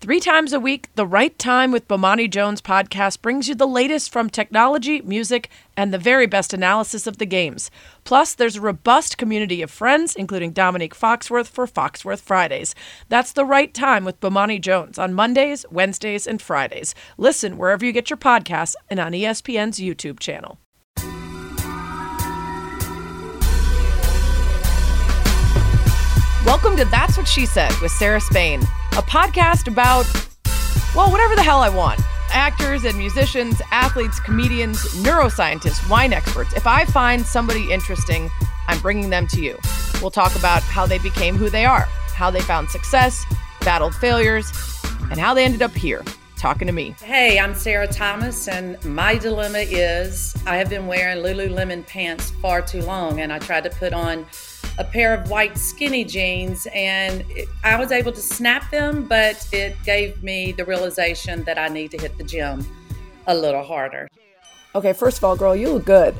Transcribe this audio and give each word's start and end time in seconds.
Three 0.00 0.18
times 0.18 0.54
a 0.54 0.60
week, 0.60 0.88
The 0.94 1.06
Right 1.06 1.38
Time 1.38 1.72
with 1.72 1.86
Bomani 1.86 2.28
Jones 2.30 2.62
podcast 2.62 3.20
brings 3.20 3.48
you 3.50 3.54
the 3.54 3.66
latest 3.66 4.10
from 4.10 4.30
technology, 4.30 5.02
music, 5.02 5.50
and 5.76 5.92
the 5.92 5.98
very 5.98 6.26
best 6.26 6.54
analysis 6.54 7.06
of 7.06 7.18
the 7.18 7.26
games. 7.26 7.70
Plus, 8.04 8.32
there's 8.32 8.56
a 8.56 8.62
robust 8.62 9.18
community 9.18 9.60
of 9.60 9.70
friends, 9.70 10.16
including 10.16 10.54
Domonique 10.54 10.94
Foxworth 10.94 11.48
for 11.48 11.66
Foxworth 11.66 12.22
Fridays. 12.22 12.74
That's 13.10 13.32
The 13.32 13.44
Right 13.44 13.74
Time 13.74 14.06
with 14.06 14.20
Bomani 14.20 14.58
Jones 14.58 14.98
on 14.98 15.12
Mondays, 15.12 15.66
Wednesdays, 15.70 16.26
and 16.26 16.40
Fridays. 16.40 16.94
Listen 17.18 17.58
wherever 17.58 17.84
you 17.84 17.92
get 17.92 18.08
your 18.08 18.16
podcasts 18.16 18.76
and 18.88 18.98
on 18.98 19.12
ESPN's 19.12 19.80
YouTube 19.80 20.18
channel. 20.18 20.58
Welcome 26.50 26.76
to 26.78 26.84
That's 26.86 27.16
What 27.16 27.28
She 27.28 27.46
Said 27.46 27.72
with 27.80 27.92
Sarah 27.92 28.20
Spain, 28.20 28.60
a 28.94 29.02
podcast 29.02 29.68
about, 29.68 30.04
well, 30.96 31.08
whatever 31.12 31.36
the 31.36 31.44
hell 31.44 31.60
I 31.60 31.68
want. 31.68 32.00
Actors 32.32 32.84
and 32.84 32.98
musicians, 32.98 33.62
athletes, 33.70 34.18
comedians, 34.18 34.78
neuroscientists, 34.96 35.88
wine 35.88 36.12
experts. 36.12 36.52
If 36.54 36.66
I 36.66 36.86
find 36.86 37.24
somebody 37.24 37.70
interesting, 37.70 38.28
I'm 38.66 38.80
bringing 38.80 39.10
them 39.10 39.28
to 39.28 39.40
you. 39.40 39.60
We'll 40.02 40.10
talk 40.10 40.34
about 40.34 40.62
how 40.62 40.86
they 40.86 40.98
became 40.98 41.36
who 41.36 41.50
they 41.50 41.66
are, 41.66 41.86
how 42.14 42.32
they 42.32 42.40
found 42.40 42.68
success, 42.68 43.24
battled 43.60 43.94
failures, 43.94 44.52
and 45.08 45.20
how 45.20 45.34
they 45.34 45.44
ended 45.44 45.62
up 45.62 45.70
here 45.72 46.02
talking 46.36 46.66
to 46.66 46.72
me. 46.72 46.96
Hey, 47.00 47.38
I'm 47.38 47.54
Sarah 47.54 47.86
Thomas, 47.86 48.48
and 48.48 48.84
my 48.84 49.16
dilemma 49.16 49.58
is 49.58 50.34
I 50.48 50.56
have 50.56 50.68
been 50.68 50.88
wearing 50.88 51.18
Lululemon 51.18 51.86
pants 51.86 52.32
far 52.32 52.60
too 52.60 52.82
long, 52.82 53.20
and 53.20 53.32
I 53.32 53.38
tried 53.38 53.62
to 53.62 53.70
put 53.70 53.92
on 53.92 54.26
a 54.78 54.84
pair 54.84 55.14
of 55.14 55.30
white 55.30 55.58
skinny 55.58 56.04
jeans 56.04 56.66
and 56.74 57.24
it, 57.30 57.48
I 57.64 57.78
was 57.78 57.92
able 57.92 58.12
to 58.12 58.20
snap 58.20 58.70
them, 58.70 59.06
but 59.06 59.46
it 59.52 59.76
gave 59.84 60.22
me 60.22 60.52
the 60.52 60.64
realization 60.64 61.44
that 61.44 61.58
I 61.58 61.68
need 61.68 61.90
to 61.92 61.98
hit 61.98 62.16
the 62.18 62.24
gym 62.24 62.66
a 63.26 63.34
little 63.34 63.62
harder. 63.62 64.08
Okay, 64.74 64.92
first 64.92 65.18
of 65.18 65.24
all, 65.24 65.36
girl, 65.36 65.54
you 65.54 65.72
look 65.72 65.84
good. 65.84 66.14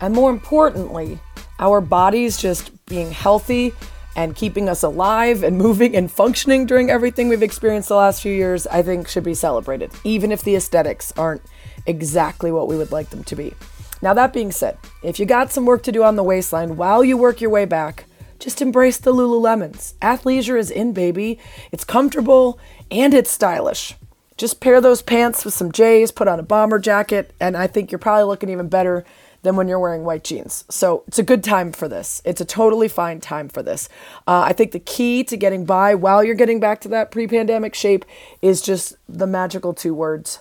And 0.00 0.14
more 0.14 0.30
importantly, 0.30 1.18
our 1.58 1.80
bodies 1.80 2.36
just 2.36 2.70
being 2.86 3.10
healthy 3.10 3.72
and 4.14 4.34
keeping 4.34 4.68
us 4.68 4.82
alive 4.82 5.42
and 5.42 5.58
moving 5.66 5.96
and 5.96 6.10
functioning 6.10 6.66
during 6.66 6.90
everything 6.90 7.28
we've 7.28 7.42
experienced 7.42 7.88
the 7.88 7.96
last 7.96 8.22
few 8.22 8.32
years, 8.32 8.66
I 8.66 8.82
think 8.82 9.08
should 9.08 9.24
be 9.24 9.34
celebrated, 9.34 9.90
even 10.04 10.32
if 10.32 10.42
the 10.42 10.56
aesthetics 10.56 11.12
aren't 11.16 11.42
exactly 11.86 12.50
what 12.50 12.68
we 12.68 12.76
would 12.76 12.92
like 12.92 13.10
them 13.10 13.24
to 13.24 13.36
be. 13.36 13.54
Now, 14.02 14.14
that 14.14 14.32
being 14.32 14.52
said, 14.52 14.78
if 15.02 15.18
you 15.18 15.26
got 15.26 15.52
some 15.52 15.64
work 15.66 15.82
to 15.84 15.92
do 15.92 16.02
on 16.02 16.16
the 16.16 16.22
waistline 16.22 16.76
while 16.76 17.02
you 17.02 17.16
work 17.16 17.40
your 17.40 17.50
way 17.50 17.64
back, 17.64 18.04
just 18.38 18.60
embrace 18.60 18.98
the 18.98 19.14
Lululemons. 19.14 19.94
Athleisure 20.02 20.58
is 20.58 20.70
in, 20.70 20.92
baby. 20.92 21.38
It's 21.72 21.84
comfortable 21.84 22.58
and 22.90 23.14
it's 23.14 23.30
stylish. 23.30 23.94
Just 24.36 24.60
pair 24.60 24.80
those 24.80 25.00
pants 25.00 25.44
with 25.44 25.54
some 25.54 25.72
J's, 25.72 26.12
put 26.12 26.28
on 26.28 26.38
a 26.38 26.42
bomber 26.42 26.78
jacket, 26.78 27.32
and 27.40 27.56
I 27.56 27.66
think 27.66 27.90
you're 27.90 27.98
probably 27.98 28.24
looking 28.24 28.50
even 28.50 28.68
better 28.68 29.04
than 29.42 29.56
when 29.56 29.68
you're 29.68 29.80
wearing 29.80 30.04
white 30.04 30.24
jeans. 30.24 30.64
So 30.68 31.04
it's 31.06 31.18
a 31.18 31.22
good 31.22 31.42
time 31.42 31.72
for 31.72 31.88
this. 31.88 32.20
It's 32.24 32.40
a 32.40 32.44
totally 32.44 32.88
fine 32.88 33.20
time 33.20 33.48
for 33.48 33.62
this. 33.62 33.88
Uh, 34.26 34.42
I 34.44 34.52
think 34.52 34.72
the 34.72 34.80
key 34.80 35.24
to 35.24 35.36
getting 35.36 35.64
by 35.64 35.94
while 35.94 36.22
you're 36.22 36.34
getting 36.34 36.60
back 36.60 36.80
to 36.82 36.88
that 36.88 37.10
pre 37.10 37.26
pandemic 37.26 37.74
shape 37.74 38.04
is 38.42 38.60
just 38.60 38.96
the 39.08 39.26
magical 39.26 39.72
two 39.72 39.94
words 39.94 40.40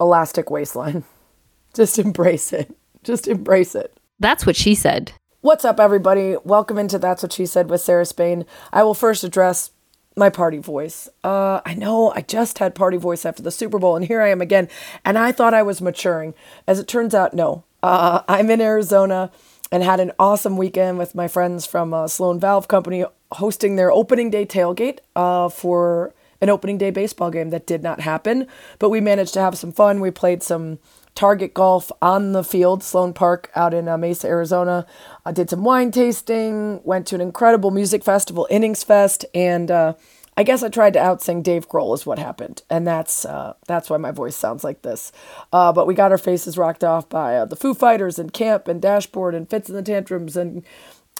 elastic 0.00 0.50
waistline. 0.50 1.04
Just 1.74 1.98
embrace 1.98 2.52
it. 2.52 2.76
Just 3.04 3.26
embrace 3.26 3.74
it. 3.74 3.96
That's 4.20 4.46
what 4.46 4.56
she 4.56 4.74
said. 4.74 5.12
What's 5.40 5.64
up, 5.64 5.80
everybody? 5.80 6.36
Welcome 6.44 6.78
into 6.78 7.00
That's 7.00 7.22
What 7.22 7.32
She 7.32 7.46
Said 7.46 7.68
with 7.68 7.80
Sarah 7.80 8.06
Spain. 8.06 8.46
I 8.72 8.84
will 8.84 8.94
first 8.94 9.24
address 9.24 9.72
my 10.16 10.30
party 10.30 10.58
voice. 10.58 11.08
Uh, 11.24 11.60
I 11.66 11.74
know 11.74 12.12
I 12.14 12.20
just 12.20 12.58
had 12.58 12.76
party 12.76 12.96
voice 12.98 13.26
after 13.26 13.42
the 13.42 13.50
Super 13.50 13.80
Bowl, 13.80 13.96
and 13.96 14.04
here 14.04 14.22
I 14.22 14.28
am 14.28 14.40
again. 14.40 14.68
And 15.04 15.18
I 15.18 15.32
thought 15.32 15.52
I 15.52 15.64
was 15.64 15.80
maturing. 15.80 16.34
As 16.68 16.78
it 16.78 16.86
turns 16.86 17.12
out, 17.12 17.34
no. 17.34 17.64
Uh, 17.82 18.22
I'm 18.28 18.50
in 18.50 18.60
Arizona 18.60 19.32
and 19.72 19.82
had 19.82 19.98
an 19.98 20.12
awesome 20.18 20.56
weekend 20.56 20.98
with 20.98 21.16
my 21.16 21.26
friends 21.26 21.66
from 21.66 21.92
uh, 21.92 22.06
Sloan 22.06 22.38
Valve 22.38 22.68
Company 22.68 23.04
hosting 23.32 23.74
their 23.74 23.90
opening 23.90 24.30
day 24.30 24.46
tailgate 24.46 24.98
uh, 25.16 25.48
for 25.48 26.14
an 26.40 26.50
opening 26.50 26.78
day 26.78 26.90
baseball 26.90 27.30
game 27.32 27.50
that 27.50 27.66
did 27.66 27.82
not 27.82 28.00
happen. 28.00 28.46
But 28.78 28.90
we 28.90 29.00
managed 29.00 29.34
to 29.34 29.40
have 29.40 29.58
some 29.58 29.72
fun. 29.72 29.98
We 29.98 30.12
played 30.12 30.42
some 30.44 30.78
Target 31.14 31.54
Golf 31.54 31.92
on 32.00 32.32
the 32.32 32.44
field, 32.44 32.82
Sloan 32.82 33.12
Park 33.12 33.50
out 33.54 33.74
in 33.74 33.88
uh, 33.88 33.98
Mesa, 33.98 34.28
Arizona. 34.28 34.86
I 35.24 35.32
did 35.32 35.50
some 35.50 35.64
wine 35.64 35.90
tasting, 35.90 36.80
went 36.84 37.06
to 37.08 37.14
an 37.14 37.20
incredible 37.20 37.70
music 37.70 38.02
festival, 38.02 38.46
Innings 38.50 38.82
Fest, 38.82 39.24
and 39.34 39.70
uh, 39.70 39.94
I 40.36 40.44
guess 40.44 40.62
I 40.62 40.68
tried 40.70 40.94
to 40.94 40.98
outsing 40.98 41.42
Dave 41.42 41.68
Grohl 41.68 41.94
is 41.94 42.06
what 42.06 42.18
happened, 42.18 42.62
and 42.70 42.86
that's 42.86 43.26
uh, 43.26 43.54
that's 43.66 43.90
why 43.90 43.98
my 43.98 44.12
voice 44.12 44.34
sounds 44.34 44.64
like 44.64 44.80
this. 44.80 45.12
Uh, 45.52 45.72
but 45.72 45.86
we 45.86 45.94
got 45.94 46.10
our 46.10 46.18
faces 46.18 46.56
rocked 46.56 46.82
off 46.82 47.08
by 47.08 47.36
uh, 47.36 47.44
the 47.44 47.56
Foo 47.56 47.74
Fighters 47.74 48.18
and 48.18 48.32
Camp 48.32 48.66
and 48.66 48.80
Dashboard 48.80 49.34
and 49.34 49.48
Fitz 49.48 49.68
and 49.68 49.76
the 49.76 49.82
Tantrums 49.82 50.36
and 50.36 50.64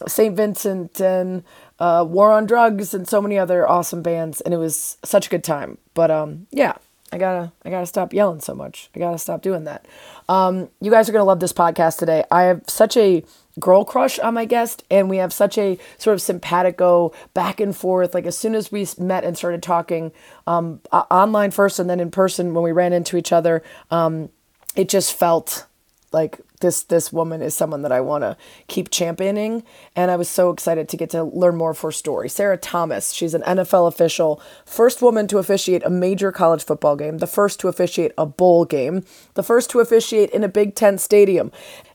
St. 0.09 0.35
Vincent 0.35 1.01
and 1.01 1.45
uh, 1.79 2.05
War 2.09 2.33
on 2.33 2.47
Drugs 2.47 2.95
and 2.95 3.07
so 3.07 3.21
many 3.21 3.39
other 3.39 3.69
awesome 3.69 4.03
bands, 4.03 4.41
and 4.41 4.55
it 4.55 4.59
was 4.59 4.97
such 5.05 5.27
a 5.27 5.31
good 5.31 5.45
time. 5.45 5.77
But 5.93 6.11
um, 6.11 6.47
yeah, 6.51 6.77
I 7.13 7.19
gotta 7.19 7.53
I 7.65 7.71
gotta 7.71 7.87
stop 7.87 8.15
yelling 8.15 8.41
so 8.41 8.55
much. 8.55 8.89
I 8.97 8.99
gotta 8.99 9.19
stop 9.19 9.43
doing 9.43 9.65
that. 9.65 9.87
Um, 10.29 10.71
you 10.81 10.91
guys 10.91 11.09
are 11.09 11.13
gonna 11.13 11.25
love 11.25 11.41
this 11.41 11.53
podcast 11.53 11.99
today. 11.99 12.25
I 12.31 12.45
have 12.45 12.63
such 12.67 12.97
a 12.97 13.23
girl 13.61 13.85
crush 13.85 14.19
on 14.19 14.33
my 14.33 14.47
guest, 14.47 14.83
and 14.91 15.11
we 15.11 15.19
have 15.19 15.33
such 15.33 15.59
a 15.59 15.79
sort 15.99 16.15
of 16.15 16.23
simpatico 16.23 17.13
back 17.35 17.61
and 17.61 17.77
forth. 17.77 18.15
Like 18.15 18.25
as 18.25 18.37
soon 18.37 18.55
as 18.55 18.73
we 18.73 18.87
met 18.99 19.25
and 19.25 19.37
started 19.37 19.63
talking 19.63 20.11
um, 20.47 20.81
online 20.91 21.51
first, 21.51 21.79
and 21.79 21.91
then 21.91 22.01
in 22.01 22.11
person 22.11 22.55
when 22.55 22.65
we 22.65 22.73
ran 22.73 22.95
into 22.95 23.19
each 23.19 23.31
other, 23.31 23.63
um, 23.91 24.31
it 24.75 24.89
just 24.89 25.13
felt 25.13 25.67
like 26.13 26.41
this 26.63 26.83
this 26.83 27.13
woman 27.13 27.43
is 27.43 27.55
someone 27.55 27.83
that 27.83 27.93
I 27.93 28.01
want 28.01 28.23
to 28.23 28.37
keep 28.69 28.91
championing 28.91 29.63
and 29.95 30.11
I 30.11 30.17
was 30.17 30.29
so 30.29 30.51
excited 30.51 30.89
to 30.89 30.97
get 30.97 31.11
to 31.11 31.23
learn 31.23 31.57
more 31.57 31.73
of 31.73 31.81
her 31.81 31.93
story. 31.93 32.31
Sarah 32.31 32.57
Thomas, 32.57 33.13
she's 33.13 33.35
an 33.35 33.43
NFL 33.43 33.87
official, 33.87 34.41
first 34.65 35.03
woman 35.03 35.29
to 35.29 35.39
officiate 35.39 35.85
a 35.85 35.91
major 35.91 36.33
college 36.33 36.65
football 36.65 36.97
game, 36.97 37.19
the 37.19 37.27
first 37.27 37.61
to 37.61 37.69
officiate 37.69 38.13
a 38.17 38.25
bowl 38.25 38.65
game, 38.65 39.05
the 39.35 39.43
first 39.43 39.69
to 39.71 39.81
officiate 39.81 40.31
in 40.31 40.43
a 40.43 40.49
Big 40.49 40.75
10 40.75 40.97
stadium. 40.99 41.53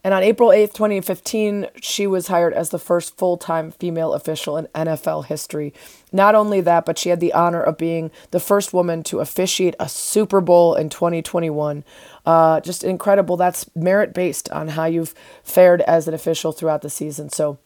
And 0.08 0.14
on 0.14 0.24
April 0.24 0.52
8th, 0.52 0.72
2015, 0.72 1.68
she 1.82 2.08
was 2.08 2.28
hired 2.28 2.54
as 2.54 2.70
the 2.70 2.80
first 2.80 3.18
full-time 3.18 3.72
female 3.72 4.14
official 4.14 4.56
in 4.56 4.68
NFL 4.68 5.26
history. 5.26 5.74
Not 6.14 6.34
only 6.34 6.62
that, 6.62 6.86
but 6.86 6.98
she 6.98 7.10
had 7.10 7.20
the 7.20 7.34
honor 7.34 7.62
of 7.62 7.78
being 7.78 8.10
the 8.32 8.40
first 8.40 8.72
woman 8.72 9.04
to 9.04 9.20
officiate 9.20 9.76
a 9.82 9.90
Super 9.90 10.40
Bowl 10.40 10.76
in 10.76 10.88
2021. 10.88 11.84
Uh, 12.26 12.62
just 12.62 12.86
incredible. 12.86 13.36
That's 13.36 13.70
merit 13.76 14.14
based 14.14 14.50
on 14.50 14.70
how 14.70 14.86
you've 14.86 15.14
fared 15.44 15.82
as 15.82 16.08
an 16.08 16.14
official 16.14 16.54
throughout 16.54 16.84
the 16.84 16.90
season. 16.90 17.28
So, 17.28 17.58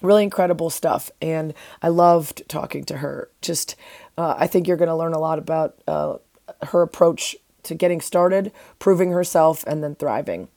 really 0.00 0.22
incredible 0.22 0.70
stuff. 0.70 1.10
And 1.20 1.52
I 1.82 1.88
loved 1.88 2.48
talking 2.48 2.84
to 2.84 2.96
her. 2.96 3.28
Just, 3.42 3.76
uh, 4.16 4.34
I 4.38 4.46
think 4.46 4.66
you're 4.66 4.78
going 4.78 4.88
to 4.88 4.96
learn 4.96 5.12
a 5.12 5.20
lot 5.20 5.38
about 5.38 5.76
uh, 5.86 6.16
her 6.68 6.80
approach 6.80 7.36
to 7.64 7.74
getting 7.74 8.00
started, 8.00 8.50
proving 8.78 9.10
herself, 9.10 9.62
and 9.66 9.84
then 9.84 9.94
thriving. 9.94 10.48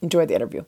Enjoy 0.00 0.24
the 0.24 0.36
interview. 0.36 0.62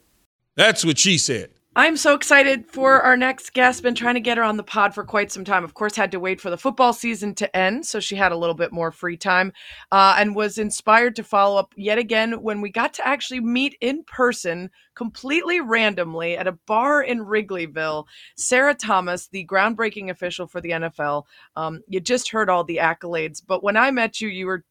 That's 0.59 0.85
what 0.85 0.99
she 0.99 1.19
said. 1.19 1.51
I'm 1.77 1.97
so 1.97 2.17
excited 2.17 2.67
for 2.67 3.01
our 3.01 3.17
next 3.17 3.53
guest. 3.53 3.85
Been 3.85 3.95
trying 3.95 4.15
to 4.17 4.21
get 4.21 4.39
her 4.39 4.43
on 4.43 4.57
the 4.57 4.65
pod 4.65 4.93
for 4.93 5.05
quite 5.05 5.31
some 5.31 5.45
time. 5.45 5.63
Of 5.63 5.75
course, 5.75 5.95
had 5.95 6.11
to 6.11 6.19
wait 6.19 6.41
for 6.41 6.51
the 6.51 6.59
football 6.59 6.93
season 6.93 7.37
to 7.37 7.57
end, 7.57 7.87
so 7.87 8.01
she 8.01 8.17
had 8.17 8.33
a 8.33 8.37
little 8.37 8.57
bit 8.57 8.73
more 8.73 8.91
free 8.91 9.17
time, 9.17 9.53
uh, 9.93 10.17
and 10.19 10.35
was 10.35 10.59
inspired 10.59 11.15
to 11.15 11.23
follow 11.23 11.61
up 11.61 11.73
yet 11.77 11.97
again 11.97 12.43
when 12.43 12.61
we 12.61 12.73
got 12.73 12.93
to 12.95 13.07
actually 13.07 13.39
meet 13.39 13.77
in 13.81 14.03
person, 14.03 14.69
completely 14.97 15.61
randomly 15.61 16.37
at 16.37 16.49
a 16.49 16.59
bar 16.67 17.03
in 17.03 17.21
Wrigleyville. 17.21 18.07
Sarah 18.37 18.75
Thomas, 18.75 19.29
the 19.29 19.47
groundbreaking 19.47 20.11
official 20.11 20.49
for 20.49 20.61
the 20.61 20.71
NFL. 20.71 21.23
Um, 21.55 21.83
you 21.87 22.01
just 22.01 22.33
heard 22.33 22.51
all 22.51 22.65
the 22.65 22.79
accolades, 22.79 23.41
but 23.47 23.63
when 23.63 23.77
I 23.77 23.93
met 23.93 24.21
you, 24.21 24.27
you 24.27 24.47
were 24.47 24.65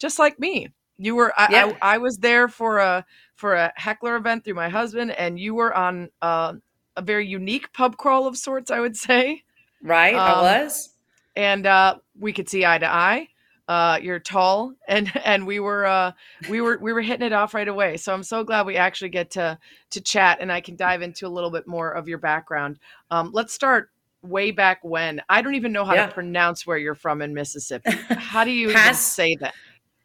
just 0.00 0.18
like 0.18 0.40
me. 0.40 0.70
You 0.96 1.16
were 1.16 1.32
I, 1.36 1.48
yeah. 1.50 1.72
I, 1.82 1.94
I, 1.94 1.98
was 1.98 2.18
there 2.18 2.48
for 2.48 2.78
a 2.78 3.04
for 3.34 3.54
a 3.54 3.72
heckler 3.76 4.16
event 4.16 4.44
through 4.44 4.54
my 4.54 4.68
husband, 4.68 5.10
and 5.12 5.38
you 5.38 5.54
were 5.54 5.74
on 5.74 6.10
uh, 6.22 6.54
a 6.96 7.02
very 7.02 7.26
unique 7.26 7.72
pub 7.72 7.96
crawl 7.96 8.26
of 8.26 8.36
sorts, 8.36 8.70
I 8.70 8.80
would 8.80 8.96
say. 8.96 9.42
Right, 9.82 10.14
um, 10.14 10.20
I 10.20 10.42
was, 10.42 10.90
and 11.34 11.66
uh, 11.66 11.96
we 12.18 12.32
could 12.32 12.48
see 12.48 12.64
eye 12.64 12.78
to 12.78 12.86
eye. 12.86 13.28
Uh, 13.66 13.98
you're 14.02 14.20
tall, 14.20 14.74
and 14.88 15.10
and 15.24 15.46
we 15.46 15.58
were 15.58 15.84
uh, 15.84 16.12
we 16.48 16.60
were 16.60 16.78
we 16.80 16.92
were 16.92 17.02
hitting 17.02 17.26
it 17.26 17.32
off 17.32 17.54
right 17.54 17.68
away. 17.68 17.96
So 17.96 18.14
I'm 18.14 18.22
so 18.22 18.44
glad 18.44 18.66
we 18.66 18.76
actually 18.76 19.10
get 19.10 19.30
to 19.32 19.58
to 19.90 20.00
chat, 20.00 20.38
and 20.40 20.52
I 20.52 20.60
can 20.60 20.76
dive 20.76 21.02
into 21.02 21.26
a 21.26 21.28
little 21.28 21.50
bit 21.50 21.66
more 21.66 21.90
of 21.90 22.06
your 22.06 22.18
background. 22.18 22.78
Um, 23.10 23.30
let's 23.32 23.52
start 23.52 23.90
way 24.24 24.50
back 24.50 24.82
when. 24.82 25.20
I 25.28 25.42
don't 25.42 25.54
even 25.54 25.72
know 25.72 25.84
how 25.84 25.94
yeah. 25.94 26.06
to 26.06 26.12
pronounce 26.12 26.66
where 26.66 26.78
you're 26.78 26.94
from 26.94 27.22
in 27.22 27.34
Mississippi. 27.34 27.90
How 28.10 28.44
do 28.44 28.50
you 28.50 28.74
say 28.94 29.36
that? 29.36 29.54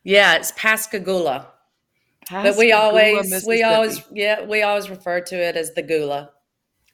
Yeah, 0.04 0.36
it's 0.36 0.51
Pascagoula. 0.56 1.48
Pascagoula 2.25 2.51
but 2.51 2.57
we 2.57 2.72
always 2.72 3.46
we 3.46 3.63
always 3.63 4.01
yeah, 4.12 4.44
we 4.46 4.62
always 4.62 4.90
refer 4.90 5.22
to 5.22 5.36
it 5.36 5.56
as 5.56 5.74
the 5.74 5.81
Gula. 5.81 6.31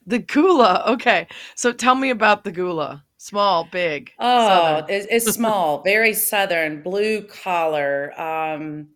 The 0.06 0.20
Gula. 0.20 0.84
Okay. 0.88 1.26
So 1.54 1.72
tell 1.72 1.94
me 1.94 2.10
about 2.10 2.44
the 2.44 2.52
Gula. 2.52 3.04
Small, 3.18 3.64
big. 3.72 4.12
Oh, 4.20 4.84
it's, 4.88 5.06
it's 5.10 5.34
small, 5.34 5.82
very 5.82 6.12
southern, 6.12 6.82
blue 6.82 7.22
collar. 7.22 8.18
Um, 8.20 8.88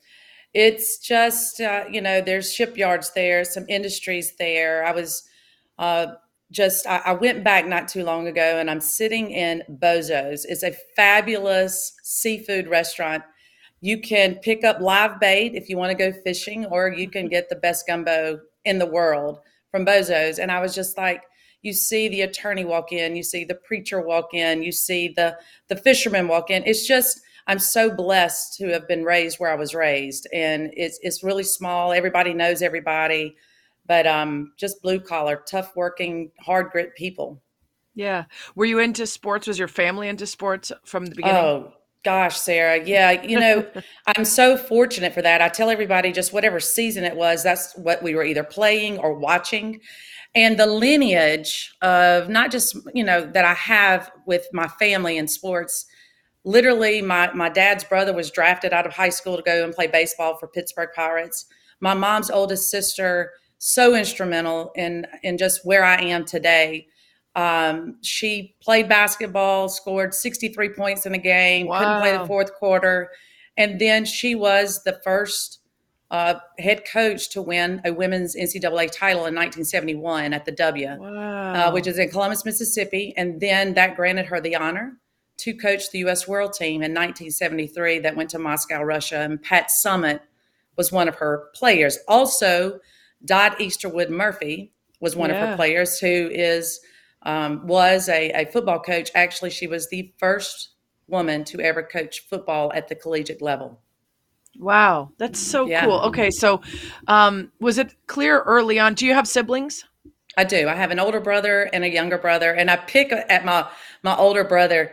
it's 0.55 0.99
just 0.99 1.61
uh, 1.61 1.85
you 1.91 2.01
know, 2.01 2.21
there's 2.21 2.53
shipyards 2.53 3.13
there, 3.15 3.45
some 3.45 3.65
industries 3.69 4.35
there. 4.39 4.85
I 4.85 4.93
was 4.93 5.23
uh, 5.79 6.09
just 6.51 6.87
I, 6.87 6.99
I, 7.07 7.13
went 7.13 7.45
back 7.45 7.67
not 7.67 7.89
too 7.89 8.05
long 8.05 8.27
ago, 8.27 8.59
and 8.59 8.71
I'm 8.71 8.81
sitting 8.81 9.31
in 9.31 9.63
Bozo's. 9.69 10.45
It's 10.45 10.63
a 10.63 10.75
fabulous 10.97 11.95
seafood 12.03 12.69
restaurant. 12.69 13.23
You 13.81 14.01
can 14.01 14.37
pick 14.37 14.65
up 14.65 14.81
live 14.81 15.19
bait 15.21 15.55
if 15.55 15.69
you 15.69 15.77
want 15.77 15.97
to 15.97 16.11
go 16.11 16.17
fishing, 16.25 16.67
or 16.67 16.89
you 16.89 17.09
can 17.09 17.29
get 17.31 17.49
the 17.49 17.57
best 17.57 17.87
gumbo 17.87 18.41
in 18.65 18.79
the 18.79 18.87
world 18.87 19.41
from 19.71 19.85
Bozo's. 19.85 20.39
And 20.39 20.51
I 20.51 20.61
was 20.61 20.75
just 20.75 20.99
like, 20.99 21.23
you 21.63 21.73
see 21.73 22.09
the 22.09 22.23
attorney 22.23 22.65
walk 22.65 22.93
in, 22.93 23.17
you 23.17 23.23
see 23.23 23.45
the 23.45 23.55
preacher 23.55 24.01
walk 24.01 24.33
in, 24.33 24.63
you 24.63 24.73
see 24.73 25.13
the 25.15 25.37
the 25.69 25.77
fisherman 25.77 26.29
walk 26.29 26.51
in. 26.51 26.63
It's 26.65 26.87
just 26.87 27.21
I'm 27.47 27.59
so 27.59 27.91
blessed 27.91 28.57
to 28.59 28.69
have 28.69 28.87
been 28.89 29.05
raised 29.05 29.39
where 29.39 29.51
I 29.51 29.57
was 29.57 29.75
raised, 29.75 30.27
and 30.33 30.73
it's 30.77 30.99
it's 31.03 31.23
really 31.23 31.43
small. 31.45 31.93
Everybody 31.93 32.33
knows 32.33 32.63
everybody, 32.63 33.37
but 33.87 34.07
um, 34.07 34.53
just 34.57 34.83
blue 34.83 35.01
collar, 35.01 35.43
tough 35.47 35.75
working, 35.77 36.31
hard 36.41 36.71
grit 36.71 36.95
people. 36.95 37.43
Yeah. 37.95 38.25
Were 38.55 38.65
you 38.65 38.79
into 38.79 39.07
sports? 39.07 39.47
Was 39.47 39.59
your 39.59 39.69
family 39.69 40.09
into 40.09 40.27
sports 40.27 40.73
from 40.85 41.07
the 41.07 41.15
beginning? 41.15 41.43
Oh, 41.43 41.73
Gosh, 42.03 42.39
Sarah. 42.39 42.83
Yeah. 42.83 43.23
You 43.23 43.39
know, 43.39 43.67
I'm 44.17 44.25
so 44.25 44.57
fortunate 44.57 45.13
for 45.13 45.23
that. 45.23 45.43
I 45.43 45.49
tell 45.49 45.69
everybody 45.71 46.13
just 46.13 46.33
whatever 46.33 46.59
season 46.59 47.05
it 47.05 47.17
was, 47.17 47.43
that's 47.43 47.77
what 47.77 48.03
we 48.03 48.15
were 48.15 48.25
either 48.25 48.45
playing 48.45 48.99
or 48.99 49.15
watching. 49.15 49.81
And 50.35 50.59
the 50.59 50.67
lineage 50.67 51.75
of 51.83 52.29
not 52.29 52.51
just, 52.51 52.77
you 52.95 53.05
know, 53.05 53.25
that 53.33 53.45
I 53.45 53.55
have 53.55 54.11
with 54.27 54.47
my 54.53 54.69
family 54.69 55.19
in 55.19 55.29
sports. 55.29 55.87
Literally, 56.45 57.03
my, 57.03 57.33
my 57.35 57.49
dad's 57.51 57.85
brother 57.85 58.15
was 58.15 58.31
drafted 58.31 58.73
out 58.73 58.87
of 58.87 58.95
high 58.95 59.11
school 59.11 59.37
to 59.37 59.43
go 59.43 59.65
and 59.65 59.75
play 59.75 59.89
baseball 59.89 60.39
for 60.39 60.47
Pittsburgh 60.47 60.89
Pirates. 60.95 61.47
My 61.81 61.95
mom's 61.95 62.31
oldest 62.31 62.71
sister, 62.71 63.33
so 63.59 63.95
instrumental 63.95 64.73
in, 64.75 65.05
in 65.23 65.37
just 65.37 65.67
where 65.67 65.85
I 65.85 66.01
am 66.01 66.25
today 66.25 66.87
um, 67.37 67.97
she 68.03 68.57
played 68.61 68.89
basketball, 68.89 69.69
scored 69.69 70.15
63 70.15 70.71
points 70.71 71.07
in 71.07 71.15
a 71.15 71.19
game, 71.19 71.67
wow. 71.67 71.79
couldn't 71.79 72.01
play 72.01 72.19
the 72.19 72.27
fourth 72.27 72.55
quarter. 72.55 73.11
And 73.57 73.81
then 73.81 74.05
she 74.05 74.35
was 74.35 74.83
the 74.85 75.01
first 75.05 75.61
uh, 76.11 76.35
head 76.59 76.83
coach 76.91 77.31
to 77.31 77.43
win 77.43 77.81
a 77.85 77.93
women's 77.93 78.35
NCAA 78.35 78.91
title 78.91 79.27
in 79.27 79.35
1971 79.35 80.33
at 80.33 80.45
the 80.45 80.53
W, 80.53 80.89
uh, 80.89 80.97
wow. 80.99 81.53
uh, 81.53 81.73
which 81.73 81.87
is 81.87 81.99
in 81.99 82.11
Columbus, 82.11 82.45
Mississippi. 82.45 83.15
And 83.17 83.41
then 83.41 83.75
that 83.75 83.97
granted 83.97 84.27
her 84.27 84.41
the 84.41 84.57
honor 84.57 84.97
to 85.39 85.55
coach 85.55 85.91
the 85.91 86.01
U.S. 86.01 86.27
World 86.27 86.53
Team 86.53 86.83
in 86.83 86.93
1973 86.93 88.01
that 88.01 88.17
went 88.17 88.31
to 88.31 88.39
Moscow, 88.39 88.83
Russia. 88.83 89.21
And 89.21 89.41
Pat 89.41 89.69
Summitt 89.69 90.21
was 90.77 90.91
one 90.91 91.09
of 91.09 91.15
her 91.17 91.49
players. 91.55 91.99
Also, 92.09 92.81
Dot 93.25 93.59
Easterwood 93.59 94.11
Murphy 94.11 94.73
was 95.01 95.15
one 95.15 95.31
yeah. 95.31 95.43
of 95.43 95.49
her 95.49 95.57
players, 95.57 95.99
who 95.99 96.29
is 96.33 96.81
um, 97.23 97.67
was 97.67 98.09
a, 98.09 98.31
a 98.31 98.45
football 98.47 98.81
coach. 98.81 99.11
Actually, 99.15 99.51
she 99.51 99.67
was 99.67 99.89
the 99.89 100.13
first 100.19 100.71
woman 101.07 101.45
to 101.45 101.61
ever 101.61 101.83
coach 101.83 102.21
football 102.29 102.73
at 102.75 102.89
the 102.89 102.95
collegiate 102.95 103.43
level. 103.43 103.81
Wow, 104.59 105.13
that's 105.19 105.39
so 105.39 105.67
yeah. 105.67 105.85
cool. 105.85 106.01
Okay, 106.01 106.31
so 106.31 106.61
um, 107.07 107.53
was 107.61 107.79
it 107.79 107.95
clear 108.07 108.41
early 108.41 108.79
on? 108.79 108.95
Do 108.95 109.07
you 109.07 109.15
have 109.15 109.29
siblings? 109.29 109.85
I 110.37 110.45
do. 110.45 110.69
I 110.69 110.75
have 110.75 110.91
an 110.91 111.01
older 111.01 111.21
brother 111.21 111.69
and 111.73 111.85
a 111.85 111.89
younger 111.89 112.19
brother, 112.19 112.53
and 112.53 112.71
I 112.71 112.77
pick 112.77 113.13
at 113.13 113.45
my 113.45 113.69
my 114.03 114.17
older 114.17 114.45
brother. 114.45 114.93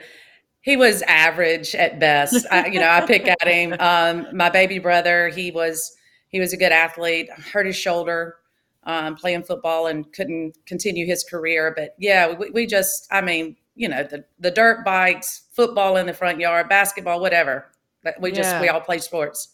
He 0.62 0.76
was 0.76 1.02
average 1.04 1.76
at 1.76 2.00
best. 2.00 2.46
I, 2.52 2.68
you 2.68 2.80
know, 2.80 2.90
I 2.90 3.06
pick 3.06 3.28
at 3.28 3.48
him. 3.48 3.76
Um, 3.80 4.28
my 4.34 4.50
baby 4.50 4.80
brother, 4.80 5.30
he 5.30 5.52
was 5.52 5.96
he 6.28 6.40
was 6.40 6.54
a 6.54 6.58
good 6.58 6.72
athlete. 6.72 7.30
Hurt 7.32 7.66
his 7.66 7.76
shoulder 7.76 8.36
um, 8.88 9.16
playing 9.16 9.44
football 9.44 9.86
and 9.86 10.12
couldn't 10.14 10.58
continue 10.66 11.06
his 11.06 11.24
career. 11.24 11.74
But 11.76 11.94
yeah, 12.00 12.34
we, 12.34 12.50
we 12.50 12.66
just, 12.66 13.08
I 13.12 13.22
mean, 13.22 13.58
you 13.76 13.88
know, 13.88 14.04
the, 14.04 14.24
the 14.40 14.50
dirt 14.50 14.84
bikes, 14.84 15.44
football 15.52 15.98
in 15.98 16.08
the 16.08 16.14
front 16.14 16.40
yard, 16.40 16.70
basketball, 16.70 17.20
whatever. 17.20 17.68
But 18.04 18.20
we 18.20 18.32
just, 18.32 18.50
yeah. 18.50 18.62
we 18.62 18.70
all 18.70 18.80
play 18.80 19.00
sports. 19.00 19.50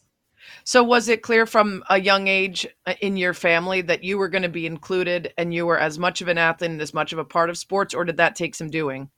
So 0.65 0.83
was 0.83 1.09
it 1.09 1.23
clear 1.23 1.45
from 1.45 1.83
a 1.89 1.99
young 1.99 2.27
age 2.27 2.67
uh, 2.85 2.93
in 3.01 3.17
your 3.17 3.33
family 3.33 3.81
that 3.81 4.03
you 4.03 4.17
were 4.17 4.29
going 4.29 4.43
to 4.43 4.49
be 4.49 4.67
included 4.67 5.33
and 5.37 5.53
you 5.53 5.65
were 5.65 5.79
as 5.79 5.97
much 5.97 6.21
of 6.21 6.27
an 6.27 6.37
athlete 6.37 6.71
and 6.71 6.81
as 6.81 6.93
much 6.93 7.11
of 7.11 7.19
a 7.19 7.25
part 7.25 7.49
of 7.49 7.57
sports, 7.57 7.93
or 7.93 8.05
did 8.05 8.17
that 8.17 8.35
take 8.35 8.53
some 8.53 8.69
doing? 8.69 9.09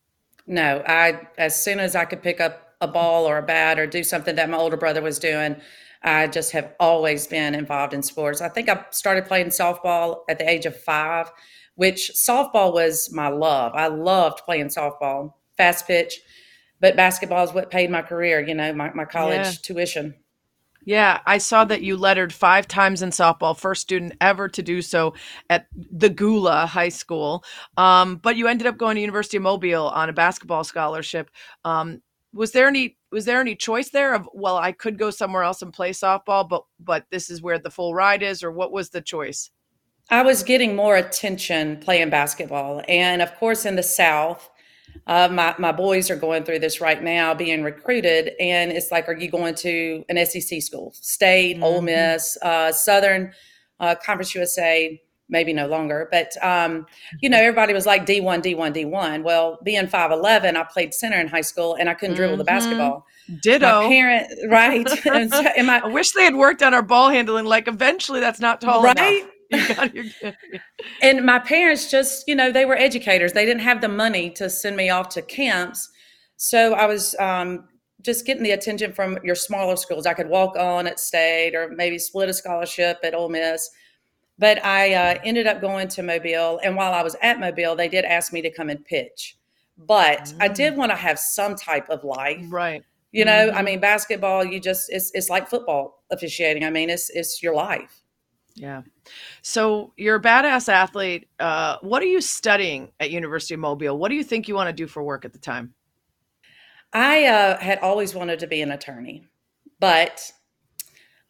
No, 0.48 0.84
I 0.88 1.28
as 1.38 1.62
soon 1.62 1.80
as 1.80 1.96
I 1.96 2.06
could 2.06 2.22
pick 2.22 2.40
up 2.40 2.76
a 2.80 2.88
ball 2.88 3.26
or 3.26 3.40
a 3.40 3.44
bat 3.44 3.80
or 3.80 3.88
do 3.88 4.04
something 4.04 4.36
that 4.36 4.50
my 4.50 4.58
older 4.58 4.78
brother 4.78 5.02
was 5.02 5.18
doing, 5.18 5.56
I 6.04 6.28
just 6.28 6.52
have 6.52 6.74
always 6.80 7.28
been 7.28 7.56
involved 7.56 7.94
in 7.94 8.04
sports. 8.04 8.42
I 8.42 8.50
think 8.50 8.70
I 8.70 8.86
started 8.92 9.26
playing 9.26 9.48
softball 9.48 10.20
at 10.30 10.38
the 10.38 10.50
age 10.50 10.66
of 10.66 10.76
five, 10.76 11.32
which 11.76 12.12
softball 12.16 12.74
was 12.74 13.12
my 13.12 13.28
love. 13.28 13.74
I 13.76 13.88
loved 13.88 14.44
playing 14.46 14.68
softball, 14.68 15.34
fast 15.58 15.88
pitch, 15.88 16.20
but 16.80 16.96
basketball 16.96 17.44
is 17.44 17.54
what 17.54 17.72
paid 17.72 17.90
my 17.90 18.02
career, 18.02 18.46
you 18.46 18.54
know, 18.54 18.74
my, 18.74 18.92
my 18.94 19.06
college 19.06 19.46
yeah. 19.46 19.52
tuition. 19.62 20.16
Yeah, 20.86 21.20
I 21.26 21.40
saw 21.40 21.66
that 21.66 21.82
you 21.82 21.98
lettered 21.98 22.32
five 22.32 22.68
times 22.68 23.02
in 23.02 23.10
softball, 23.10 23.58
first 23.58 23.82
student 23.82 24.14
ever 24.22 24.48
to 24.50 24.62
do 24.62 24.84
so 24.84 25.16
at 25.50 25.66
the 25.74 26.10
Gula 26.10 26.68
High 26.68 26.90
School. 26.90 27.44
Um, 27.76 28.18
but 28.18 28.36
you 28.36 28.48
ended 28.48 28.68
up 28.68 28.78
going 28.78 28.96
to 28.96 29.02
University 29.02 29.38
of 29.38 29.44
Mobile 29.44 29.90
on 29.90 30.10
a 30.10 30.14
basketball 30.14 30.64
scholarship. 30.64 31.32
Um, 31.66 32.04
was 32.36 32.52
there 32.52 32.68
any 32.68 32.98
was 33.12 33.26
there 33.26 33.40
any 33.40 33.56
choice 33.56 33.90
there 33.90 34.14
of 34.14 34.30
well 34.34 34.58
i 34.58 34.72
could 34.72 35.00
go 35.00 35.10
somewhere 35.10 35.44
else 35.44 35.62
and 35.62 35.74
play 35.74 35.92
softball 35.92 36.48
but 36.48 36.64
but 36.80 37.06
this 37.10 37.30
is 37.30 37.42
where 37.42 37.58
the 37.58 37.72
full 37.72 37.96
ride 37.96 38.22
is 38.22 38.44
or 38.44 38.52
what 38.52 38.72
was 38.72 38.90
the 38.90 39.02
choice 39.02 39.50
i 40.12 40.22
was 40.22 40.44
getting 40.44 40.76
more 40.76 40.98
attention 40.98 41.78
playing 41.78 42.10
basketball 42.10 42.84
and 42.88 43.22
of 43.22 43.34
course 43.36 43.66
in 43.66 43.76
the 43.76 43.84
south 43.84 44.50
uh, 45.08 45.28
my, 45.30 45.54
my 45.60 45.74
boys 45.74 46.10
are 46.10 46.16
going 46.16 46.44
through 46.46 46.60
this 46.60 46.80
right 46.80 47.04
now 47.04 47.34
being 47.34 47.64
recruited 47.64 48.32
and 48.40 48.72
it's 48.72 48.92
like 48.92 49.08
are 49.08 49.18
you 49.18 49.30
going 49.30 49.56
to 49.56 50.04
an 50.10 50.24
sec 50.26 50.62
school 50.62 50.94
state 50.94 51.56
mm-hmm. 51.56 51.64
Ole 51.64 51.82
Miss 51.82 52.38
uh, 52.42 52.72
southern 52.72 53.32
uh, 53.80 53.96
conference 53.96 54.36
usa 54.36 55.02
maybe 55.30 55.54
no 55.54 55.68
longer. 55.68 56.08
But 56.12 56.32
um, 56.44 56.86
you 57.22 57.30
know, 57.30 57.38
everybody 57.38 57.74
was 57.74 57.86
like 57.86 58.06
D1, 58.06 58.44
D1, 58.44 58.74
D1. 58.76 59.24
Well, 59.24 59.60
being 59.64 59.88
5'11, 59.88 60.56
I 60.56 60.64
played 60.64 60.94
center 60.94 61.20
in 61.20 61.28
high 61.28 61.42
school 61.42 61.76
and 61.76 61.90
I 61.90 61.94
couldn't 61.94 62.16
dribble 62.16 62.34
mm-hmm. 62.34 62.40
the 62.40 62.44
basketball. 62.44 63.06
Ditto. 63.42 63.82
My 63.84 63.88
parent, 63.88 64.28
right. 64.50 65.06
and 65.08 65.32
so, 65.32 65.42
and 65.42 65.68
my, 65.68 65.80
I 65.80 65.88
wish 65.88 66.12
they 66.12 66.24
had 66.24 66.36
worked 66.36 66.62
on 66.62 66.74
our 66.74 66.84
ball 66.84 67.10
handling. 67.10 67.46
Like 67.46 67.68
eventually 67.68 68.20
that's 68.20 68.40
not 68.40 68.62
tall 68.62 68.84
right? 68.84 69.24
enough. 69.24 69.32
and 71.02 71.26
my 71.26 71.40
parents 71.40 71.90
just, 71.90 72.28
you 72.28 72.36
know, 72.36 72.52
they 72.52 72.66
were 72.66 72.76
educators. 72.76 73.34
They 73.34 73.46
didn't 73.46 73.62
have 73.62 73.82
the 73.82 73.88
money 73.88 74.30
to 74.32 74.50
send 74.50 74.76
me 74.76 74.90
off 74.90 75.10
to 75.10 75.22
camps. 75.22 75.90
So 76.38 76.74
I 76.74 76.86
was 76.86 77.16
um, 77.20 77.68
just 78.02 78.26
getting 78.26 78.44
the 78.44 78.52
attention 78.52 78.92
from 78.92 79.18
your 79.24 79.36
smaller 79.36 79.76
schools. 79.76 80.06
I 80.06 80.14
could 80.14 80.30
walk 80.30 80.58
on 80.58 80.88
at 80.88 81.00
state 81.00 81.56
or 81.56 81.70
maybe 81.70 81.98
split 81.98 82.30
a 82.30 82.34
scholarship 82.34 83.00
at 83.04 83.14
Ole 83.14 83.30
Miss 83.30 83.70
but 84.38 84.64
I 84.66 84.94
uh, 84.94 85.20
ended 85.24 85.48
up 85.48 85.62
going 85.62 85.88
to 85.90 86.04
Mobile. 86.04 86.60
And 86.64 86.76
while 86.76 86.94
I 86.94 87.04
was 87.04 87.16
at 87.22 87.40
Mobile, 87.40 87.76
they 87.76 87.88
did 87.88 88.06
ask 88.06 88.34
me 88.34 88.42
to 88.42 88.52
come 88.52 88.70
and 88.70 88.84
pitch. 88.84 89.38
But 89.78 90.20
mm. 90.20 90.38
I 90.40 90.48
did 90.48 90.74
mm. 90.74 90.78
want 90.78 90.92
to 90.92 90.96
have 90.96 91.20
some 91.20 91.56
type 91.56 91.90
of 91.90 92.04
life. 92.04 92.46
Right. 92.50 92.84
You 93.12 93.24
know, 93.24 93.48
mm-hmm. 93.48 93.58
I 93.58 93.62
mean, 93.62 93.80
basketball, 93.80 94.44
you 94.44 94.60
just, 94.60 94.92
it's, 94.92 95.12
it's 95.14 95.30
like 95.30 95.48
football 95.48 96.04
officiating. 96.12 96.66
I 96.66 96.70
mean, 96.70 96.90
it's, 96.90 97.10
it's 97.10 97.42
your 97.42 97.56
life. 97.56 98.02
Yeah. 98.56 98.84
So 99.42 99.94
you're 99.98 100.16
a 100.16 100.22
badass 100.22 100.68
athlete. 100.70 101.30
Uh, 101.40 101.78
what 101.82 102.02
are 102.02 102.08
you 102.08 102.22
studying 102.22 102.92
at 103.00 103.12
University 103.12 103.54
of 103.54 103.60
Mobile? 103.60 103.98
What 103.98 104.10
do 104.10 104.16
you 104.16 104.24
think 104.24 104.48
you 104.48 104.56
want 104.56 104.68
to 104.68 104.74
do 104.74 104.88
for 104.88 105.04
work 105.04 105.26
at 105.26 105.34
the 105.34 105.40
time? 105.40 105.74
I 106.94 107.26
uh, 107.26 107.58
had 107.60 107.80
always 107.80 108.16
wanted 108.16 108.40
to 108.40 108.48
be 108.48 108.62
an 108.62 108.72
attorney, 108.72 109.28
but 109.80 110.32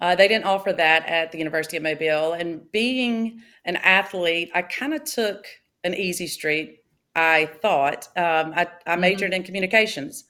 uh, 0.02 0.16
they 0.16 0.28
didn't 0.28 0.46
offer 0.46 0.74
that 0.74 1.08
at 1.08 1.32
the 1.32 1.38
University 1.38 1.78
of 1.78 1.84
Mobile. 1.84 2.34
And 2.34 2.70
being 2.72 3.42
an 3.66 3.78
athlete, 3.78 4.52
I 4.54 4.62
kind 4.64 4.94
of 4.94 5.04
took 5.04 5.46
an 5.84 5.94
easy 5.94 6.28
street. 6.28 6.80
I 7.16 7.46
thought 7.62 8.08
um, 8.18 8.54
I, 8.56 8.62
I, 8.62 8.66
mm-hmm. 8.66 9.02
majored 9.02 9.34
in 9.34 9.44
communications 9.44 10.26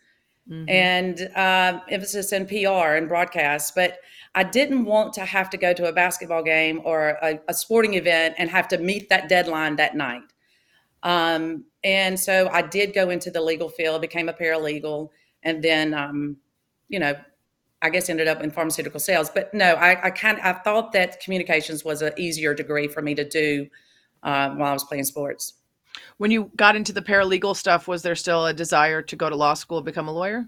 mm-hmm. 0.47 0.69
and 0.69 1.21
uh, 1.35 1.79
emphasis 1.89 2.31
in 2.31 2.45
PR 2.45 2.95
and 2.95 3.07
broadcast, 3.07 3.73
but 3.73 3.99
I 4.35 4.43
didn't 4.43 4.85
want 4.85 5.13
to 5.13 5.25
have 5.25 5.49
to 5.51 5.57
go 5.57 5.73
to 5.73 5.87
a 5.87 5.93
basketball 5.93 6.43
game 6.43 6.81
or 6.83 7.17
a, 7.21 7.39
a 7.47 7.53
sporting 7.53 7.95
event 7.95 8.35
and 8.37 8.49
have 8.49 8.67
to 8.67 8.77
meet 8.77 9.09
that 9.09 9.29
deadline 9.29 9.77
that 9.77 9.95
night. 9.95 10.21
Um, 11.01 11.65
and 11.83 12.19
so 12.19 12.49
I 12.51 12.61
did 12.61 12.93
go 12.93 13.09
into 13.09 13.31
the 13.31 13.41
legal 13.41 13.69
field, 13.69 14.01
became 14.01 14.27
a 14.27 14.33
paralegal, 14.33 15.09
and 15.43 15.63
then, 15.63 15.93
um, 15.93 16.37
you 16.89 16.99
know, 16.99 17.15
I 17.85 17.89
guess 17.89 18.09
ended 18.09 18.27
up 18.27 18.41
in 18.41 18.51
pharmaceutical 18.51 18.99
sales. 18.99 19.29
But 19.29 19.53
no, 19.53 19.73
I, 19.75 20.07
I 20.07 20.09
kind 20.09 20.39
I 20.41 20.53
thought 20.53 20.91
that 20.93 21.19
communications 21.19 21.85
was 21.85 22.01
an 22.01 22.13
easier 22.17 22.53
degree 22.53 22.87
for 22.87 23.01
me 23.01 23.15
to 23.15 23.27
do 23.27 23.67
uh, 24.23 24.49
while 24.55 24.69
I 24.69 24.73
was 24.73 24.83
playing 24.83 25.05
sports. 25.05 25.53
When 26.17 26.31
you 26.31 26.51
got 26.55 26.75
into 26.75 26.91
the 26.91 27.01
paralegal 27.01 27.55
stuff, 27.55 27.87
was 27.87 28.01
there 28.01 28.15
still 28.15 28.47
a 28.47 28.53
desire 28.53 29.01
to 29.01 29.15
go 29.15 29.29
to 29.29 29.35
law 29.35 29.53
school, 29.53 29.77
and 29.77 29.85
become 29.85 30.07
a 30.07 30.11
lawyer? 30.11 30.47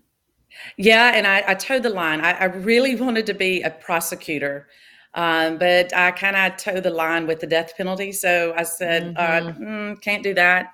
Yeah, 0.78 1.12
and 1.14 1.28
I, 1.28 1.44
I 1.48 1.54
toed 1.56 1.84
the 1.84 1.90
line. 1.90 2.22
I, 2.22 2.32
I 2.32 2.46
really 2.46 2.96
wanted 2.96 3.26
to 3.28 3.34
be 3.34 3.62
a 3.62 3.70
prosecutor, 3.70 4.68
um, 5.14 5.58
but 5.58 5.96
I 5.96 6.12
kind 6.12 6.36
of 6.36 6.58
toed 6.58 6.84
the 6.84 6.90
line 6.90 7.28
with 7.28 7.40
the 7.40 7.48
death 7.48 7.74
penalty. 7.78 8.12
So 8.12 8.54
I 8.58 8.64
said, 8.64 9.14
uh, 9.18 9.42
Mhm. 9.42 9.60
mm, 9.60 10.02
can't 10.02 10.24
do 10.24 10.34
that. 10.34 10.72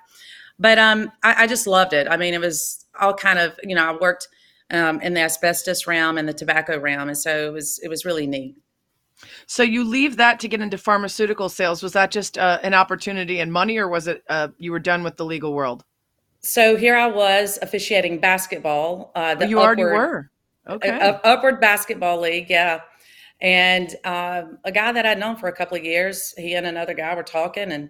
But 0.60 0.78
um, 0.80 1.12
I, 1.24 1.44
I 1.44 1.48
just 1.48 1.68
loved 1.68 1.94
it. 1.94 2.08
I 2.10 2.18
mean, 2.18 2.34
it 2.34 2.40
was 2.40 2.86
all 3.02 3.14
kind 3.14 3.40
of, 3.40 3.60
you 3.64 3.76
know, 3.76 3.86
I 3.86 3.98
worked 4.00 4.28
um, 4.74 5.00
in 5.02 5.14
the 5.14 5.22
asbestos 5.22 5.88
realm 5.88 6.18
and 6.18 6.28
the 6.28 6.34
tobacco 6.34 6.78
realm, 6.80 7.08
and 7.10 7.18
so 7.18 7.48
it 7.48 7.54
was 7.54 7.80
it 7.84 7.88
was 7.88 8.04
really 8.06 8.28
neat. 8.28 8.56
So 9.48 9.64
you 9.64 9.84
leave 9.86 10.18
that 10.18 10.40
to 10.42 10.48
get 10.48 10.60
into 10.62 10.78
pharmaceutical 10.78 11.48
sales. 11.48 11.82
Was 11.84 11.94
that 11.94 12.12
just 12.12 12.38
uh, 12.38 12.60
an 12.64 12.74
opportunity 12.74 13.40
and 13.40 13.54
money, 13.54 13.78
or 13.78 13.88
was 13.88 14.08
it 14.08 14.24
uh, 14.30 14.50
you 14.58 14.72
were 14.72 14.80
done 14.80 15.04
with 15.04 15.16
the 15.18 15.26
legal 15.26 15.54
world? 15.54 15.86
So 16.42 16.76
here 16.76 16.98
I 16.98 17.08
was 17.08 17.58
officiating 17.62 18.20
basketball. 18.20 19.12
Uh, 19.16 19.36
Oh, 19.40 19.46
you 19.46 19.60
already 19.60 19.84
were. 19.84 20.30
Okay. 20.68 20.90
a- 20.90 21.20
upward 21.26 21.60
basketball 21.60 22.22
league 22.22 22.50
yeah 22.50 22.80
and 23.42 23.98
um, 24.06 24.58
a 24.64 24.72
guy 24.72 24.94
that 24.94 25.06
i'd 25.06 25.20
known 25.20 25.36
for 25.36 25.50
a 25.50 25.54
couple 25.54 25.76
of 25.78 25.84
years 25.84 26.34
he 26.38 26.54
and 26.54 26.66
another 26.66 26.94
guy 26.94 27.14
were 27.14 27.22
talking 27.22 27.74
and 27.74 27.90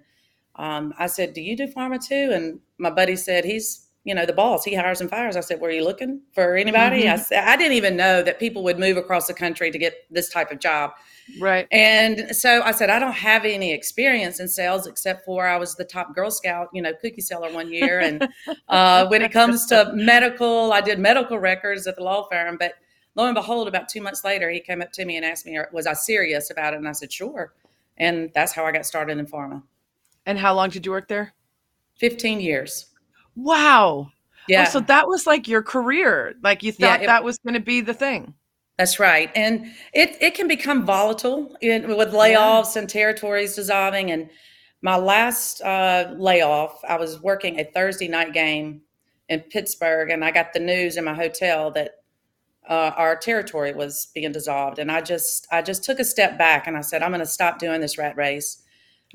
um, 0.55 0.91
i 0.97 1.05
said 1.05 1.35
do 1.35 1.41
you 1.41 1.55
do 1.55 1.67
pharma 1.67 2.03
too 2.03 2.31
and 2.33 2.59
my 2.79 2.89
buddy 2.89 3.15
said 3.15 3.45
he's 3.45 3.89
you 4.03 4.13
know 4.13 4.25
the 4.25 4.33
boss 4.33 4.65
he 4.65 4.75
hires 4.75 4.99
and 5.01 5.09
fires 5.09 5.35
i 5.37 5.39
said 5.39 5.61
were 5.61 5.71
you 5.71 5.83
looking 5.83 6.21
for 6.33 6.55
anybody 6.55 7.07
i 7.07 7.13
Mhm. 7.15 7.19
said 7.23 7.43
i 7.47 7.55
didn't 7.55 7.73
even 7.73 7.95
know 7.95 8.21
that 8.21 8.37
people 8.39 8.61
would 8.63 8.77
move 8.77 8.97
across 8.97 9.27
the 9.27 9.33
country 9.33 9.71
to 9.71 9.77
get 9.77 9.93
this 10.11 10.29
type 10.29 10.51
of 10.51 10.59
job 10.59 10.91
right. 11.39 11.67
and 11.71 12.35
so 12.35 12.61
I 12.63 12.71
said, 12.73 12.89
I 12.89 12.99
don't 12.99 13.13
have 13.13 13.45
any 13.45 13.71
experience 13.71 14.41
in 14.41 14.47
sales 14.49 14.87
except 14.87 15.23
for 15.23 15.47
I 15.47 15.55
was 15.55 15.75
the 15.75 15.85
top 15.85 16.13
Girl 16.13 16.29
Scout, 16.29 16.67
you 16.73 16.81
know, 16.81 16.91
cookie 17.01 17.21
seller 17.21 17.49
one 17.53 17.71
year. 17.71 18.01
And 18.01 18.27
uh, 18.67 19.07
when 19.07 19.21
it 19.21 19.31
comes 19.31 19.65
to 19.67 19.89
medical, 19.93 20.73
I 20.73 20.81
did 20.81 20.99
medical 20.99 21.39
records 21.39 21.87
at 21.87 21.95
the 21.95 22.03
law 22.03 22.27
firm. 22.29 22.57
But 22.59 22.73
lo 23.15 23.25
and 23.25 23.35
behold, 23.35 23.69
about 23.69 23.87
two 23.87 24.01
months 24.01 24.25
later, 24.25 24.49
he 24.49 24.59
came 24.59 24.81
up 24.81 24.91
to 24.91 25.05
me 25.05 25.15
and 25.15 25.23
asked 25.25 25.45
me, 25.45 25.57
was 25.71 25.87
I 25.87 25.93
serious 25.93 26.49
about 26.51 26.73
it? 26.73 26.77
And 26.77 26.89
I 26.89 26.91
said, 26.91 27.09
sure. 27.09 27.53
And 27.97 28.29
that's 28.33 28.51
how 28.51 28.65
I 28.65 28.73
got 28.73 28.85
started 28.85 29.17
in 29.17 29.25
pharma. 29.25 29.63
And 30.25 30.37
how 30.37 30.53
long 30.53 30.69
did 30.71 30.85
you 30.85 30.91
work 30.91 31.07
there? 31.07 31.33
15 31.99 32.41
years. 32.41 32.87
Wow. 33.35 34.11
Yeah. 34.47 34.63
Oh, 34.67 34.71
so 34.71 34.79
that 34.81 35.07
was 35.07 35.25
like 35.25 35.47
your 35.47 35.63
career. 35.63 36.35
Like 36.43 36.63
you 36.63 36.73
Yeah, 36.77 36.93
thought 36.93 37.03
it- 37.03 37.07
that 37.07 37.23
was 37.23 37.37
going 37.39 37.53
to 37.55 37.59
be 37.59 37.81
the 37.81 37.93
thing. 37.93 38.33
That's 38.77 38.99
right. 38.99 39.31
And 39.35 39.67
it, 39.93 40.17
it 40.19 40.33
can 40.33 40.47
become 40.47 40.83
volatile 40.85 41.55
in, 41.61 41.95
with 41.95 42.11
layoffs 42.11 42.75
and 42.75 42.89
territories 42.89 43.55
dissolving. 43.55 44.09
And 44.11 44.29
my 44.81 44.97
last 44.97 45.61
uh, 45.61 46.13
layoff, 46.17 46.83
I 46.87 46.97
was 46.97 47.21
working 47.21 47.59
a 47.59 47.63
Thursday 47.65 48.07
night 48.07 48.33
game 48.33 48.81
in 49.29 49.41
Pittsburgh, 49.41 50.09
and 50.09 50.25
I 50.25 50.31
got 50.31 50.53
the 50.53 50.59
news 50.59 50.97
in 50.97 51.05
my 51.05 51.13
hotel 51.13 51.69
that 51.71 51.91
uh, 52.67 52.91
our 52.97 53.15
territory 53.15 53.73
was 53.73 54.07
being 54.15 54.31
dissolved. 54.31 54.79
And 54.79 54.91
I 54.91 55.01
just 55.01 55.47
I 55.51 55.61
just 55.61 55.83
took 55.83 55.99
a 55.99 56.03
step 56.03 56.37
back 56.37 56.65
and 56.65 56.75
I 56.75 56.81
said, 56.81 57.03
I'm 57.03 57.11
going 57.11 57.19
to 57.19 57.25
stop 57.27 57.59
doing 57.59 57.79
this 57.79 57.97
rat 57.99 58.17
race. 58.17 58.62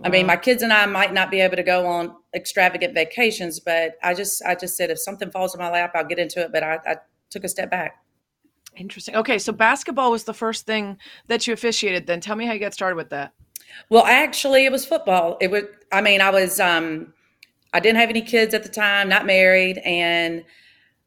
I 0.03 0.09
mean, 0.11 0.27
my 0.27 0.37
kids 0.37 0.63
and 0.63 0.73
I 0.73 0.87
might 0.87 1.13
not 1.13 1.31
be 1.31 1.41
able 1.41 1.57
to 1.57 1.63
go 1.63 1.87
on 1.87 2.15
extravagant 2.35 2.95
vacations, 2.95 3.59
but 3.59 3.97
I 4.03 4.15
just 4.15 4.43
I 4.45 4.55
just 4.55 4.77
said 4.77 4.91
if 4.91 5.01
something 5.01 5.31
falls 5.31 5.55
in 5.55 5.61
my 5.61 5.71
lap, 5.71 5.93
I'll 5.95 6.05
get 6.05 6.19
into 6.19 6.41
it. 6.41 6.53
But 6.53 6.63
I, 6.63 6.79
I 6.87 6.97
took 7.31 7.45
a 7.45 7.49
step 7.49 7.71
back. 7.71 7.97
Interesting. 8.77 9.17
Okay, 9.17 9.39
so 9.39 9.53
basketball 9.53 10.13
was 10.13 10.25
the 10.25 10.35
first 10.35 10.67
thing 10.67 10.99
that 11.27 11.47
you 11.47 11.53
officiated. 11.53 12.07
Then 12.07 12.21
tell 12.21 12.37
me 12.37 12.47
how 12.47 12.53
you 12.53 12.61
got 12.61 12.75
started 12.75 12.95
with 12.95 13.11
that. 13.11 13.33
Well, 13.91 14.05
actually, 14.05 14.65
it 14.67 14.73
was 14.73 14.87
football. 14.87 15.37
It 15.41 15.51
was. 15.51 15.65
I 15.91 16.01
mean, 16.01 16.21
I 16.21 16.31
was. 16.31 16.61
Um, 16.61 17.13
I 17.73 17.81
didn't 17.81 17.99
have 17.99 18.09
any 18.09 18.23
kids 18.23 18.55
at 18.55 18.63
the 18.63 18.69
time, 18.69 19.09
not 19.09 19.27
married, 19.27 19.79
and 19.79 20.45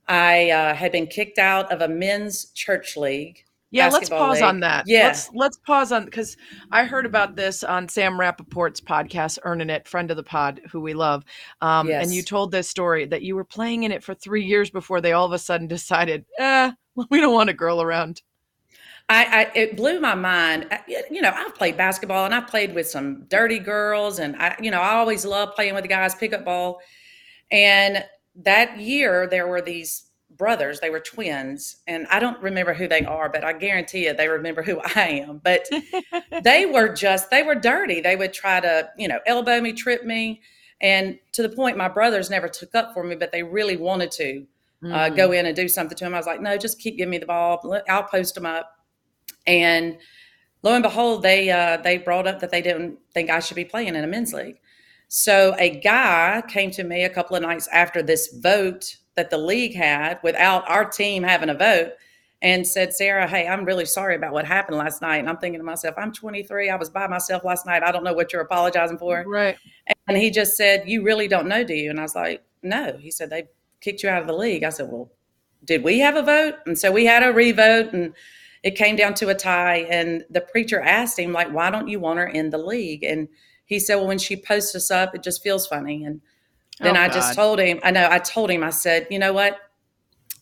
I 0.08 0.52
uh, 0.52 0.76
had 0.76 0.92
been 0.92 1.08
kicked 1.08 1.40
out 1.40 1.72
of 1.72 1.82
a 1.82 1.88
men's 1.88 2.46
church 2.52 2.98
league. 2.98 3.46
Yeah, 3.72 3.88
let's 3.88 4.10
pause 4.10 4.36
league. 4.36 4.44
on 4.44 4.60
that. 4.60 4.84
Yeah. 4.86 5.08
Let's 5.08 5.30
let's 5.34 5.58
pause 5.58 5.94
on 5.94 6.06
because 6.06 6.36
I 6.72 6.84
heard 6.84 7.06
about 7.06 7.38
this 7.38 7.64
on 7.64 7.88
Sam 7.88 8.20
Rapoport's 8.20 8.82
podcast, 8.82 9.40
Earning 9.44 9.70
It, 9.70 9.88
friend 9.88 10.12
of 10.12 10.18
the 10.18 10.24
pod, 10.24 10.60
who 10.70 10.82
we 10.82 10.94
love. 10.94 11.24
Um, 11.62 11.90
And 11.90 12.14
you 12.14 12.22
told 12.22 12.52
this 12.52 12.68
story 12.70 13.06
that 13.06 13.22
you 13.22 13.36
were 13.36 13.46
playing 13.46 13.84
in 13.84 13.92
it 13.92 14.04
for 14.04 14.14
three 14.14 14.44
years 14.44 14.70
before 14.70 15.00
they 15.00 15.14
all 15.14 15.26
of 15.26 15.32
a 15.32 15.40
sudden 15.40 15.68
decided, 15.68 16.26
eh, 16.38 16.72
we 17.10 17.22
don't 17.22 17.34
want 17.34 17.50
a 17.50 17.54
girl 17.54 17.82
around. 17.82 18.22
I, 19.08 19.26
I 19.26 19.52
it 19.56 19.78
blew 19.78 20.00
my 20.00 20.16
mind. 20.16 20.68
You 20.88 21.22
know, 21.22 21.32
I've 21.34 21.56
played 21.56 21.78
basketball 21.78 22.26
and 22.26 22.36
I've 22.36 22.48
played 22.48 22.76
with 22.76 22.90
some 22.90 23.24
dirty 23.30 23.60
girls, 23.60 24.20
and 24.20 24.36
I, 24.36 24.58
you 24.62 24.72
know, 24.72 24.82
I 24.82 24.96
always 24.96 25.26
love 25.26 25.56
playing 25.56 25.76
with 25.76 25.84
the 25.84 25.90
guys, 25.90 26.14
pickup 26.14 26.44
ball. 26.44 26.82
And 27.52 28.04
that 28.36 28.80
year, 28.80 29.28
there 29.28 29.48
were 29.48 29.62
these 29.62 30.11
brothers. 30.38 30.80
They 30.80 30.90
were 30.90 31.00
twins, 31.00 31.78
and 31.88 32.08
I 32.10 32.20
don't 32.20 32.42
remember 32.42 32.74
who 32.74 32.88
they 32.88 33.04
are, 33.06 33.30
but 33.30 33.44
I 33.44 33.54
guarantee 33.54 34.06
you, 34.06 34.14
they 34.14 34.28
remember 34.28 34.62
who 34.64 34.80
I 34.96 35.24
am. 35.28 35.42
But 35.44 35.68
they 36.44 36.66
were 36.66 36.90
just 36.94 37.30
they 37.30 37.44
were 37.44 37.56
dirty. 37.56 38.02
They 38.02 38.16
would 38.16 38.34
try 38.34 38.60
to, 38.60 38.90
you 38.98 39.08
know, 39.08 39.20
elbow 39.26 39.62
me, 39.62 39.74
trip 39.74 40.04
me, 40.06 40.42
and 40.82 41.18
to 41.34 41.42
the 41.42 41.50
point 41.50 41.78
my 41.78 41.88
brothers 41.90 42.30
never 42.30 42.48
took 42.48 42.76
up 42.76 42.94
for 42.94 43.04
me, 43.04 43.16
but 43.16 43.32
they 43.32 43.44
really 43.44 43.78
wanted 43.78 44.12
to 44.12 44.46
uh, 44.84 45.10
Mhm. 45.12 45.16
go 45.16 45.32
in 45.32 45.46
and 45.46 45.56
do 45.56 45.68
something 45.68 45.96
to 45.98 46.06
him. 46.06 46.16
I 46.16 46.18
was 46.18 46.26
like, 46.26 46.42
no, 46.42 46.58
just 46.58 46.80
keep 46.80 46.98
giving 46.98 47.12
me 47.12 47.20
the 47.20 47.28
ball. 47.28 47.80
I'll 47.88 48.04
post 48.04 48.34
them 48.34 48.48
up. 48.48 48.78
And 49.46 49.98
lo 50.64 50.74
and 50.74 50.84
behold, 50.84 51.24
they 51.24 51.50
uh, 51.52 51.78
they 51.78 51.98
brought 51.98 52.28
up 52.28 52.40
that 52.40 52.52
they 52.52 52.62
didn't 52.62 53.00
think 53.14 53.30
I 53.30 53.40
should 53.40 53.56
be 53.56 53.66
playing 53.66 53.90
in 53.96 54.04
a 54.04 54.08
men's 54.08 54.34
league. 54.34 54.60
So 55.08 55.56
a 55.60 55.80
guy 55.82 56.42
came 56.48 56.72
to 56.72 56.84
me 56.84 57.04
a 57.04 57.10
couple 57.10 57.36
of 57.36 57.42
nights 57.44 57.68
after 57.74 58.02
this 58.02 58.34
vote 58.34 58.98
that 59.16 59.30
the 59.30 59.38
league 59.38 59.76
had, 59.76 60.20
without 60.24 60.70
our 60.70 60.86
team 60.86 61.24
having 61.24 61.50
a 61.50 61.54
vote, 61.54 61.94
and 62.42 62.66
said, 62.66 62.94
Sarah, 62.94 63.28
hey, 63.28 63.48
I'm 63.48 63.66
really 63.66 63.86
sorry 63.86 64.16
about 64.16 64.34
what 64.34 64.46
happened 64.46 64.78
last 64.78 65.02
night. 65.02 65.18
And 65.18 65.30
I'm 65.30 65.38
thinking 65.38 65.60
to 65.60 65.64
myself, 65.64 65.96
I'm 65.98 66.12
23. 66.12 66.70
I 66.70 66.76
was 66.76 66.90
by 66.90 67.08
myself 67.08 67.44
last 67.44 67.66
night. 67.66 67.84
I 67.84 67.92
don't 67.92 68.04
know 68.04 68.14
what 68.14 68.34
you're 68.34 68.42
apologizing 68.42 68.98
for. 68.98 69.24
Right. 69.28 69.58
And 70.08 70.18
he 70.18 70.32
just 70.32 70.58
said, 70.58 70.84
You 70.88 71.04
really 71.04 71.28
don't 71.28 71.48
know, 71.48 71.64
do 71.64 71.76
you? 71.76 71.90
And 71.90 72.00
I 72.00 72.04
was 72.04 72.16
like, 72.16 72.44
No. 72.64 72.98
He 73.00 73.12
said, 73.12 73.30
They 73.30 73.48
kicked 73.80 74.02
you 74.02 74.10
out 74.10 74.22
of 74.22 74.28
the 74.28 74.34
league. 74.34 74.64
I 74.64 74.70
said, 74.70 74.90
Well, 74.90 75.12
did 75.64 75.84
we 75.84 76.00
have 76.00 76.16
a 76.16 76.24
vote? 76.24 76.56
And 76.66 76.78
so 76.78 76.92
we 76.92 77.06
had 77.06 77.24
a 77.24 77.32
revote 77.32 77.94
and 77.94 78.14
it 78.64 78.76
came 78.76 78.96
down 78.96 79.14
to 79.16 79.30
a 79.30 79.36
tie. 79.36 79.88
And 79.90 80.26
the 80.30 80.42
preacher 80.42 80.82
asked 80.82 81.18
him, 81.18 81.34
like, 81.34 81.52
why 81.52 81.70
don't 81.70 81.88
you 81.88 82.00
want 82.00 82.20
her 82.20 82.28
in 82.28 82.50
the 82.50 82.58
league? 82.58 83.04
And 83.04 83.28
he 83.66 83.80
said, 83.80 83.96
Well, 83.96 84.08
when 84.08 84.18
she 84.18 84.36
posts 84.36 84.76
us 84.76 84.92
up, 84.92 85.16
it 85.16 85.24
just 85.24 85.44
feels 85.44 85.68
funny. 85.68 86.04
And 86.04 86.22
then 86.82 86.98
Oh, 86.98 87.02
I 87.02 87.10
just 87.10 87.36
told 87.36 87.60
him, 87.60 87.80
I 87.84 87.92
know, 87.92 88.08
I 88.10 88.20
told 88.20 88.50
him, 88.52 88.64
I 88.64 88.70
said, 88.70 89.08
you 89.10 89.20
know 89.20 89.34
what? 89.34 89.58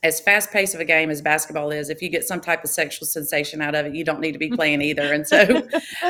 As 0.01 0.21
fast 0.21 0.51
paced 0.51 0.73
of 0.73 0.79
a 0.79 0.85
game 0.85 1.09
as 1.09 1.21
basketball 1.21 1.71
is, 1.71 1.89
if 1.89 2.01
you 2.01 2.07
get 2.07 2.23
some 2.25 2.39
type 2.39 2.63
of 2.63 2.69
sexual 2.69 3.05
sensation 3.05 3.61
out 3.61 3.75
of 3.75 3.85
it, 3.87 3.93
you 3.95 4.05
don't 4.05 4.21
need 4.21 4.31
to 4.31 4.37
be 4.39 4.49
playing 4.59 4.81
either. 4.81 5.11
And 5.13 5.27
so 5.27 5.67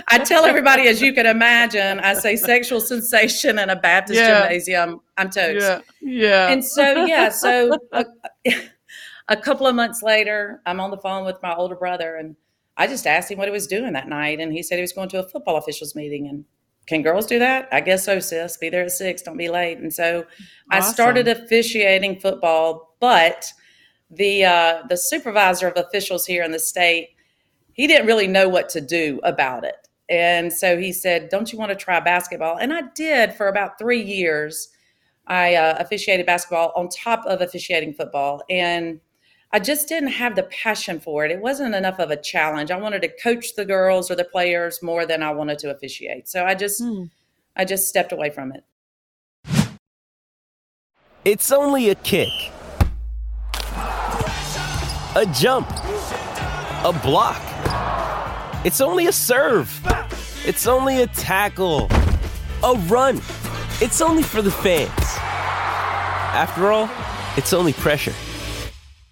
I 0.09 0.19
tell 0.19 0.45
everybody, 0.45 0.87
as 0.87 1.01
you 1.01 1.11
can 1.11 1.25
imagine, 1.25 1.99
I 1.99 2.13
say 2.13 2.35
sexual 2.35 2.81
sensation 2.81 3.57
in 3.57 3.69
a 3.71 3.75
Baptist 3.75 4.19
Yeah. 4.19 4.41
gymnasium, 4.41 5.01
I'm 5.17 5.31
toast. 5.31 5.65
Yeah. 5.65 5.79
Yeah. 6.01 6.49
And 6.51 6.63
so, 6.63 7.05
yeah, 7.05 7.29
so 7.29 7.75
a, 7.91 8.05
a 9.27 9.37
couple 9.37 9.65
of 9.65 9.73
months 9.75 10.03
later, 10.03 10.61
I'm 10.67 10.79
on 10.79 10.91
the 10.91 10.97
phone 10.97 11.25
with 11.25 11.37
my 11.41 11.55
older 11.55 11.75
brother, 11.75 12.15
and 12.17 12.35
I 12.77 12.85
just 12.85 13.07
asked 13.07 13.31
him 13.31 13.39
what 13.39 13.47
he 13.47 13.51
was 13.51 13.65
doing 13.67 13.93
that 13.93 14.07
night. 14.07 14.39
And 14.39 14.53
he 14.53 14.61
said 14.63 14.75
he 14.75 14.81
was 14.81 14.93
going 14.93 15.09
to 15.09 15.19
a 15.19 15.27
football 15.27 15.57
officials 15.57 15.95
meeting. 15.95 16.27
And 16.27 16.45
can 16.89 17.03
girls 17.03 17.27
do 17.27 17.37
that? 17.37 17.69
I 17.71 17.81
guess 17.81 18.03
so, 18.03 18.19
sis. 18.19 18.57
Be 18.57 18.69
there 18.69 18.83
at 18.83 18.91
six, 18.91 19.21
don't 19.21 19.37
be 19.37 19.47
late. 19.47 19.77
And 19.77 19.93
so 19.93 20.25
I 20.71 20.79
started 20.79 21.27
officiating 21.27 22.19
football, 22.19 22.95
but 22.99 23.53
the 24.09 24.43
uh, 24.43 24.83
the 24.89 24.97
supervisor 24.97 25.67
of 25.67 25.77
officials 25.77 26.25
here 26.25 26.41
in 26.41 26.51
the 26.51 26.57
state, 26.57 27.09
he 27.73 27.85
didn't 27.85 28.07
really 28.07 28.25
know 28.25 28.49
what 28.49 28.69
to 28.69 28.81
do 28.81 29.19
about 29.23 29.63
it. 29.63 29.87
And 30.09 30.51
so 30.51 30.79
he 30.79 30.91
said, 30.91 31.29
"Don't 31.29 31.53
you 31.53 31.59
want 31.59 31.69
to 31.69 31.75
try 31.75 31.99
basketball?" 31.99 32.57
And 32.57 32.73
I 32.73 32.81
did 32.95 33.35
for 33.35 33.49
about 33.49 33.77
three 33.77 34.01
years. 34.01 34.69
I 35.27 35.53
uh, 35.53 35.75
officiated 35.77 36.25
basketball 36.25 36.73
on 36.75 36.89
top 36.89 37.23
of 37.27 37.41
officiating 37.41 37.93
football, 37.93 38.41
and 38.49 38.99
I 39.51 39.59
just 39.59 39.87
didn't 39.87 40.09
have 40.09 40.35
the 40.35 40.43
passion 40.43 40.99
for 40.99 41.25
it. 41.25 41.31
It 41.31 41.41
wasn't 41.41 41.73
enough 41.73 41.99
of 41.99 42.11
a 42.11 42.17
challenge. 42.17 42.69
I 42.69 42.77
wanted 42.77 43.01
to 43.01 43.07
coach 43.07 43.55
the 43.55 43.65
girls 43.65 44.11
or 44.11 44.15
the 44.15 44.23
players 44.23 44.83
more 44.83 45.07
than 45.07 45.23
I 45.23 45.31
wanted 45.31 45.57
to 45.59 45.71
officiate. 45.71 46.27
So 46.27 46.45
I 46.45 46.53
just 46.53 46.79
Hmm. 46.81 47.05
I 47.55 47.65
just 47.65 47.89
stepped 47.89 48.11
away 48.11 48.29
from 48.29 48.53
it. 48.53 48.63
It's 51.25 51.51
only 51.51 51.89
a 51.89 51.95
kick, 51.95 52.29
a 55.15 55.25
jump, 55.33 55.67
a 56.85 56.93
block. 57.03 57.41
It's 58.63 58.81
only 58.81 59.07
a 59.07 59.11
serve. 59.11 59.69
It's 60.45 60.67
only 60.67 61.01
a 61.01 61.07
tackle, 61.07 61.87
a 62.63 62.75
run. 62.87 63.17
It's 63.81 63.99
only 63.99 64.23
for 64.23 64.41
the 64.41 64.51
fans. 64.51 64.89
After 66.33 66.71
all, 66.71 66.89
it's 67.35 67.51
only 67.51 67.73
pressure. 67.73 68.13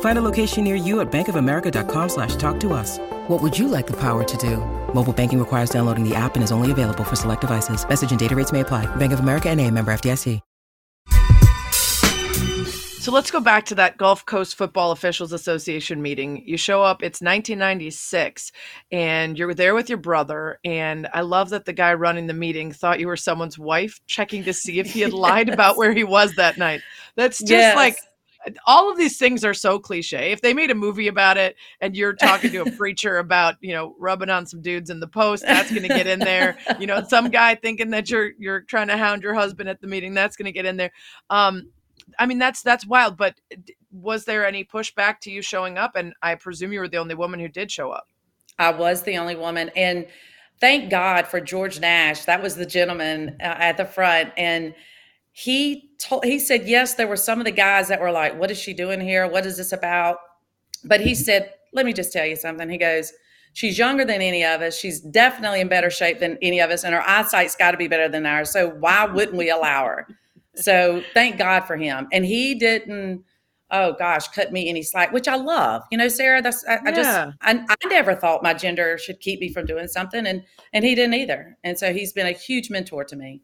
Find 0.00 0.18
a 0.18 0.22
location 0.22 0.64
near 0.64 0.74
you 0.74 1.00
at 1.00 1.10
bankofamerica.com 1.10 2.08
slash 2.10 2.36
talk 2.36 2.60
to 2.60 2.74
us. 2.74 2.98
What 3.28 3.40
would 3.40 3.58
you 3.58 3.66
like 3.68 3.86
the 3.86 3.96
power 3.98 4.22
to 4.24 4.36
do? 4.36 4.58
Mobile 4.94 5.14
banking 5.14 5.38
requires 5.38 5.70
downloading 5.70 6.06
the 6.06 6.14
app 6.14 6.34
and 6.34 6.44
is 6.44 6.52
only 6.52 6.70
available 6.70 7.04
for 7.04 7.16
select 7.16 7.40
devices. 7.40 7.88
Message 7.88 8.10
and 8.10 8.20
data 8.20 8.36
rates 8.36 8.52
may 8.52 8.60
apply. 8.60 8.84
Bank 8.96 9.14
of 9.14 9.20
America 9.20 9.48
and 9.48 9.58
a 9.58 9.70
member 9.70 9.90
FDIC. 9.92 10.40
So 13.00 13.10
let's 13.12 13.30
go 13.30 13.40
back 13.40 13.64
to 13.66 13.74
that 13.76 13.96
Gulf 13.96 14.26
Coast 14.26 14.56
Football 14.56 14.92
Officials 14.92 15.32
Association 15.32 16.02
meeting. 16.02 16.42
You 16.46 16.58
show 16.58 16.82
up, 16.82 17.02
it's 17.02 17.22
1996, 17.22 18.52
and 18.92 19.38
you're 19.38 19.54
there 19.54 19.74
with 19.74 19.88
your 19.88 19.96
brother. 19.96 20.58
And 20.66 21.08
I 21.14 21.22
love 21.22 21.48
that 21.48 21.64
the 21.64 21.72
guy 21.72 21.94
running 21.94 22.26
the 22.26 22.34
meeting 22.34 22.72
thought 22.72 23.00
you 23.00 23.06
were 23.06 23.16
someone's 23.16 23.58
wife, 23.58 23.98
checking 24.06 24.44
to 24.44 24.52
see 24.52 24.80
if 24.80 24.92
he 24.92 25.00
had 25.00 25.12
lied 25.14 25.48
about 25.48 25.78
where 25.78 25.94
he 25.94 26.04
was 26.04 26.34
that 26.34 26.58
night. 26.58 26.82
That's 27.16 27.38
just 27.38 27.50
Yes. 27.50 27.74
like 27.74 27.96
all 28.66 28.90
of 28.90 28.96
these 28.96 29.18
things 29.18 29.44
are 29.44 29.54
so 29.54 29.78
cliche. 29.78 30.32
If 30.32 30.40
they 30.40 30.54
made 30.54 30.70
a 30.70 30.74
movie 30.74 31.08
about 31.08 31.36
it 31.36 31.56
and 31.80 31.94
you're 31.94 32.14
talking 32.14 32.50
to 32.52 32.62
a 32.62 32.70
preacher 32.76 33.18
about, 33.18 33.56
you 33.60 33.72
know, 33.72 33.94
rubbing 33.98 34.30
on 34.30 34.46
some 34.46 34.62
dudes 34.62 34.90
in 34.90 35.00
the 35.00 35.06
post, 35.06 35.44
that's 35.46 35.70
going 35.70 35.82
to 35.82 35.88
get 35.88 36.06
in 36.06 36.18
there. 36.18 36.56
You 36.78 36.86
know, 36.86 37.02
some 37.06 37.28
guy 37.30 37.54
thinking 37.54 37.90
that 37.90 38.08
you're 38.10 38.32
you're 38.38 38.62
trying 38.62 38.88
to 38.88 38.96
hound 38.96 39.22
your 39.22 39.34
husband 39.34 39.68
at 39.68 39.80
the 39.80 39.86
meeting, 39.86 40.14
that's 40.14 40.36
going 40.36 40.46
to 40.46 40.52
get 40.52 40.66
in 40.66 40.76
there. 40.76 40.92
Um 41.28 41.70
I 42.18 42.26
mean 42.26 42.38
that's 42.38 42.62
that's 42.62 42.86
wild, 42.86 43.16
but 43.16 43.34
was 43.92 44.24
there 44.24 44.46
any 44.46 44.64
pushback 44.64 45.20
to 45.20 45.30
you 45.30 45.42
showing 45.42 45.76
up 45.76 45.96
and 45.96 46.14
I 46.22 46.34
presume 46.34 46.72
you 46.72 46.80
were 46.80 46.88
the 46.88 46.96
only 46.96 47.14
woman 47.14 47.40
who 47.40 47.48
did 47.48 47.70
show 47.70 47.90
up. 47.90 48.08
I 48.58 48.70
was 48.70 49.02
the 49.02 49.18
only 49.18 49.36
woman. 49.36 49.70
And 49.76 50.06
thank 50.60 50.90
God 50.90 51.26
for 51.26 51.40
George 51.40 51.80
Nash. 51.80 52.24
That 52.24 52.42
was 52.42 52.56
the 52.56 52.66
gentleman 52.66 53.36
uh, 53.40 53.44
at 53.58 53.76
the 53.76 53.84
front. 53.84 54.32
And 54.36 54.74
he 55.32 55.89
told, 56.00 56.24
he 56.24 56.38
said, 56.38 56.66
yes, 56.66 56.94
there 56.94 57.06
were 57.06 57.16
some 57.16 57.38
of 57.38 57.44
the 57.44 57.50
guys 57.52 57.88
that 57.88 58.00
were 58.00 58.10
like, 58.10 58.38
what 58.38 58.50
is 58.50 58.58
she 58.58 58.74
doing 58.74 59.00
here? 59.00 59.28
What 59.28 59.46
is 59.46 59.56
this 59.56 59.72
about? 59.72 60.18
But 60.84 61.00
he 61.00 61.14
said, 61.14 61.52
let 61.72 61.86
me 61.86 61.92
just 61.92 62.12
tell 62.12 62.26
you 62.26 62.36
something. 62.36 62.68
He 62.68 62.78
goes, 62.78 63.12
she's 63.52 63.78
younger 63.78 64.04
than 64.04 64.20
any 64.20 64.44
of 64.44 64.62
us. 64.62 64.76
She's 64.76 65.00
definitely 65.00 65.60
in 65.60 65.68
better 65.68 65.90
shape 65.90 66.18
than 66.18 66.38
any 66.42 66.60
of 66.60 66.70
us. 66.70 66.84
And 66.84 66.94
her 66.94 67.08
eyesight's 67.08 67.54
got 67.54 67.72
to 67.72 67.76
be 67.76 67.88
better 67.88 68.08
than 68.08 68.26
ours. 68.26 68.50
So 68.50 68.70
why 68.70 69.04
wouldn't 69.04 69.36
we 69.36 69.50
allow 69.50 69.84
her? 69.84 70.08
So 70.56 71.02
thank 71.14 71.38
God 71.38 71.60
for 71.60 71.76
him. 71.76 72.08
And 72.12 72.24
he 72.24 72.54
didn't, 72.54 73.24
oh 73.70 73.94
gosh, 73.98 74.28
cut 74.28 74.52
me 74.52 74.68
any 74.68 74.82
slack, 74.82 75.12
which 75.12 75.28
I 75.28 75.36
love. 75.36 75.82
You 75.92 75.98
know, 75.98 76.08
Sarah, 76.08 76.42
that's 76.42 76.64
I, 76.66 76.78
I 76.84 76.92
just 76.92 77.36
I, 77.42 77.64
I 77.68 77.88
never 77.88 78.14
thought 78.14 78.42
my 78.42 78.54
gender 78.54 78.98
should 78.98 79.20
keep 79.20 79.40
me 79.40 79.52
from 79.52 79.66
doing 79.66 79.86
something 79.86 80.26
and 80.26 80.42
and 80.72 80.84
he 80.84 80.94
didn't 80.94 81.14
either. 81.14 81.56
And 81.62 81.78
so 81.78 81.92
he's 81.92 82.12
been 82.12 82.26
a 82.26 82.32
huge 82.32 82.68
mentor 82.70 83.04
to 83.04 83.16
me. 83.16 83.42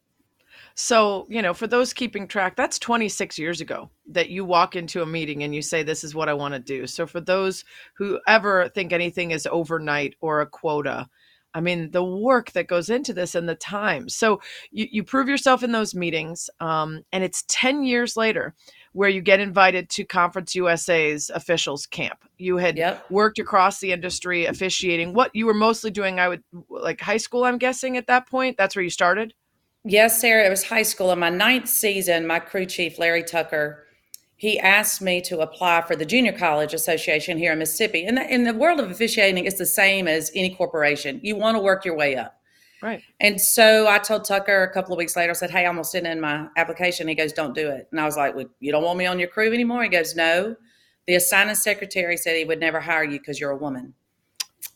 So, 0.78 1.26
you 1.30 1.40
know, 1.40 1.54
for 1.54 1.66
those 1.66 1.95
keeping 1.95 2.28
track, 2.28 2.54
that's 2.54 2.78
26 2.78 3.38
years 3.38 3.62
ago 3.62 3.90
that 4.11 4.28
you 4.28 4.45
walk 4.45 4.76
into 4.76 5.00
a 5.02 5.06
meeting 5.06 5.42
and 5.42 5.54
you 5.54 5.62
say, 5.62 5.83
This 5.83 6.04
is 6.04 6.14
what 6.14 6.28
I 6.28 6.35
want 6.35 6.52
to 6.52 6.61
do. 6.61 6.87
So, 6.87 7.06
for 7.06 7.21
those 7.21 7.64
who 7.95 8.21
ever 8.28 8.68
think 8.68 8.92
anything 8.92 9.30
is 9.30 9.49
overnight 9.50 10.14
or 10.21 10.42
a 10.42 10.47
quota, 10.47 11.09
I 11.54 11.62
mean, 11.62 11.90
the 11.92 12.04
work 12.04 12.52
that 12.52 12.68
goes 12.68 12.90
into 12.90 13.14
this 13.14 13.35
and 13.35 13.49
the 13.49 13.54
time. 13.54 14.11
So, 14.11 14.42
you, 14.71 14.87
you 14.90 15.02
prove 15.02 15.28
yourself 15.30 15.62
in 15.62 15.73
those 15.73 15.95
meetings, 15.95 16.50
um, 16.61 17.02
and 17.11 17.25
it's 17.25 17.45
10 17.49 17.83
years 17.83 18.14
later 18.14 18.54
where 18.92 19.09
you 19.09 19.23
get 19.23 19.40
invited 19.40 19.88
to 19.90 20.04
Conference 20.04 20.54
USA's 20.54 21.30
officials 21.30 21.87
camp. 21.87 22.18
You 22.37 22.59
had 22.59 22.76
Yep. 22.76 23.11
worked 23.11 23.38
across 23.38 23.80
the 23.80 23.92
industry 23.92 24.45
officiating. 24.45 25.14
What 25.14 25.35
you 25.35 25.47
were 25.47 25.54
mostly 25.54 25.90
doing, 25.90 26.21
I 26.21 26.28
would 26.28 26.45
like 26.68 27.00
high 27.00 27.16
school, 27.16 27.45
I'm 27.45 27.56
guessing 27.59 27.97
at 27.97 28.09
that 28.09 28.28
point. 28.28 28.59
That's 28.59 28.76
where 28.76 28.83
you 28.83 28.90
started. 28.90 29.33
Yes, 29.88 30.21
Sarah, 30.21 30.45
it 30.45 30.50
was 30.50 30.64
high 30.64 30.83
school. 30.83 31.12
In 31.12 31.21
my 31.21 31.31
ninth 31.31 31.69
season, 31.69 32.26
my 32.26 32.41
crew 32.41 32.67
chief, 32.67 32.99
Larry 32.99 33.23
Tucker, 33.23 33.84
he 34.34 34.58
asked 34.58 35.00
me 35.00 35.21
to 35.23 35.39
apply 35.41 35.82
for 35.82 35.95
the 35.95 36.04
Junior 36.04 36.32
College 36.32 36.75
Association 36.75 37.39
here 37.39 37.52
in 37.52 37.60
Mississippi. 37.60 38.04
And 38.04 38.17
the, 38.17 38.28
in 38.28 38.43
the 38.43 38.52
world 38.52 38.80
of 38.80 38.91
officiating, 38.91 39.47
it's 39.47 39.58
the 39.58 39.65
same 39.65 40.08
as 40.08 40.32
any 40.34 40.52
corporation. 40.52 41.21
You 41.23 41.37
want 41.37 41.56
to 41.56 41.63
work 41.63 41.84
your 41.84 41.97
way 41.97 42.17
up. 42.17 42.37
Right. 42.82 43.00
And 43.21 43.41
so 43.41 43.87
I 43.87 43.99
told 43.99 44.25
Tucker 44.25 44.65
a 44.65 44.73
couple 44.73 44.93
of 44.93 44.99
weeks 44.99 45.15
later, 45.15 45.30
I 45.30 45.34
said, 45.34 45.52
Hey, 45.52 45.65
I'm 45.65 45.75
going 45.75 45.84
to 45.84 45.89
send 45.89 46.06
in 46.08 46.21
my 46.21 46.49
application. 46.56 47.06
He 47.06 47.15
goes, 47.15 47.32
Don't 47.32 47.54
do 47.54 47.71
it. 47.71 47.87
And 47.93 48.00
I 48.00 48.06
was 48.06 48.17
like, 48.17 48.34
well, 48.34 48.47
You 48.58 48.73
don't 48.73 48.82
want 48.82 48.99
me 48.99 49.06
on 49.06 49.21
your 49.21 49.28
crew 49.28 49.52
anymore? 49.52 49.84
He 49.84 49.89
goes, 49.89 50.17
No. 50.17 50.56
The 51.06 51.15
assignment 51.15 51.58
secretary 51.58 52.17
said 52.17 52.37
he 52.37 52.45
would 52.45 52.58
never 52.58 52.80
hire 52.80 53.04
you 53.04 53.21
because 53.21 53.39
you're 53.39 53.52
a 53.52 53.56
woman. 53.56 53.95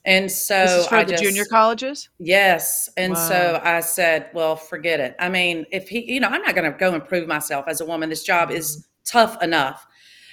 And 0.06 0.30
so 0.30 0.62
is 0.64 0.86
for 0.86 0.94
I 0.96 1.04
the 1.04 1.12
just, 1.12 1.22
junior 1.22 1.44
colleges. 1.44 2.08
Yes. 2.18 2.88
And 2.96 3.16
so 3.16 3.60
I 3.62 3.80
said, 3.80 4.30
well, 4.32 4.56
forget 4.56 4.98
it. 4.98 5.14
I 5.18 5.28
mean, 5.28 5.66
if 5.72 5.88
he, 5.88 6.10
you 6.10 6.20
know, 6.20 6.28
I'm 6.28 6.40
not 6.42 6.54
going 6.54 6.70
to 6.70 6.76
go 6.78 6.94
and 6.94 7.04
prove 7.06 7.28
myself 7.28 7.66
as 7.68 7.80
a 7.82 7.84
woman. 7.84 8.08
This 8.08 8.22
job 8.24 8.50
is 8.50 8.76
Mm-hmm. 8.76 9.18
tough 9.18 9.42
enough. 9.42 9.86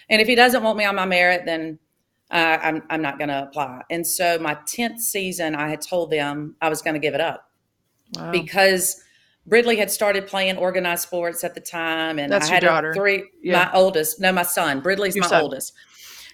And 0.10 0.22
if 0.22 0.28
he 0.28 0.36
doesn't 0.36 0.62
want 0.64 0.78
me 0.78 0.86
on 0.86 0.96
my 0.96 1.06
merit, 1.06 1.44
then 1.46 1.80
uh, 2.32 2.58
I'm, 2.62 2.84
I'm 2.90 3.02
not 3.02 3.18
going 3.18 3.30
to 3.30 3.44
apply. 3.44 3.82
And 3.90 4.06
so 4.06 4.38
my 4.40 4.56
10th 4.56 5.00
season, 5.00 5.56
I 5.56 5.68
had 5.70 5.82
told 5.82 6.12
them 6.12 6.56
I 6.62 6.70
was 6.70 6.82
going 6.82 6.94
to 6.94 7.00
give 7.00 7.14
it 7.14 7.22
up 7.22 7.50
Wow. 8.16 8.32
because 8.32 9.02
Bridley 9.48 9.76
had 9.78 9.90
started 9.92 10.28
playing 10.28 10.58
organized 10.58 11.04
sports 11.04 11.44
at 11.44 11.56
the 11.56 11.62
time. 11.62 12.20
And 12.20 12.32
That's 12.32 12.50
I 12.50 12.54
had 12.56 12.64
your 12.64 12.72
a 12.72 12.76
daughter. 12.76 12.94
three, 12.94 13.24
Yeah. 13.42 13.66
my 13.66 13.72
oldest, 13.74 14.20
no, 14.22 14.32
my 14.32 14.44
son. 14.44 14.80
Bridley's 14.82 15.16
Your 15.16 15.24
my 15.24 15.30
son. 15.30 15.42
oldest. 15.42 15.74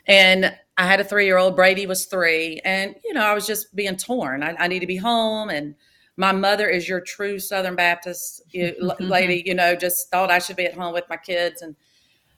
And 0.08 0.54
I 0.78 0.86
had 0.88 1.00
a 1.00 1.04
three 1.04 1.26
year 1.26 1.38
old, 1.38 1.56
Brady 1.56 1.86
was 1.86 2.06
three. 2.06 2.60
And, 2.66 2.96
you 3.04 3.14
know, 3.14 3.24
I 3.24 3.34
was 3.34 3.46
just 3.46 3.76
being 3.76 3.96
torn. 3.96 4.44
I, 4.44 4.56
I 4.60 4.68
need 4.68 4.80
to 4.80 4.88
be 4.88 4.98
home. 4.98 5.50
And 5.50 5.76
my 6.18 6.32
mother 6.32 6.68
is 6.68 6.88
your 6.90 7.02
true 7.02 7.40
Southern 7.40 7.76
Baptist 7.76 8.42
lady, 9.00 9.44
you 9.46 9.54
know, 9.54 9.76
just 9.76 10.10
thought 10.10 10.32
I 10.32 10.40
should 10.40 10.56
be 10.56 10.66
at 10.66 10.74
home 10.74 10.94
with 10.94 11.06
my 11.10 11.18
kids. 11.18 11.62
And 11.62 11.76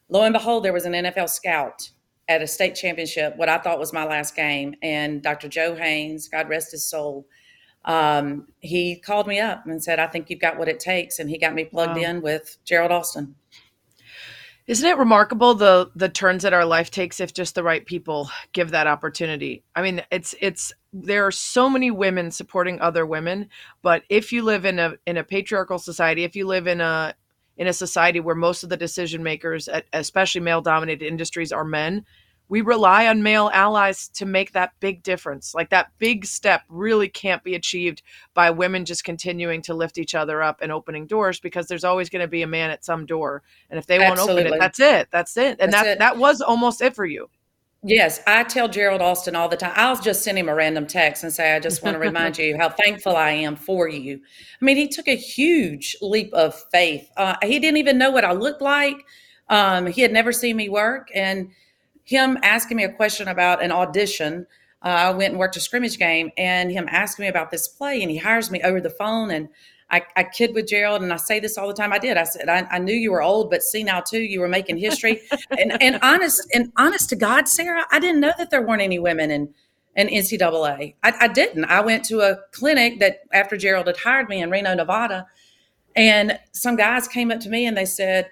lo 0.10 0.24
and 0.24 0.34
behold, 0.34 0.64
there 0.64 0.74
was 0.74 0.86
an 0.86 0.94
NFL 0.94 1.30
scout 1.30 1.90
at 2.28 2.42
a 2.42 2.48
state 2.48 2.74
championship, 2.76 3.38
what 3.38 3.50
I 3.50 3.60
thought 3.60 3.78
was 3.80 3.94
my 3.94 4.04
last 4.06 4.36
game. 4.36 4.76
And 4.82 5.22
Dr. 5.22 5.48
Joe 5.48 5.76
Haynes, 5.76 6.28
God 6.28 6.50
rest 6.50 6.72
his 6.72 6.84
soul, 6.84 7.28
um, 7.86 8.48
he 8.62 8.96
called 8.96 9.28
me 9.28 9.40
up 9.40 9.66
and 9.68 9.84
said, 9.84 10.00
I 10.00 10.08
think 10.08 10.30
you've 10.30 10.40
got 10.40 10.58
what 10.58 10.68
it 10.68 10.80
takes. 10.80 11.20
And 11.20 11.30
he 11.30 11.38
got 11.38 11.54
me 11.54 11.66
plugged 11.66 11.98
Wow. 11.98 12.10
in 12.10 12.22
with 12.22 12.58
Gerald 12.66 12.92
Austin. 12.92 13.36
Isn't 14.68 14.90
it 14.90 14.98
remarkable 14.98 15.54
the 15.54 15.92
the 15.96 16.10
turns 16.10 16.42
that 16.42 16.54
our 16.54 16.66
life 16.66 16.90
takes 16.90 17.20
if 17.20 17.34
just 17.34 17.54
the 17.54 17.62
right 17.62 17.86
people 17.86 18.30
give 18.52 18.72
that 18.72 18.88
opportunity? 18.88 19.64
I 19.76 19.84
mean, 19.84 20.02
it's 20.12 20.34
it's 20.42 20.74
there 20.92 21.28
are 21.28 21.32
so 21.32 21.70
many 21.70 21.92
women 21.92 22.32
supporting 22.32 22.82
other 22.82 23.06
women, 23.06 23.50
but 23.84 24.04
if 24.10 24.34
you 24.34 24.42
live 24.42 24.66
in 24.66 24.80
a 24.80 24.96
in 25.06 25.18
a 25.18 25.24
patriarchal 25.24 25.78
society, 25.78 26.24
if 26.24 26.36
you 26.36 26.48
live 26.48 26.66
in 26.66 26.82
a 26.82 27.14
in 27.58 27.68
a 27.68 27.74
society 27.74 28.20
where 28.20 28.36
most 28.36 28.64
of 28.64 28.70
the 28.70 28.78
decision 28.78 29.22
makers, 29.22 29.70
especially 29.94 30.42
male 30.42 30.62
dominated 30.62 31.06
industries, 31.06 31.52
are 31.52 31.64
men, 31.64 32.04
we 32.48 32.62
rely 32.62 33.08
on 33.08 33.24
male 33.24 33.50
allies 33.54 34.08
to 34.10 34.26
make 34.26 34.52
that 34.52 34.74
big 34.80 35.02
difference. 35.04 35.56
Like 35.56 35.70
that 35.70 35.92
big 35.98 36.26
step 36.26 36.64
really 36.70 37.10
can't 37.10 37.44
be 37.44 37.56
achieved 37.56 38.04
by 38.34 38.52
women 38.52 38.86
just 38.86 39.04
continuing 39.04 39.62
to 39.64 39.74
lift 39.74 39.98
each 39.98 40.16
other 40.16 40.44
up 40.44 40.60
and 40.62 40.72
opening 40.72 41.08
doors 41.08 41.40
because 41.40 41.68
there's 41.68 41.84
always 41.84 42.10
going 42.10 42.22
to 42.22 42.28
be 42.28 42.44
a 42.44 42.48
man 42.48 42.70
at 42.70 42.86
some 42.86 43.06
door. 43.06 43.44
And 43.70 43.80
if 43.80 43.88
they 43.88 44.00
won't 44.00 44.20
open 44.20 44.48
it, 44.48 44.60
that's 44.60 44.80
it. 44.80 45.08
That's 45.12 45.38
it. 45.38 45.58
And 45.60 45.74
That's 45.74 45.86
that 45.86 45.92
it. 45.94 46.00
that 46.00 46.18
was 46.18 46.42
almost 46.42 46.82
it 46.82 46.96
for 46.96 47.06
you. 47.06 47.30
Yes, 47.88 48.20
I 48.26 48.44
tell 48.44 48.68
Gerald 48.68 49.02
Austin 49.02 49.36
all 49.36 49.48
the 49.48 49.58
time. 49.58 49.74
I'll 49.76 49.96
just 50.02 50.24
send 50.24 50.40
him 50.40 50.50
a 50.50 50.56
random 50.56 50.88
text 50.88 51.24
and 51.24 51.32
say, 51.32 51.56
I 51.56 51.60
just 51.60 51.84
want 51.84 51.94
to 51.94 52.00
remind 52.08 52.36
you 52.36 52.58
how 52.58 52.70
thankful 52.70 53.16
I 53.16 53.30
am 53.30 53.56
for 53.56 53.88
you. 53.88 54.20
I 54.60 54.66
mean, 54.66 54.76
he 54.76 54.88
took 54.88 55.08
a 55.08 55.16
huge 55.16 55.96
leap 56.02 56.34
of 56.34 56.56
faith. 56.72 57.08
Uh, 57.16 57.36
he 57.44 57.60
didn't 57.60 57.78
even 57.78 58.00
know 58.00 58.10
what 58.10 58.26
I 58.26 58.32
looked 58.32 58.64
like. 58.64 58.98
Um, 59.50 59.86
he 59.86 60.02
had 60.02 60.12
never 60.12 60.32
seen 60.32 60.56
me 60.56 60.68
work. 60.68 61.10
And 61.14 61.52
him 62.06 62.38
asking 62.44 62.78
me 62.78 62.84
a 62.84 62.92
question 62.92 63.28
about 63.28 63.62
an 63.62 63.72
audition, 63.72 64.48
uh, 64.84 64.88
I 64.88 65.10
went 65.12 65.32
and 65.32 65.40
worked 65.40 65.58
a 65.58 65.60
scrimmage 65.60 65.98
game, 65.98 66.32
and 66.38 66.72
him 66.72 66.88
asking 66.90 67.24
me 67.24 67.30
about 67.30 67.52
this 67.52 67.68
play, 67.68 68.02
and 68.02 68.12
he 68.12 68.18
hires 68.18 68.52
me 68.52 68.62
over 68.62 68.80
the 68.80 68.92
phone. 68.92 69.32
And 69.32 69.50
I, 69.90 70.04
I 70.16 70.24
kid 70.24 70.54
with 70.54 70.68
Gerald, 70.68 71.02
and 71.02 71.12
I 71.12 71.18
say 71.18 71.40
this 71.40 71.58
all 71.58 71.68
the 71.68 71.74
time. 71.74 71.92
I 71.92 71.98
did. 71.98 72.18
I 72.18 72.24
said, 72.24 72.48
I, 72.48 72.68
I 72.72 72.78
knew 72.78 72.94
you 72.94 73.12
were 73.12 73.24
old, 73.24 73.50
but 73.50 73.64
see 73.64 73.84
now 73.84 74.00
too, 74.00 74.22
you 74.22 74.40
were 74.40 74.48
making 74.48 74.78
history. 74.78 75.22
and 75.50 75.82
and 75.82 76.00
honest 76.04 76.48
and 76.54 76.72
honest 76.78 77.10
to 77.10 77.16
God, 77.16 77.48
Sarah, 77.48 77.86
I 77.92 78.00
didn't 78.00 78.22
know 78.22 78.34
that 78.38 78.52
there 78.52 78.62
weren't 78.62 78.84
any 78.84 79.00
women 79.00 79.32
in 79.32 79.54
in 79.96 80.08
NCAA. 80.08 80.96
I, 81.04 81.14
I 81.22 81.28
didn't. 81.28 81.66
I 81.66 81.82
went 81.82 82.06
to 82.06 82.20
a 82.20 82.38
clinic 82.52 83.00
that 83.00 83.22
after 83.34 83.58
Gerald 83.58 83.88
had 83.88 83.98
hired 83.98 84.30
me 84.30 84.42
in 84.42 84.52
Reno, 84.52 84.76
Nevada, 84.76 85.26
and 85.96 86.38
some 86.52 86.76
guys 86.76 87.08
came 87.08 87.32
up 87.32 87.40
to 87.40 87.50
me 87.50 87.66
and 87.66 87.78
they 87.78 87.86
said, 87.86 88.30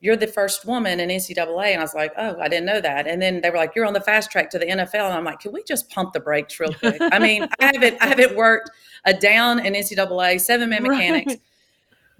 "You're 0.00 0.16
the 0.16 0.26
first 0.26 0.66
woman 0.66 1.00
in 1.00 1.08
NCAA," 1.10 1.72
and 1.72 1.80
I 1.80 1.84
was 1.84 1.94
like, 1.94 2.12
"Oh, 2.16 2.38
I 2.40 2.48
didn't 2.48 2.66
know 2.66 2.80
that." 2.80 3.06
And 3.06 3.20
then 3.20 3.40
they 3.40 3.50
were 3.50 3.56
like, 3.56 3.74
"You're 3.74 3.86
on 3.86 3.92
the 3.92 4.00
fast 4.00 4.30
track 4.30 4.50
to 4.50 4.58
the 4.58 4.66
NFL," 4.66 5.06
and 5.06 5.14
I'm 5.14 5.24
like, 5.24 5.40
"Can 5.40 5.52
we 5.52 5.62
just 5.62 5.90
pump 5.90 6.12
the 6.12 6.20
brakes 6.20 6.58
real 6.58 6.72
quick?" 6.74 6.96
I 7.00 7.18
mean, 7.18 7.48
I 7.60 7.66
haven't 7.66 7.98
I 8.00 8.06
haven't 8.06 8.36
worked 8.36 8.70
a 9.04 9.14
down 9.14 9.64
in 9.64 9.74
NCAA, 9.74 10.40
seven 10.40 10.70
man 10.70 10.82
mechanics. 10.82 11.32
Right. 11.32 11.40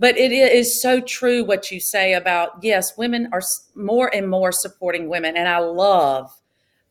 But 0.01 0.17
it 0.17 0.33
is 0.33 0.81
so 0.81 1.03
true 1.03 1.45
what 1.45 1.71
you 1.71 1.79
say 1.79 2.15
about 2.15 2.63
yes, 2.63 2.97
women 2.97 3.29
are 3.33 3.43
more 3.75 4.11
and 4.15 4.29
more 4.29 4.51
supporting 4.51 5.11
women. 5.11 5.37
And 5.37 5.47
I 5.47 5.59
love 5.59 6.35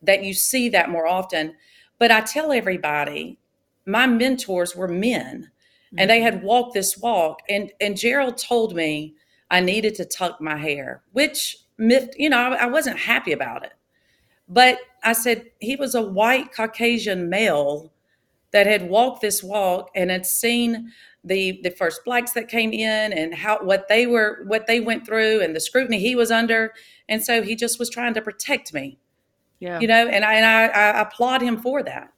that 0.00 0.22
you 0.22 0.32
see 0.32 0.68
that 0.68 0.90
more 0.90 1.08
often. 1.08 1.54
But 1.98 2.12
I 2.12 2.20
tell 2.20 2.52
everybody, 2.52 3.36
my 3.84 4.06
mentors 4.06 4.76
were 4.76 4.86
men 4.86 5.50
and 5.98 6.08
they 6.08 6.18
mm-hmm. 6.18 6.36
had 6.36 6.42
walked 6.44 6.74
this 6.74 6.98
walk. 6.98 7.40
And, 7.48 7.72
and 7.80 7.96
Gerald 7.96 8.38
told 8.38 8.76
me 8.76 9.16
I 9.50 9.60
needed 9.60 9.94
to 9.96 10.04
tuck 10.04 10.40
my 10.40 10.56
hair, 10.56 11.02
which, 11.12 11.56
you 11.78 12.30
know, 12.30 12.38
I, 12.38 12.66
wasn't 12.66 12.98
happy 12.98 13.32
about 13.32 13.64
it. 13.64 13.72
But 14.48 14.78
I 15.02 15.12
said, 15.12 15.46
he 15.58 15.76
was 15.76 15.94
a 15.94 16.02
white 16.02 16.52
Caucasian 16.54 17.28
male 17.28 17.92
that 18.52 18.66
had 18.66 18.88
walked 18.88 19.22
this 19.22 19.42
walk 19.42 19.90
and 19.94 20.10
had 20.10 20.26
seen 20.26 20.92
the 21.22 21.60
the 21.62 21.70
first 21.70 22.02
blacks 22.04 22.32
that 22.32 22.48
came 22.48 22.72
in 22.72 23.12
and 23.12 23.34
how 23.34 23.62
what 23.62 23.88
they 23.88 24.06
were 24.06 24.42
what 24.46 24.66
they 24.66 24.80
went 24.80 25.04
through 25.04 25.42
and 25.42 25.54
the 25.54 25.60
scrutiny 25.60 25.98
he 25.98 26.16
was 26.16 26.30
under. 26.30 26.72
And 27.08 27.22
so 27.22 27.42
he 27.42 27.54
just 27.54 27.78
was 27.78 27.90
trying 27.90 28.14
to 28.14 28.22
protect 28.22 28.72
me. 28.72 28.98
Yeah. 29.58 29.78
You 29.80 29.86
know 29.86 30.08
and 30.08 30.24
i 30.24 30.34
and 30.34 30.46
i, 30.46 30.64
I 30.66 31.00
applaud 31.02 31.42
him 31.42 31.58
for 31.58 31.82
that 31.82 32.12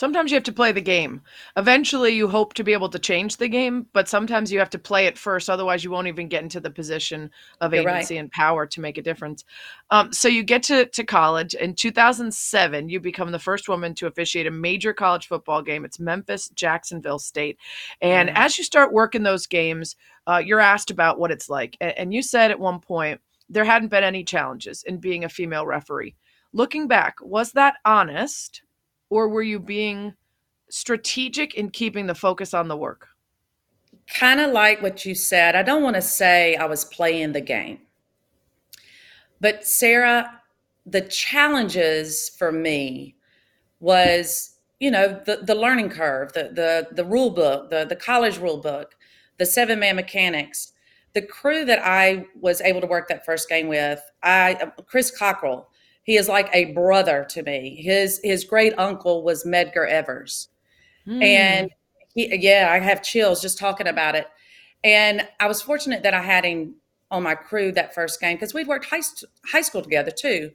Sometimes 0.00 0.30
you 0.30 0.36
have 0.36 0.44
to 0.44 0.52
play 0.52 0.72
the 0.72 0.80
game. 0.80 1.20
Eventually, 1.58 2.12
you 2.12 2.26
hope 2.26 2.54
to 2.54 2.64
be 2.64 2.72
able 2.72 2.88
to 2.88 2.98
change 2.98 3.36
the 3.36 3.48
game, 3.48 3.86
but 3.92 4.08
sometimes 4.08 4.50
you 4.50 4.58
have 4.58 4.70
to 4.70 4.78
play 4.78 5.04
it 5.04 5.18
first. 5.18 5.50
Otherwise, 5.50 5.84
you 5.84 5.90
won't 5.90 6.06
even 6.06 6.26
get 6.26 6.42
into 6.42 6.58
the 6.58 6.70
position 6.70 7.30
of 7.60 7.74
You're 7.74 7.86
agency 7.86 8.14
right. 8.14 8.20
and 8.20 8.32
power 8.32 8.66
to 8.66 8.80
make 8.80 8.96
a 8.96 9.02
difference. 9.02 9.44
Um, 9.90 10.10
so 10.10 10.26
you 10.26 10.42
get 10.42 10.62
to, 10.62 10.86
to 10.86 11.04
college. 11.04 11.52
In 11.52 11.74
2007, 11.74 12.88
you 12.88 12.98
become 12.98 13.30
the 13.30 13.38
first 13.38 13.68
woman 13.68 13.94
to 13.96 14.06
officiate 14.06 14.46
a 14.46 14.50
major 14.50 14.94
college 14.94 15.26
football 15.26 15.60
game. 15.60 15.84
It's 15.84 16.00
Memphis 16.00 16.48
Jacksonville 16.48 17.18
State. 17.18 17.58
And 18.00 18.30
as 18.30 18.56
you 18.56 18.64
start 18.64 18.94
working 18.94 19.22
those 19.22 19.46
games, 19.46 19.96
uh, 20.26 20.40
you're 20.42 20.60
asked 20.60 20.90
about 20.90 21.18
what 21.18 21.30
it's 21.30 21.50
like. 21.50 21.76
And, 21.78 21.92
and 21.98 22.14
you 22.14 22.22
said 22.22 22.50
at 22.50 22.58
one 22.58 22.80
point, 22.80 23.20
there 23.50 23.66
hadn't 23.66 23.88
been 23.88 24.02
any 24.02 24.24
challenges 24.24 24.82
in 24.82 24.96
being 24.96 25.24
a 25.24 25.28
female 25.28 25.66
referee. 25.66 26.16
Looking 26.54 26.88
back, 26.88 27.16
was 27.20 27.52
that 27.52 27.74
honest? 27.84 28.62
Or 29.10 29.28
were 29.28 29.42
you 29.42 29.58
being 29.58 30.14
strategic 30.70 31.54
in 31.54 31.70
keeping 31.70 32.06
the 32.06 32.14
focus 32.14 32.54
on 32.54 32.68
the 32.68 32.76
work? 32.76 33.08
Kind 34.06 34.40
of 34.40 34.52
like 34.52 34.80
what 34.82 35.04
you 35.04 35.14
said. 35.14 35.54
I 35.54 35.62
don't 35.62 35.82
want 35.82 35.96
to 35.96 36.02
say 36.02 36.56
I 36.56 36.64
was 36.64 36.84
playing 36.84 37.32
the 37.32 37.40
game. 37.40 37.80
But 39.40 39.66
Sarah, 39.66 40.40
the 40.86 41.02
challenges 41.02 42.28
for 42.28 42.52
me 42.52 43.16
was, 43.80 44.56
you 44.78 44.90
know, 44.90 45.20
the, 45.24 45.40
the 45.42 45.54
learning 45.54 45.90
curve, 45.90 46.32
the, 46.32 46.50
the, 46.52 46.94
the 46.94 47.04
rule 47.04 47.30
book, 47.30 47.70
the, 47.70 47.84
the 47.84 47.96
college 47.96 48.38
rule 48.38 48.58
book, 48.58 48.94
the 49.38 49.46
seven 49.46 49.78
man 49.78 49.96
mechanics, 49.96 50.72
the 51.14 51.22
crew 51.22 51.64
that 51.64 51.80
I 51.82 52.26
was 52.38 52.60
able 52.60 52.80
to 52.80 52.86
work 52.86 53.08
that 53.08 53.24
first 53.24 53.48
game 53.48 53.68
with, 53.68 54.00
I 54.22 54.54
uh, 54.54 54.70
Chris 54.86 55.10
Cockrell, 55.10 55.69
he 56.10 56.16
is 56.16 56.28
like 56.28 56.50
a 56.52 56.72
brother 56.72 57.24
to 57.30 57.40
me. 57.44 57.80
His 57.80 58.20
his 58.24 58.42
great 58.42 58.76
uncle 58.76 59.22
was 59.22 59.44
Medgar 59.44 59.88
Evers, 59.88 60.48
mm. 61.06 61.22
and 61.22 61.70
he, 62.16 62.36
yeah, 62.36 62.68
I 62.68 62.80
have 62.80 63.00
chills 63.00 63.40
just 63.40 63.58
talking 63.58 63.86
about 63.86 64.16
it. 64.16 64.26
And 64.82 65.28
I 65.38 65.46
was 65.46 65.62
fortunate 65.62 66.02
that 66.02 66.12
I 66.12 66.20
had 66.20 66.44
him 66.44 66.74
on 67.12 67.22
my 67.22 67.36
crew 67.36 67.70
that 67.72 67.94
first 67.94 68.20
game 68.20 68.34
because 68.34 68.52
we'd 68.52 68.66
worked 68.66 68.86
high, 68.86 69.02
high 69.52 69.60
school 69.60 69.82
together 69.82 70.10
too. 70.10 70.50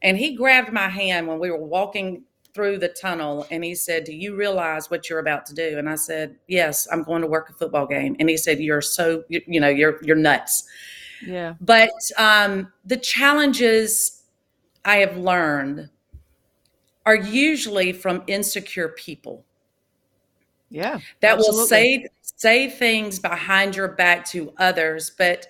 And 0.00 0.16
he 0.16 0.36
grabbed 0.36 0.72
my 0.72 0.88
hand 0.88 1.26
when 1.26 1.40
we 1.40 1.50
were 1.50 1.58
walking 1.58 2.22
through 2.54 2.78
the 2.78 2.88
tunnel 2.88 3.48
and 3.50 3.64
he 3.64 3.74
said, 3.74 4.04
Do 4.04 4.14
you 4.14 4.36
realize 4.36 4.92
what 4.92 5.10
you're 5.10 5.18
about 5.18 5.44
to 5.46 5.54
do? 5.54 5.76
And 5.76 5.88
I 5.88 5.96
said, 5.96 6.36
Yes, 6.46 6.86
I'm 6.92 7.02
going 7.02 7.22
to 7.22 7.26
work 7.26 7.50
a 7.50 7.54
football 7.54 7.88
game. 7.88 8.14
And 8.20 8.30
he 8.30 8.36
said, 8.36 8.60
You're 8.60 8.80
so, 8.80 9.24
you, 9.28 9.40
you 9.48 9.58
know, 9.58 9.68
you're, 9.68 9.98
you're 10.04 10.14
nuts. 10.14 10.68
Yeah. 11.26 11.54
But 11.60 11.90
um, 12.16 12.72
the 12.84 12.96
challenges 12.96 14.19
I 14.84 14.96
have 14.96 15.16
learned 15.16 15.90
are 17.06 17.16
usually 17.16 17.92
from 17.92 18.22
insecure 18.26 18.88
people. 18.88 19.44
Yeah. 20.68 21.00
That 21.20 21.38
absolutely. 21.38 21.60
will 21.60 21.66
say 21.66 22.06
say 22.22 22.70
things 22.70 23.18
behind 23.18 23.76
your 23.76 23.88
back 23.88 24.24
to 24.26 24.52
others, 24.56 25.10
but 25.16 25.46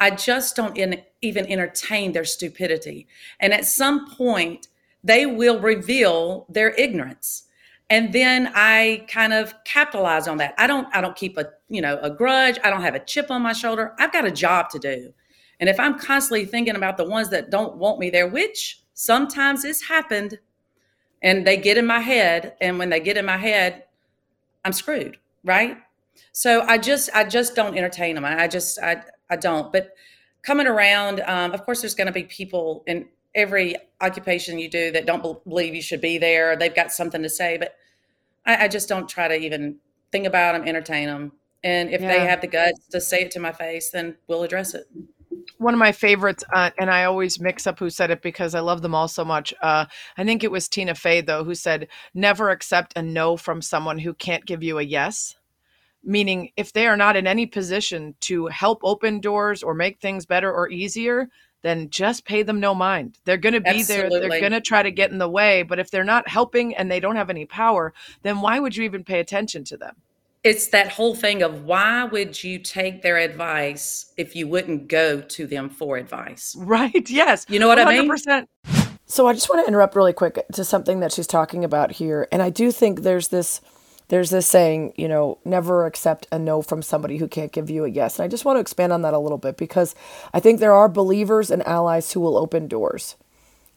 I 0.00 0.10
just 0.10 0.56
don't 0.56 0.76
in, 0.76 1.02
even 1.22 1.46
entertain 1.46 2.12
their 2.12 2.24
stupidity. 2.24 3.06
And 3.40 3.52
at 3.52 3.64
some 3.64 4.10
point, 4.10 4.68
they 5.04 5.26
will 5.26 5.60
reveal 5.60 6.46
their 6.48 6.70
ignorance. 6.70 7.44
And 7.90 8.12
then 8.12 8.50
I 8.54 9.06
kind 9.08 9.32
of 9.32 9.54
capitalize 9.64 10.26
on 10.26 10.38
that. 10.38 10.54
I 10.58 10.66
don't 10.66 10.88
I 10.94 11.00
don't 11.00 11.14
keep 11.14 11.36
a, 11.38 11.46
you 11.68 11.80
know, 11.80 11.98
a 12.00 12.10
grudge. 12.10 12.58
I 12.64 12.70
don't 12.70 12.82
have 12.82 12.94
a 12.94 13.04
chip 13.04 13.30
on 13.30 13.42
my 13.42 13.52
shoulder. 13.52 13.94
I've 13.98 14.12
got 14.12 14.24
a 14.24 14.30
job 14.30 14.70
to 14.70 14.78
do. 14.78 15.12
And 15.60 15.68
if 15.68 15.78
I'm 15.78 15.98
constantly 15.98 16.44
thinking 16.44 16.76
about 16.76 16.96
the 16.96 17.08
ones 17.08 17.30
that 17.30 17.50
don't 17.50 17.76
want 17.76 17.98
me 17.98 18.10
there, 18.10 18.26
which 18.26 18.80
sometimes 18.94 19.64
it's 19.64 19.88
happened, 19.88 20.38
and 21.22 21.46
they 21.46 21.56
get 21.56 21.78
in 21.78 21.86
my 21.86 22.00
head, 22.00 22.54
and 22.60 22.78
when 22.78 22.90
they 22.90 23.00
get 23.00 23.16
in 23.16 23.24
my 23.24 23.36
head, 23.36 23.84
I'm 24.64 24.72
screwed, 24.72 25.18
right? 25.42 25.78
So 26.32 26.62
I 26.62 26.78
just 26.78 27.10
I 27.14 27.24
just 27.24 27.54
don't 27.54 27.76
entertain 27.76 28.14
them. 28.14 28.24
I 28.24 28.48
just 28.48 28.78
I 28.78 29.02
I 29.30 29.36
don't. 29.36 29.72
But 29.72 29.94
coming 30.42 30.66
around, 30.66 31.20
um, 31.20 31.52
of 31.52 31.64
course, 31.64 31.80
there's 31.80 31.94
going 31.94 32.06
to 32.06 32.12
be 32.12 32.24
people 32.24 32.82
in 32.86 33.06
every 33.34 33.76
occupation 34.00 34.58
you 34.58 34.68
do 34.68 34.92
that 34.92 35.06
don't 35.06 35.44
believe 35.44 35.74
you 35.74 35.82
should 35.82 36.00
be 36.00 36.18
there. 36.18 36.56
They've 36.56 36.74
got 36.74 36.92
something 36.92 37.22
to 37.22 37.28
say, 37.28 37.56
but 37.58 37.74
I, 38.46 38.64
I 38.64 38.68
just 38.68 38.88
don't 38.88 39.08
try 39.08 39.28
to 39.28 39.34
even 39.34 39.76
think 40.12 40.26
about 40.26 40.52
them, 40.52 40.68
entertain 40.68 41.08
them. 41.08 41.32
And 41.64 41.90
if 41.90 42.00
yeah. 42.00 42.08
they 42.08 42.20
have 42.26 42.40
the 42.42 42.46
guts 42.46 42.86
to 42.88 43.00
say 43.00 43.22
it 43.22 43.30
to 43.32 43.40
my 43.40 43.52
face, 43.52 43.90
then 43.90 44.16
we'll 44.28 44.42
address 44.42 44.74
it 44.74 44.86
one 45.58 45.74
of 45.74 45.78
my 45.78 45.92
favorites, 45.92 46.44
uh, 46.52 46.70
and 46.78 46.90
I 46.90 47.04
always 47.04 47.40
mix 47.40 47.66
up 47.66 47.78
who 47.78 47.90
said 47.90 48.10
it 48.10 48.22
because 48.22 48.54
I 48.54 48.60
love 48.60 48.82
them 48.82 48.94
all 48.94 49.08
so 49.08 49.24
much. 49.24 49.54
Uh, 49.62 49.86
I 50.16 50.24
think 50.24 50.42
it 50.42 50.50
was 50.50 50.68
Tina 50.68 50.94
Fey, 50.94 51.20
though, 51.20 51.44
who 51.44 51.54
said, 51.54 51.88
Never 52.12 52.50
accept 52.50 52.92
a 52.96 53.02
no 53.02 53.36
from 53.36 53.62
someone 53.62 53.98
who 53.98 54.14
can't 54.14 54.46
give 54.46 54.62
you 54.62 54.78
a 54.78 54.82
yes. 54.82 55.36
Meaning, 56.02 56.50
if 56.56 56.72
they 56.72 56.86
are 56.86 56.96
not 56.96 57.16
in 57.16 57.26
any 57.26 57.46
position 57.46 58.14
to 58.20 58.46
help 58.48 58.80
open 58.82 59.20
doors 59.20 59.62
or 59.62 59.74
make 59.74 60.00
things 60.00 60.26
better 60.26 60.52
or 60.52 60.68
easier, 60.68 61.28
then 61.62 61.88
just 61.88 62.26
pay 62.26 62.42
them 62.42 62.60
no 62.60 62.74
mind. 62.74 63.18
They're 63.24 63.38
going 63.38 63.54
to 63.54 63.60
be 63.60 63.80
Absolutely. 63.80 64.20
there. 64.20 64.28
They're 64.28 64.40
going 64.40 64.52
to 64.52 64.60
try 64.60 64.82
to 64.82 64.90
get 64.90 65.12
in 65.12 65.18
the 65.18 65.30
way. 65.30 65.62
But 65.62 65.78
if 65.78 65.90
they're 65.90 66.04
not 66.04 66.28
helping 66.28 66.76
and 66.76 66.90
they 66.90 67.00
don't 67.00 67.16
have 67.16 67.30
any 67.30 67.46
power, 67.46 67.94
then 68.22 68.42
why 68.42 68.60
would 68.60 68.76
you 68.76 68.84
even 68.84 69.02
pay 69.02 69.18
attention 69.18 69.64
to 69.64 69.78
them? 69.78 69.96
It's 70.44 70.68
that 70.68 70.92
whole 70.92 71.14
thing 71.14 71.42
of 71.42 71.64
why 71.64 72.04
would 72.04 72.44
you 72.44 72.58
take 72.58 73.02
their 73.02 73.16
advice 73.16 74.12
if 74.18 74.36
you 74.36 74.46
wouldn't 74.46 74.88
go 74.88 75.22
to 75.22 75.46
them 75.46 75.70
for 75.70 75.96
advice? 75.96 76.54
Right. 76.58 77.08
Yes. 77.08 77.46
You 77.48 77.58
know 77.58 77.66
what 77.66 77.78
100%. 77.78 77.86
I 77.86 78.40
mean? 78.40 78.46
So 79.06 79.26
I 79.26 79.32
just 79.32 79.48
want 79.48 79.64
to 79.64 79.68
interrupt 79.68 79.96
really 79.96 80.12
quick 80.12 80.44
to 80.52 80.64
something 80.64 81.00
that 81.00 81.12
she's 81.12 81.26
talking 81.26 81.64
about 81.64 81.92
here. 81.92 82.28
And 82.30 82.42
I 82.42 82.50
do 82.50 82.70
think 82.70 83.00
there's 83.00 83.28
this 83.28 83.60
there's 84.08 84.28
this 84.28 84.46
saying, 84.46 84.92
you 84.96 85.08
know, 85.08 85.38
never 85.46 85.86
accept 85.86 86.26
a 86.30 86.38
no 86.38 86.60
from 86.60 86.82
somebody 86.82 87.16
who 87.16 87.26
can't 87.26 87.52
give 87.52 87.70
you 87.70 87.86
a 87.86 87.88
yes. 87.88 88.18
And 88.18 88.24
I 88.24 88.28
just 88.28 88.44
want 88.44 88.56
to 88.56 88.60
expand 88.60 88.92
on 88.92 89.00
that 89.00 89.14
a 89.14 89.18
little 89.18 89.38
bit 89.38 89.56
because 89.56 89.94
I 90.34 90.40
think 90.40 90.60
there 90.60 90.74
are 90.74 90.90
believers 90.90 91.50
and 91.50 91.66
allies 91.66 92.12
who 92.12 92.20
will 92.20 92.36
open 92.36 92.68
doors. 92.68 93.16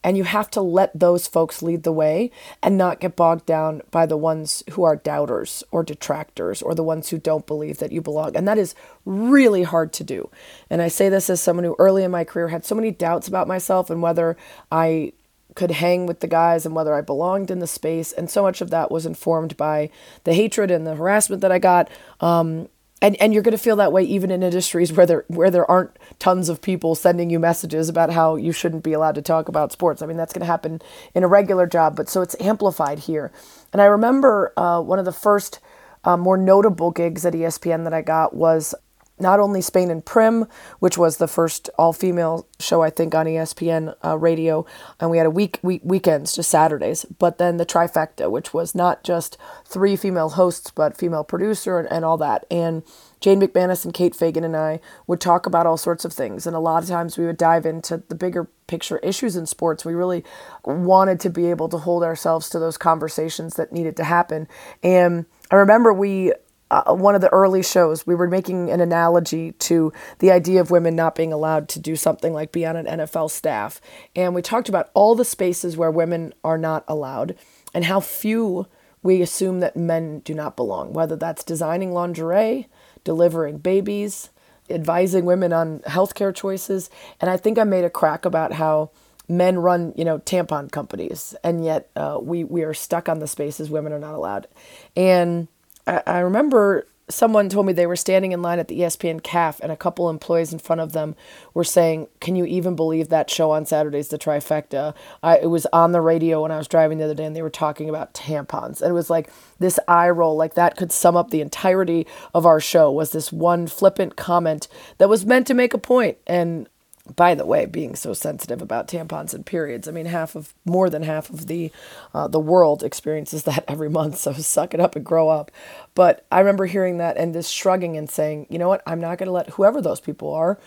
And 0.04 0.16
you 0.16 0.24
have 0.24 0.50
to 0.52 0.62
let 0.62 0.98
those 0.98 1.28
folks 1.28 1.62
lead 1.62 1.84
the 1.84 1.92
way 1.92 2.32
and 2.62 2.78
not 2.78 3.00
get 3.00 3.16
bogged 3.16 3.46
down 3.46 3.82
by 3.92 4.06
the 4.06 4.18
ones 4.18 4.64
who 4.72 4.84
are 4.84 4.96
doubters 4.96 5.64
or 5.72 5.84
detractors 5.84 6.62
or 6.62 6.76
the 6.76 6.84
ones 6.84 7.10
who 7.10 7.18
don't 7.18 7.48
believe 7.48 7.80
that 7.80 7.92
you 7.92 8.02
belong. 8.02 8.36
And 8.36 8.48
that 8.48 8.58
is 8.58 8.76
really 9.06 9.64
hard 9.64 9.92
to 9.94 10.04
do. 10.04 10.30
And 10.70 10.82
I 10.82 10.88
say 10.88 11.10
this 11.10 11.30
as 11.30 11.42
someone 11.42 11.66
who 11.66 11.76
early 11.80 12.04
in 12.04 12.12
my 12.12 12.24
career 12.24 12.50
had 12.50 12.66
so 12.66 12.76
many 12.76 12.92
doubts 12.92 13.28
about 13.28 13.48
myself 13.48 13.90
and 13.90 14.02
whether 14.02 14.38
I 14.72 15.14
could 15.56 15.72
hang 15.72 16.06
with 16.06 16.20
the 16.20 16.28
guys 16.28 16.66
and 16.66 16.76
whether 16.76 16.94
I 16.94 17.02
belonged 17.02 17.50
in 17.50 17.60
the 17.60 17.68
space. 17.68 18.12
And 18.12 18.30
so 18.30 18.44
much 18.44 18.62
of 18.62 18.70
that 18.70 18.92
was 18.92 19.08
informed 19.08 19.58
by 19.58 19.90
the 20.24 20.34
hatred 20.34 20.70
and 20.70 20.86
the 20.86 20.96
harassment 20.96 21.42
that 21.42 21.52
I 21.52 21.58
got. 21.58 21.90
Um, 22.22 22.70
and 23.02 23.16
and 23.22 23.34
you're 23.34 23.44
going 23.44 23.56
to 23.56 23.64
feel 23.64 23.76
that 23.76 23.92
way 23.92 24.04
even 24.04 24.32
in 24.32 24.44
industries 24.44 24.92
where 24.92 25.06
there 25.06 25.26
where 25.28 25.52
there 25.52 25.70
aren't 25.70 25.98
tons 26.20 26.50
of 26.50 26.62
people 26.62 26.96
sending 26.96 27.30
you 27.30 27.40
messages 27.40 27.90
about 27.90 28.12
how 28.12 28.36
you 28.36 28.52
shouldn't 28.52 28.84
be 28.84 28.94
allowed 28.94 29.16
to 29.16 29.22
talk 29.22 29.48
about 29.48 29.72
sports. 29.72 30.02
I 30.02 30.06
mean 30.06 30.18
that's 30.18 30.34
going 30.34 30.42
to 30.42 30.48
happen 30.48 30.82
in 31.14 31.24
a 31.24 31.28
regular 31.28 31.68
job, 31.68 31.96
but 31.96 32.10
so 32.10 32.22
it's 32.22 32.36
amplified 32.40 33.00
here. 33.00 33.32
And 33.72 33.82
I 33.82 33.86
remember 33.86 34.54
uh, 34.58 34.82
one 34.82 35.00
of 35.00 35.06
the 35.06 35.12
first 35.12 35.60
uh, 36.04 36.18
more 36.18 36.38
notable 36.38 36.92
gigs 36.92 37.26
at 37.26 37.34
ESPN 37.34 37.84
that 37.84 37.94
I 37.94 38.02
got 38.02 38.34
was 38.34 38.74
not 39.19 39.39
only 39.39 39.62
Spain 39.62 39.89
and 39.89 40.06
Prim, 40.06 40.45
which 40.80 40.97
was 40.97 41.17
the 41.17 41.27
first 41.27 41.69
all-female 41.77 42.47
show 42.60 42.82
I 42.82 42.89
think 42.89 43.15
on 43.15 43.25
ESPN 43.25 43.95
uh, 44.03 44.17
radio, 44.17 44.65
and 44.99 45.10
we 45.10 45.17
had 45.17 45.25
a 45.27 45.32
week, 45.32 45.60
week 45.62 45.82
weekends, 45.84 46.36
just 46.36 46.49
Saturdays, 46.49 47.06
but 47.06 47.38
then 47.38 47.58
the 47.58 47.65
trifecta, 47.65 48.30
which 48.30 48.53
was 48.53 48.75
not 48.75 49.03
just 49.03 49.38
three 49.65 49.95
female 49.95 50.30
hosts 50.30 50.71
but 50.71 50.97
female 50.97 51.23
producer 51.23 51.80
and, 51.80 51.91
and 51.91 52.06
all 52.06 52.17
that. 52.17 52.45
And 52.51 52.84
Jane 53.19 53.41
McManus 53.41 53.84
and 53.84 53.93
Kate 53.93 54.15
Fagan 54.15 54.43
and 54.43 54.56
I 54.56 54.80
would 55.08 55.19
talk 55.19 55.45
about 55.45 55.65
all 55.65 55.77
sorts 55.77 56.06
of 56.06 56.13
things, 56.13 56.45
and 56.45 56.56
a 56.56 56.60
lot 56.60 56.84
of 56.84 56.89
times 56.89 57.17
we 57.17 57.25
would 57.25 57.38
dive 57.38 57.65
into 57.65 58.03
the 58.08 58.15
bigger 58.15 58.47
picture 58.67 58.99
issues 58.99 59.36
in 59.36 59.45
sports. 59.45 59.86
We 59.86 59.93
really 59.93 60.23
wanted 60.63 61.19
to 61.21 61.30
be 61.30 61.47
able 61.47 61.69
to 61.69 61.77
hold 61.77 62.03
ourselves 62.03 62.49
to 62.49 62.60
those 62.60 62.77
conversations 62.77 63.56
that 63.56 63.71
needed 63.71 63.95
to 63.97 64.03
happen. 64.03 64.47
And 64.84 65.25
I 65.49 65.56
remember 65.56 65.93
we 65.93 66.34
uh, 66.69 66.93
one 66.93 67.15
of 67.15 67.21
the 67.21 67.32
early 67.34 67.63
shows, 67.63 68.06
we 68.06 68.15
were 68.15 68.27
making 68.27 68.69
an 68.69 68.82
analogy 68.82 69.53
to 69.53 69.91
the 70.19 70.32
idea 70.32 70.60
of 70.60 70.71
women 70.71 70.95
not 70.95 71.15
being 71.15 71.32
allowed 71.32 71.69
to 71.69 71.80
do 71.80 71.95
something 71.95 72.34
like 72.34 72.51
be 72.51 72.65
on 72.65 72.75
an 72.75 72.86
NFL 72.99 73.32
staff. 73.32 73.80
And 74.15 74.36
we 74.36 74.41
talked 74.41 74.69
about 74.69 74.89
all 74.93 75.15
the 75.15 75.25
spaces 75.25 75.77
where 75.77 75.91
women 75.91 76.34
are 76.43 76.58
not 76.58 76.84
allowed 76.88 77.36
and 77.73 77.86
how 77.86 77.99
few 77.99 78.67
we 79.01 79.21
assume 79.21 79.62
that 79.62 79.77
men 79.77 80.19
do 80.19 80.34
not 80.34 80.58
belong, 80.58 80.91
whether 80.91 81.15
that's 81.15 81.43
designing 81.43 81.93
lingerie, 81.93 82.67
delivering 83.03 83.60
babies, 83.60 84.30
advising 84.69 85.23
women 85.23 85.53
on 85.53 85.80
healthcare 85.80 86.36
choices. 86.36 86.89
And 87.21 87.30
I 87.30 87.38
think 87.38 87.58
I 87.58 87.63
made 87.63 87.86
a 87.86 87.89
crack 87.89 88.25
about 88.25 88.53
how 88.53 88.91
men 89.30 89.60
run, 89.60 89.93
you 89.95 90.06
know, 90.06 90.19
tampon 90.19 90.71
companies, 90.71 91.36
and 91.43 91.63
yet 91.63 91.89
uh, 91.95 92.17
we 92.21 92.43
we 92.43 92.63
are 92.63 92.73
stuck 92.73 93.10
on 93.10 93.19
the 93.19 93.27
spaces 93.27 93.69
women 93.69 93.93
are 93.93 93.99
not 93.99 94.15
allowed. 94.15 94.47
And 94.95 95.47
I, 95.88 96.04
I 96.06 96.19
remember 96.19 96.86
someone 97.10 97.47
told 97.47 97.65
me 97.65 97.71
they 97.71 97.88
were 97.88 97.95
standing 97.95 98.34
in 98.34 98.41
line 98.41 98.60
at 98.60 98.67
the 98.67 98.82
ESPN 98.82 99.21
CAF 99.21 99.62
and 99.62 99.71
a 99.71 99.78
couple 99.78 100.10
employees 100.10 100.52
in 100.52 100.60
front 100.60 100.82
of 100.82 100.91
them 100.91 101.15
were 101.54 101.63
saying, 101.63 102.08
"Can 102.19 102.36
you 102.36 102.45
even 102.45 102.76
believe 102.76 103.10
that 103.10 103.30
show 103.30 103.52
on 103.52 103.65
Saturdays, 103.65 104.10
The 104.10 104.17
Trifecta?" 104.17 104.93
I, 105.23 105.38
it 105.38 105.50
was 105.50 105.65
on 105.71 105.93
the 105.93 106.02
radio 106.02 106.41
when 106.41 106.52
I 106.52 106.58
was 106.58 106.67
driving 106.67 106.97
the 106.97 107.06
other 107.06 107.15
day, 107.15 107.26
and 107.26 107.36
they 107.36 107.41
were 107.41 107.50
talking 107.50 107.89
about 107.89 108.13
tampons, 108.13 108.82
and 108.82 108.89
it 108.89 108.93
was 108.93 109.10
like 109.10 109.30
this 109.60 109.80
eye 109.88 110.10
roll, 110.10 110.36
like 110.36 110.56
that 110.56 110.76
could 110.76 110.91
sum 110.91 111.15
up 111.15 111.32
the 111.32 111.41
entirety 111.41 112.06
of 112.34 112.45
our 112.45 112.60
show. 112.60 112.91
Was 112.91 113.12
this 113.12 113.32
one 113.32 113.67
flippant 113.67 114.15
comment 114.17 114.67
that 114.97 115.10
was 115.10 115.26
meant 115.26 115.47
to 115.47 115.54
make 115.54 115.73
a 115.73 115.80
point, 115.80 116.17
and 116.28 116.67
by 117.15 117.36
the 117.36 117.46
way, 117.46 117.65
being 117.65 117.96
so 117.96 118.13
sensitive 118.13 118.62
about 118.62 118.88
tampons 118.88 119.34
and 119.34 119.46
periods. 119.46 119.88
I 119.88 119.91
mean, 119.91 120.06
half 120.06 120.36
of 120.36 120.54
more 120.65 120.89
than 120.89 121.04
half 121.04 121.30
of 121.30 121.48
the 121.48 121.72
uh, 122.13 122.28
the 122.28 122.39
world 122.39 122.84
experiences 122.84 123.43
that 123.46 123.65
every 123.67 123.89
month. 123.89 124.17
So 124.17 124.34
suck 124.34 124.74
it 124.74 124.80
up 124.80 124.96
and 124.96 125.06
grow 125.06 125.30
up. 125.30 125.52
But 125.96 126.26
I 126.32 126.39
remember 126.39 126.65
hearing 126.65 126.98
that 126.98 127.17
and 127.17 127.34
just 127.34 127.54
shrugging 127.54 127.98
and 127.98 128.10
saying, 128.10 128.48
you 128.50 128.60
know 128.60 128.70
what, 128.70 128.84
I'm 128.86 129.00
not 129.00 129.17
going 129.17 129.28
to 129.28 129.34
let 129.34 129.52
whoever 129.52 129.82
those 129.82 130.00
people 130.00 130.34
are 130.34 130.60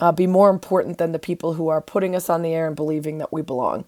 uh, 0.00 0.12
be 0.12 0.26
more 0.26 0.50
important 0.50 0.98
than 0.98 1.12
the 1.12 1.18
people 1.18 1.54
who 1.54 1.68
are 1.68 1.80
putting 1.80 2.14
us 2.14 2.28
on 2.28 2.42
the 2.42 2.52
air 2.52 2.66
and 2.66 2.76
believing 2.76 3.18
that 3.18 3.32
we 3.32 3.42
belong. 3.42 3.84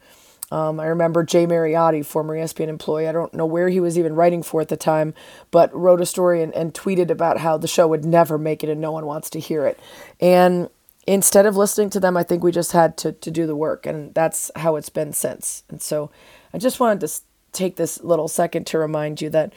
Um, 0.52 0.78
I 0.78 0.86
remember 0.86 1.24
Jay 1.24 1.44
Mariotti, 1.44 2.06
former 2.06 2.36
ESPN 2.36 2.68
employee. 2.68 3.08
I 3.08 3.12
don't 3.12 3.34
know 3.34 3.46
where 3.46 3.68
he 3.68 3.80
was 3.80 3.98
even 3.98 4.14
writing 4.14 4.44
for 4.44 4.60
at 4.60 4.68
the 4.68 4.76
time, 4.76 5.12
but 5.50 5.74
wrote 5.74 6.00
a 6.00 6.06
story 6.06 6.40
and, 6.40 6.54
and 6.54 6.72
tweeted 6.72 7.10
about 7.10 7.38
how 7.38 7.56
the 7.56 7.66
show 7.66 7.88
would 7.88 8.04
never 8.04 8.38
make 8.38 8.62
it 8.62 8.70
and 8.70 8.80
no 8.80 8.92
one 8.92 9.06
wants 9.06 9.28
to 9.30 9.40
hear 9.40 9.66
it. 9.66 9.78
And 10.20 10.68
instead 11.06 11.46
of 11.46 11.56
listening 11.56 11.90
to 11.90 12.00
them, 12.00 12.16
I 12.16 12.22
think 12.22 12.42
we 12.42 12.52
just 12.52 12.72
had 12.72 12.96
to, 12.98 13.12
to 13.12 13.30
do 13.30 13.46
the 13.46 13.56
work. 13.56 13.86
And 13.86 14.12
that's 14.14 14.50
how 14.56 14.76
it's 14.76 14.88
been 14.88 15.12
since. 15.12 15.62
And 15.68 15.80
so 15.80 16.10
I 16.52 16.58
just 16.58 16.80
wanted 16.80 17.06
to 17.06 17.20
take 17.52 17.76
this 17.76 18.02
little 18.02 18.28
second 18.28 18.66
to 18.68 18.78
remind 18.78 19.20
you 19.20 19.30
that 19.30 19.52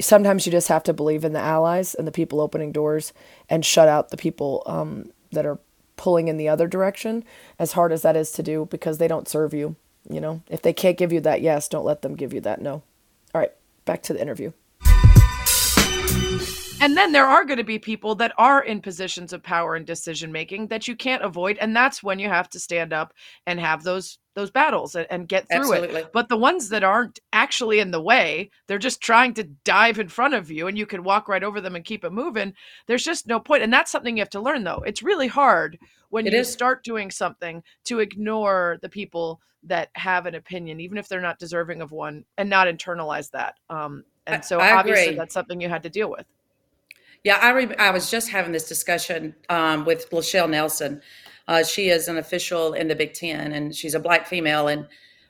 sometimes 0.00 0.46
you 0.46 0.52
just 0.52 0.68
have 0.68 0.82
to 0.84 0.92
believe 0.92 1.24
in 1.24 1.32
the 1.32 1.40
allies 1.40 1.94
and 1.94 2.06
the 2.06 2.12
people 2.12 2.40
opening 2.40 2.72
doors 2.72 3.12
and 3.48 3.64
shut 3.64 3.88
out 3.88 4.10
the 4.10 4.16
people 4.16 4.62
um, 4.66 5.10
that 5.32 5.46
are 5.46 5.58
pulling 5.96 6.28
in 6.28 6.36
the 6.36 6.48
other 6.48 6.68
direction, 6.68 7.24
as 7.58 7.72
hard 7.72 7.92
as 7.92 8.02
that 8.02 8.16
is 8.16 8.30
to 8.32 8.42
do, 8.42 8.66
because 8.70 8.98
they 8.98 9.08
don't 9.08 9.28
serve 9.28 9.52
you. 9.52 9.76
You 10.08 10.20
know, 10.20 10.42
if 10.48 10.62
they 10.62 10.72
can't 10.72 10.96
give 10.96 11.12
you 11.12 11.20
that 11.20 11.42
yes, 11.42 11.68
don't 11.68 11.84
let 11.84 12.02
them 12.02 12.14
give 12.14 12.32
you 12.32 12.40
that 12.42 12.62
no. 12.62 12.82
All 13.34 13.40
right, 13.40 13.52
back 13.84 14.02
to 14.04 14.12
the 14.12 14.22
interview. 14.22 14.52
And 16.80 16.96
then 16.96 17.12
there 17.12 17.26
are 17.26 17.44
going 17.44 17.58
to 17.58 17.64
be 17.64 17.78
people 17.78 18.14
that 18.16 18.32
are 18.38 18.62
in 18.62 18.80
positions 18.80 19.32
of 19.32 19.42
power 19.42 19.74
and 19.74 19.84
decision 19.86 20.30
making 20.30 20.68
that 20.68 20.86
you 20.86 20.94
can't 20.94 21.24
avoid, 21.24 21.58
and 21.58 21.74
that's 21.74 22.02
when 22.02 22.18
you 22.18 22.28
have 22.28 22.48
to 22.50 22.60
stand 22.60 22.92
up 22.92 23.12
and 23.46 23.58
have 23.58 23.82
those 23.82 24.18
those 24.34 24.50
battles 24.52 24.94
and, 24.94 25.06
and 25.10 25.26
get 25.26 25.48
through 25.48 25.72
Absolutely. 25.72 26.02
it. 26.02 26.12
But 26.12 26.28
the 26.28 26.36
ones 26.36 26.68
that 26.68 26.84
aren't 26.84 27.18
actually 27.32 27.80
in 27.80 27.90
the 27.90 28.00
way, 28.00 28.50
they're 28.68 28.78
just 28.78 29.00
trying 29.00 29.34
to 29.34 29.42
dive 29.64 29.98
in 29.98 30.08
front 30.08 30.34
of 30.34 30.50
you, 30.50 30.68
and 30.68 30.78
you 30.78 30.86
can 30.86 31.02
walk 31.02 31.28
right 31.28 31.42
over 31.42 31.60
them 31.60 31.74
and 31.74 31.84
keep 31.84 32.04
it 32.04 32.12
moving. 32.12 32.54
There's 32.86 33.02
just 33.04 33.26
no 33.26 33.40
point, 33.40 33.64
and 33.64 33.72
that's 33.72 33.90
something 33.90 34.16
you 34.16 34.20
have 34.20 34.30
to 34.30 34.40
learn. 34.40 34.62
Though 34.62 34.84
it's 34.86 35.02
really 35.02 35.26
hard 35.26 35.78
when 36.10 36.26
It 36.26 36.32
you 36.32 36.40
is. 36.40 36.52
start 36.52 36.84
doing 36.84 37.10
something 37.10 37.62
to 37.86 37.98
ignore 37.98 38.78
the 38.80 38.88
people 38.88 39.40
that 39.64 39.88
have 39.94 40.26
an 40.26 40.36
opinion, 40.36 40.80
even 40.80 40.98
if 40.98 41.08
they're 41.08 41.20
not 41.20 41.40
deserving 41.40 41.82
of 41.82 41.90
one, 41.90 42.24
and 42.36 42.48
not 42.48 42.68
internalize 42.68 43.30
that. 43.32 43.54
Um, 43.68 44.04
and 44.28 44.44
so 44.44 44.60
I 44.60 44.72
obviously 44.76 45.06
agree. 45.06 45.16
that's 45.16 45.34
something 45.34 45.60
you 45.60 45.68
had 45.68 45.82
to 45.82 45.90
deal 45.90 46.10
with. 46.10 46.26
Yeah, 47.24 47.38
I 47.40 47.50
re- 47.50 47.76
I 47.78 47.90
was 47.90 48.10
just 48.10 48.30
having 48.30 48.52
this 48.52 48.68
discussion 48.68 49.34
um, 49.48 49.84
with 49.84 50.10
Lachelle 50.10 50.48
Nelson. 50.48 51.02
Uh, 51.48 51.64
she 51.64 51.88
is 51.88 52.08
an 52.08 52.18
official 52.18 52.74
in 52.74 52.88
the 52.88 52.94
Big 52.94 53.14
Ten, 53.14 53.52
and 53.52 53.74
she's 53.74 53.94
a 53.94 54.00
black 54.00 54.26
female, 54.26 54.68
and 54.68 54.86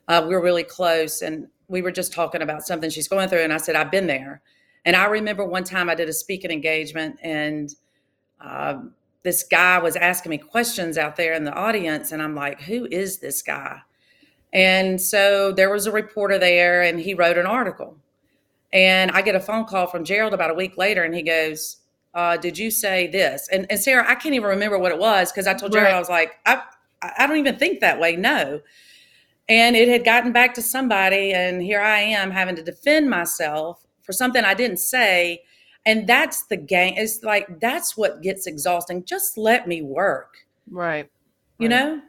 uh, 0.09 0.25
we're 0.27 0.43
really 0.43 0.65
close. 0.65 1.23
And 1.23 1.49
we 1.69 1.83
were 1.83 1.93
just 1.93 2.13
talking 2.13 2.43
about 2.43 2.63
something 2.63 2.91
she's 2.91 3.09
going 3.09 3.29
through, 3.29 3.43
and 3.43 3.53
I 3.53 3.59
said 3.59 3.77
I've 3.77 3.91
been 3.91 4.07
there. 4.07 4.43
And 4.85 4.97
I 4.97 5.07
remember 5.07 5.45
one 5.45 5.65
time 5.65 5.89
I 5.89 5.95
did 5.95 6.09
a 6.09 6.13
speaking 6.13 6.51
engagement, 6.51 7.19
and 7.23 7.75
um, 8.41 8.95
this 9.23 9.43
guy 9.43 9.79
was 9.79 9.97
asking 9.97 10.31
me 10.31 10.39
questions 10.39 10.99
out 10.99 11.17
there 11.17 11.33
in 11.33 11.45
the 11.45 11.53
audience, 11.53 12.13
and 12.13 12.23
I'm 12.23 12.35
like, 12.35 12.63
"Who 12.63 12.87
is 12.91 13.19
this 13.19 13.43
guy?" 13.43 13.81
And 14.53 15.01
so 15.01 15.53
there 15.53 15.71
was 15.71 15.87
a 15.87 15.93
reporter 15.93 16.39
there, 16.39 16.83
and 16.83 17.01
he 17.01 17.15
wrote 17.15 17.39
an 17.39 17.47
article. 17.47 17.99
And 18.73 19.11
I 19.13 19.23
get 19.23 19.35
a 19.35 19.41
phone 19.41 19.65
call 19.65 19.87
from 19.87 20.05
Gerald 20.05 20.35
about 20.35 20.51
a 20.51 20.55
week 20.55 20.77
later, 20.77 21.03
and 21.05 21.15
he 21.15 21.23
goes, 21.23 21.79
uh, 22.15 22.37
"Did 22.37 22.59
you 22.59 22.71
say 22.71 23.07
this?" 23.07 23.49
And, 23.51 23.67
and 23.71 23.81
Sarah, 23.81 24.05
I 24.09 24.15
can't 24.15 24.35
even 24.35 24.49
remember 24.49 24.79
what 24.79 24.93
it 24.93 24.99
was 24.99 25.33
because 25.33 25.47
I 25.47 25.55
told 25.55 25.73
Gerald 25.73 25.87
Right. 25.93 25.97
I 25.97 25.99
was 25.99 26.09
like, 26.11 26.39
I, 26.45 26.63
"I 27.03 27.27
don't 27.27 27.39
even 27.39 27.57
think 27.57 27.81
that 27.81 27.99
way." 27.99 28.17
No. 28.17 28.61
And 29.49 29.77
it 29.77 29.89
had 29.89 30.05
gotten 30.05 30.33
back 30.33 30.53
to 30.55 30.63
somebody, 30.63 31.33
and 31.33 31.63
here 31.63 31.81
I 31.81 32.01
am 32.01 32.31
having 32.31 32.57
to 32.57 32.63
defend 32.63 33.09
myself 33.09 33.87
for 34.03 34.13
something 34.13 34.45
I 34.45 34.55
didn't 34.55 34.79
say. 34.79 35.43
And 35.87 36.07
that's 36.07 36.43
the 36.45 36.57
game. 36.59 36.95
It's 36.99 37.23
like 37.23 37.61
that's 37.61 37.97
what 37.97 38.21
gets 38.21 38.47
exhausting. 38.47 39.05
Just 39.05 39.39
let 39.39 39.67
me 39.67 39.81
work. 39.81 40.37
Right. 40.71 41.09
You 41.59 41.69
Right. 41.69 41.77
know? 41.79 42.03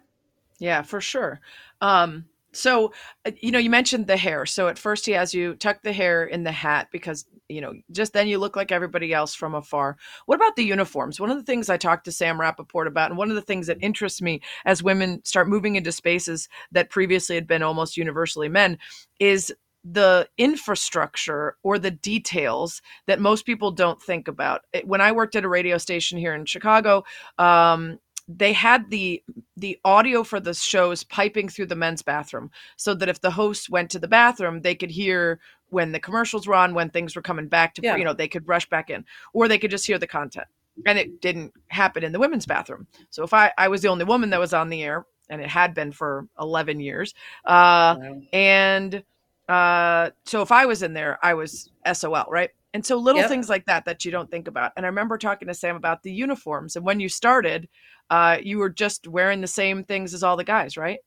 Yeah, 0.58 0.82
for 0.82 1.00
sure. 1.00 1.40
Um, 1.80 2.26
so, 2.60 2.94
uh, 3.26 3.32
you 3.42 3.52
know, 3.52 3.60
you 3.60 3.70
mentioned 3.70 4.08
the 4.08 4.18
hair. 4.18 4.46
So 4.46 4.68
at 4.68 4.78
first 4.78 5.06
he 5.06 5.14
has 5.14 5.34
you 5.34 5.56
tuck 5.56 5.82
the 5.82 5.94
hair 5.94 6.26
in 6.26 6.44
the 6.44 6.52
hat 6.52 6.90
because, 6.92 7.26
you 7.48 7.62
know, 7.62 7.74
just 7.92 8.14
then 8.14 8.28
you 8.28 8.38
look 8.38 8.56
like 8.56 8.72
everybody 8.72 9.14
else 9.14 9.34
from 9.34 9.56
afar. 9.56 9.98
What 10.26 10.36
about 10.36 10.56
the 10.56 10.64
uniforms? 10.64 11.20
One 11.20 11.32
of 11.32 11.38
the 11.38 11.44
things 11.44 11.70
I 11.70 11.78
talked 11.78 12.06
to 12.06 12.12
Sam 12.12 12.40
Rapoport 12.40 12.88
about, 12.88 13.12
and 13.12 13.18
one 13.18 13.30
of 13.30 13.36
the 13.36 13.42
things 13.42 13.68
that 13.68 13.82
interests 13.82 14.22
me 14.22 14.42
as 14.66 14.84
women 14.84 15.24
start 15.24 15.48
moving 15.48 15.76
into 15.76 15.92
spaces 15.92 16.50
that 16.72 16.90
previously 16.90 17.36
had 17.36 17.48
been 17.48 17.64
almost 17.64 17.98
universally 17.98 18.50
men, 18.50 18.78
is 19.20 19.54
the 19.86 20.28
infrastructure 20.38 21.56
or 21.64 21.80
the 21.80 21.92
details 21.92 22.82
that 23.08 23.22
most 23.22 23.46
people 23.46 23.72
don't 23.72 24.02
think 24.02 24.28
about. 24.28 24.66
When 24.84 25.00
I 25.00 25.14
worked 25.14 25.38
at 25.38 25.46
a 25.46 25.50
radio 25.50 25.78
station 25.78 26.18
here 26.18 26.36
in 26.36 26.46
Chicago, 26.46 27.06
um, 27.38 27.98
they 28.32 28.54
had 28.54 28.90
the 28.92 29.24
the 29.58 29.78
audio 29.84 30.24
for 30.24 30.40
the 30.40 30.54
shows 30.54 31.04
piping 31.04 31.50
through 31.50 31.66
the 31.66 31.76
men's 31.76 32.04
bathroom 32.04 32.52
so 32.78 32.94
that 32.94 33.10
if 33.10 33.20
the 33.22 33.32
host 33.32 33.70
went 33.72 33.90
to 33.90 33.98
the 34.00 34.08
bathroom 34.08 34.62
they 34.62 34.76
could 34.76 34.92
hear 34.92 35.40
when 35.70 35.92
the 35.92 36.00
commercials 36.00 36.46
were 36.48 36.54
on 36.54 36.76
when 36.76 36.90
things 36.92 37.16
were 37.16 37.24
coming 37.24 37.48
back 37.48 37.74
to 37.74 37.82
Yeah. 37.82 37.96
you 37.96 38.04
know 38.06 38.14
they 38.14 38.28
could 38.28 38.48
rush 38.48 38.70
back 38.70 38.92
in 38.92 39.04
or 39.34 39.48
they 39.48 39.58
could 39.58 39.72
just 39.72 39.88
hear 39.88 39.98
the 39.98 40.06
content 40.08 40.46
and 40.86 41.00
it 41.00 41.20
didn't 41.22 41.54
happen 41.70 42.04
in 42.04 42.12
the 42.12 42.20
women's 42.20 42.46
bathroom 42.46 42.86
so 43.10 43.24
if 43.24 43.34
i 43.34 43.52
i 43.58 43.68
was 43.68 43.82
the 43.82 43.88
only 43.90 44.06
woman 44.06 44.30
that 44.30 44.40
was 44.40 44.54
on 44.54 44.70
the 44.70 44.84
air 44.84 45.06
and 45.32 45.42
it 45.42 45.50
had 45.50 45.74
been 45.74 45.92
for 45.92 46.28
11 46.40 46.80
years 46.80 47.16
uh 47.46 47.96
Wow. 48.00 48.22
and 48.32 49.04
uh 49.50 50.12
so 50.26 50.42
if 50.44 50.52
i 50.52 50.66
was 50.68 50.84
in 50.84 50.94
there 50.94 51.18
i 51.24 51.34
was 51.34 51.72
sol 51.94 52.26
right 52.30 52.52
and 52.74 52.86
so 52.86 52.98
little 52.98 53.22
Yep. 53.22 53.30
things 53.30 53.50
like 53.50 53.66
that 53.66 53.86
that 53.86 54.06
you 54.06 54.12
don't 54.12 54.30
think 54.32 54.48
about 54.48 54.72
and 54.78 54.86
i 54.86 54.90
remember 54.90 55.18
talking 55.18 55.48
to 55.48 55.54
sam 55.54 55.76
about 55.76 56.04
the 56.04 56.12
uniforms 56.12 56.76
and 56.76 56.86
when 56.86 57.00
you 57.00 57.10
started 57.10 57.68
uh 58.10 58.38
you 58.42 58.58
were 58.58 58.70
just 58.70 59.08
wearing 59.08 59.42
the 59.42 59.48
same 59.48 59.84
things 59.84 60.14
as 60.14 60.24
all 60.24 60.38
the 60.38 60.44
guys 60.44 60.78
right 60.78 61.00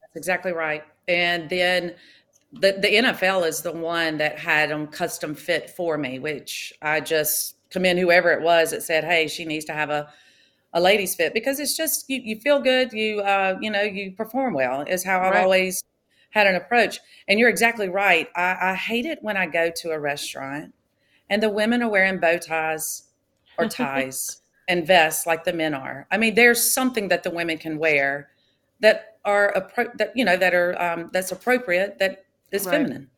That's 0.00 0.16
exactly 0.16 0.52
right. 0.52 0.84
And 1.08 1.48
then 1.48 1.94
the 2.52 2.72
the 2.78 2.96
NFL 2.96 3.44
is 3.46 3.62
the 3.62 3.72
one 3.72 4.18
that 4.18 4.38
had 4.38 4.70
them 4.70 4.86
custom 4.86 5.34
fit 5.34 5.70
for 5.70 5.96
me, 5.98 6.18
which 6.18 6.72
I 6.82 7.00
just 7.00 7.56
commend 7.70 7.98
whoever 7.98 8.30
it 8.32 8.42
was 8.42 8.70
that 8.70 8.82
said, 8.82 9.04
"Hey, 9.04 9.28
she 9.28 9.44
needs 9.44 9.64
to 9.66 9.72
have 9.72 9.90
a 9.90 10.12
a 10.74 10.80
ladies 10.80 11.14
fit 11.14 11.34
because 11.34 11.60
it's 11.60 11.76
just 11.76 12.08
you, 12.10 12.20
you 12.24 12.36
feel 12.40 12.60
good, 12.60 12.92
you 12.92 13.20
uh, 13.20 13.58
you 13.60 13.70
know, 13.70 13.82
you 13.82 14.12
perform 14.12 14.54
well." 14.54 14.82
Is 14.82 15.04
how 15.04 15.20
I've 15.22 15.32
Right. 15.32 15.44
always 15.44 15.82
had 16.30 16.46
an 16.46 16.54
approach. 16.56 17.00
And 17.28 17.38
you're 17.40 17.50
exactly 17.50 17.88
right. 17.88 18.28
I, 18.36 18.56
I 18.72 18.74
hate 18.74 19.06
it 19.06 19.18
when 19.22 19.36
I 19.36 19.46
go 19.46 19.70
to 19.76 19.90
a 19.90 20.00
restaurant 20.00 20.74
and 21.32 21.42
the 21.42 21.48
women 21.48 21.82
are 21.82 21.88
wearing 21.88 22.18
bow 22.18 22.36
ties 22.36 23.04
or 23.58 23.66
ties 23.80 24.42
and 24.68 24.86
vests 24.86 25.26
like 25.26 25.44
the 25.44 25.52
men 25.52 25.72
are. 25.72 26.06
I 26.10 26.18
mean, 26.18 26.34
there's 26.34 26.62
something 26.72 27.08
that 27.08 27.22
the 27.22 27.30
women 27.30 27.56
can 27.56 27.78
wear 27.78 28.28
that 28.80 29.16
are 29.24 29.50
appro- 29.54 29.96
that 29.96 30.12
you 30.14 30.24
know 30.26 30.36
that 30.36 30.52
are 30.52 30.80
um, 30.80 31.08
that's 31.12 31.32
appropriate 31.32 31.98
that 32.00 32.24
is 32.50 32.66
Right. 32.66 32.72
feminine. 32.72 33.08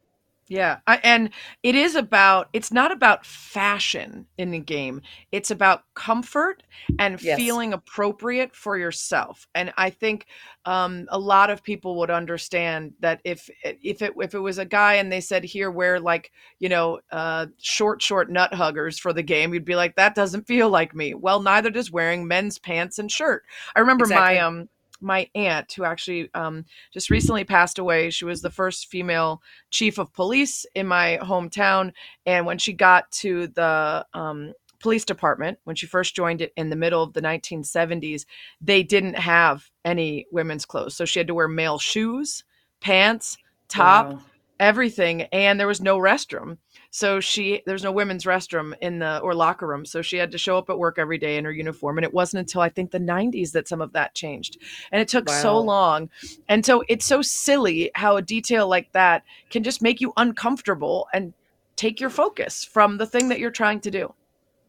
Yeah, 0.47 0.81
I, 0.87 1.01
and 1.03 1.31
it 1.63 1.75
is 1.75 1.95
about 1.95 2.49
it's 2.53 2.71
not 2.71 2.93
about 2.93 3.25
fashion 3.25 4.27
in 4.37 4.51
the 4.51 4.59
game. 4.59 5.01
It's 5.33 5.51
about 5.51 5.85
comfort 5.95 6.63
and 6.99 7.19
Yes. 7.21 7.59
feeling 7.59 7.73
appropriate 7.73 8.55
for 8.55 8.77
yourself. 8.77 9.49
And 9.55 9.73
I 9.79 9.89
think 9.89 10.27
um, 10.67 11.07
a 11.09 11.19
lot 11.19 11.49
of 11.49 11.63
people 11.63 11.97
would 11.97 12.11
understand 12.11 12.93
that 13.01 13.23
if 13.25 13.49
if 13.63 14.03
it 14.03 14.13
if 14.21 14.35
it 14.35 14.39
was 14.39 14.59
a 14.59 14.67
guy 14.67 14.95
and 14.95 15.11
they 15.11 15.23
said 15.23 15.45
here 15.45 15.71
wear 15.71 15.99
like 15.99 16.31
you 16.59 16.69
know 16.69 17.01
uh, 17.11 17.47
short 17.59 18.03
short 18.03 18.31
nut 18.31 18.53
huggers 18.53 18.99
for 18.99 19.15
the 19.15 19.23
game, 19.23 19.55
you'd 19.55 19.65
be 19.65 19.77
like 19.77 19.97
that 19.97 20.15
doesn't 20.15 20.47
feel 20.47 20.69
like 20.69 20.95
me. 20.95 21.15
Well, 21.15 21.41
neither 21.41 21.71
does 21.71 21.91
wearing 21.91 22.29
men's 22.29 22.59
pants 22.59 22.99
and 22.99 23.11
shirt. 23.11 23.45
I 23.75 23.81
remember 23.81 24.07
Exactly. 24.07 24.37
my 24.37 24.39
um 24.41 24.69
my 25.05 25.29
aunt 25.35 25.73
who 25.73 25.85
actually 25.85 26.31
um, 26.35 26.65
just 26.93 27.11
recently 27.11 27.45
passed 27.45 27.79
away. 27.79 28.11
She 28.11 28.25
was 28.25 28.43
the 28.43 28.51
first 28.51 28.89
female 28.91 29.43
chief 29.71 29.99
of 29.99 30.13
police 30.13 30.67
in 30.75 30.87
my 30.87 31.19
hometown. 31.23 31.93
And 32.27 32.47
when 32.47 32.59
she 32.59 32.73
got 32.73 33.11
to 33.13 33.49
the 33.49 34.07
um, 34.15 34.53
police 34.81 35.05
department, 35.05 35.59
when 35.65 35.77
she 35.77 35.87
first 35.87 36.15
joined 36.17 36.41
it 36.41 36.53
in 36.57 36.71
the 36.71 36.77
middle 36.77 37.03
of 37.03 37.13
the 37.13 37.23
1970s, 37.23 38.25
they 38.61 38.83
didn't 38.83 39.15
have 39.19 39.71
any 39.85 40.27
women's 40.33 40.65
clothes. 40.67 40.97
So 40.97 41.05
she 41.05 41.21
had 41.21 41.27
to 41.29 41.35
wear 41.35 41.49
male 41.49 41.79
shoes, 41.79 42.45
pants, 42.81 43.37
top, 43.69 44.13
Wow. 44.13 44.21
everything. 44.61 45.23
And 45.23 45.59
there 45.59 45.67
was 45.67 45.81
no 45.81 45.99
restroom. 45.99 46.59
So 46.95 47.19
she, 47.19 47.61
there's 47.67 47.83
no 47.83 47.91
women's 47.91 48.23
restroom 48.23 48.73
in 48.81 49.01
the, 49.01 49.19
or 49.19 49.35
locker 49.35 49.67
room. 49.67 49.85
So 49.85 50.01
she 50.01 50.17
had 50.17 50.31
to 50.31 50.39
show 50.39 50.57
up 50.57 50.71
at 50.71 50.79
work 50.79 50.97
every 50.97 51.19
day 51.19 51.37
in 51.37 51.45
her 51.45 51.51
uniform. 51.51 51.99
And 51.99 52.05
it 52.05 52.15
wasn't 52.15 52.43
until 52.43 52.61
I 52.61 52.69
think 52.69 52.93
the 52.93 53.01
90s 53.01 53.51
that 53.51 53.67
some 53.67 53.81
of 53.81 53.93
that 53.95 54.15
changed. 54.15 54.59
And 54.93 55.03
it 55.03 55.09
took 55.09 55.29
so 55.29 55.59
long. 55.59 56.09
And 56.49 56.65
so 56.65 56.85
it's 56.89 57.05
so 57.05 57.21
silly 57.21 57.91
how 57.97 58.17
a 58.17 58.23
detail 58.23 58.69
like 58.69 58.93
that 58.93 59.25
can 59.51 59.65
just 59.65 59.83
make 59.83 60.01
you 60.01 60.13
uncomfortable 60.17 61.09
and 61.13 61.35
take 61.75 61.99
your 61.99 62.11
focus 62.11 62.65
from 62.65 62.97
the 62.99 63.07
thing 63.07 63.29
that 63.29 63.41
you're 63.41 63.51
trying 63.51 63.81
to 63.81 63.91
do. 63.91 64.15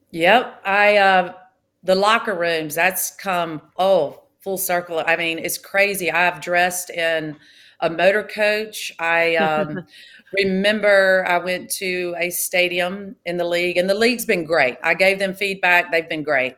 Yep. 0.09 0.61
I 0.65 0.97
uh 0.97 1.33
the 1.83 1.93
locker 1.93 2.33
rooms, 2.33 2.73
that's 2.73 3.11
come 3.11 3.61
oh, 3.77 4.23
full 4.39 4.57
circle. 4.57 5.03
I 5.05 5.15
mean, 5.15 5.37
it's 5.37 5.59
crazy. 5.59 6.09
I've 6.09 6.41
dressed 6.41 6.89
in 6.89 7.37
a 7.85 7.89
motor 7.89 8.23
coach. 8.23 8.91
I 8.99 9.35
um 9.35 9.85
remember 10.33 11.25
I 11.27 11.37
went 11.37 11.69
to 11.71 12.15
a 12.17 12.29
stadium 12.29 13.15
in 13.25 13.37
the 13.37 13.45
league 13.45 13.77
and 13.77 13.89
the 13.89 13.95
league's 13.95 14.25
been 14.25 14.43
great. 14.45 14.77
I 14.83 14.93
gave 14.93 15.19
them 15.19 15.33
feedback, 15.33 15.91
they've 15.91 16.07
been 16.07 16.23
great. 16.23 16.57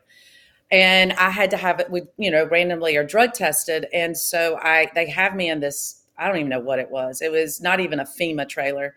And 0.70 1.14
I 1.14 1.30
had 1.30 1.50
to 1.52 1.58
have 1.58 1.80
it 1.80 1.90
with, 1.90 2.08
you 2.18 2.30
know, 2.30 2.46
randomly 2.46 2.98
or 2.98 3.04
drug 3.04 3.34
tested. 3.34 3.88
And 3.94 4.18
so 4.18 4.58
I 4.62 4.90
they 4.96 5.10
have 5.10 5.36
me 5.36 5.50
in 5.50 5.60
this, 5.60 6.04
I 6.18 6.28
don't 6.28 6.38
even 6.38 6.50
know 6.50 6.60
what 6.60 6.80
it 6.80 6.90
was. 6.90 7.22
It 7.22 7.32
was 7.32 7.62
not 7.62 7.80
even 7.80 8.00
a 8.00 8.06
FEMA 8.06 8.48
trailer. 8.50 8.96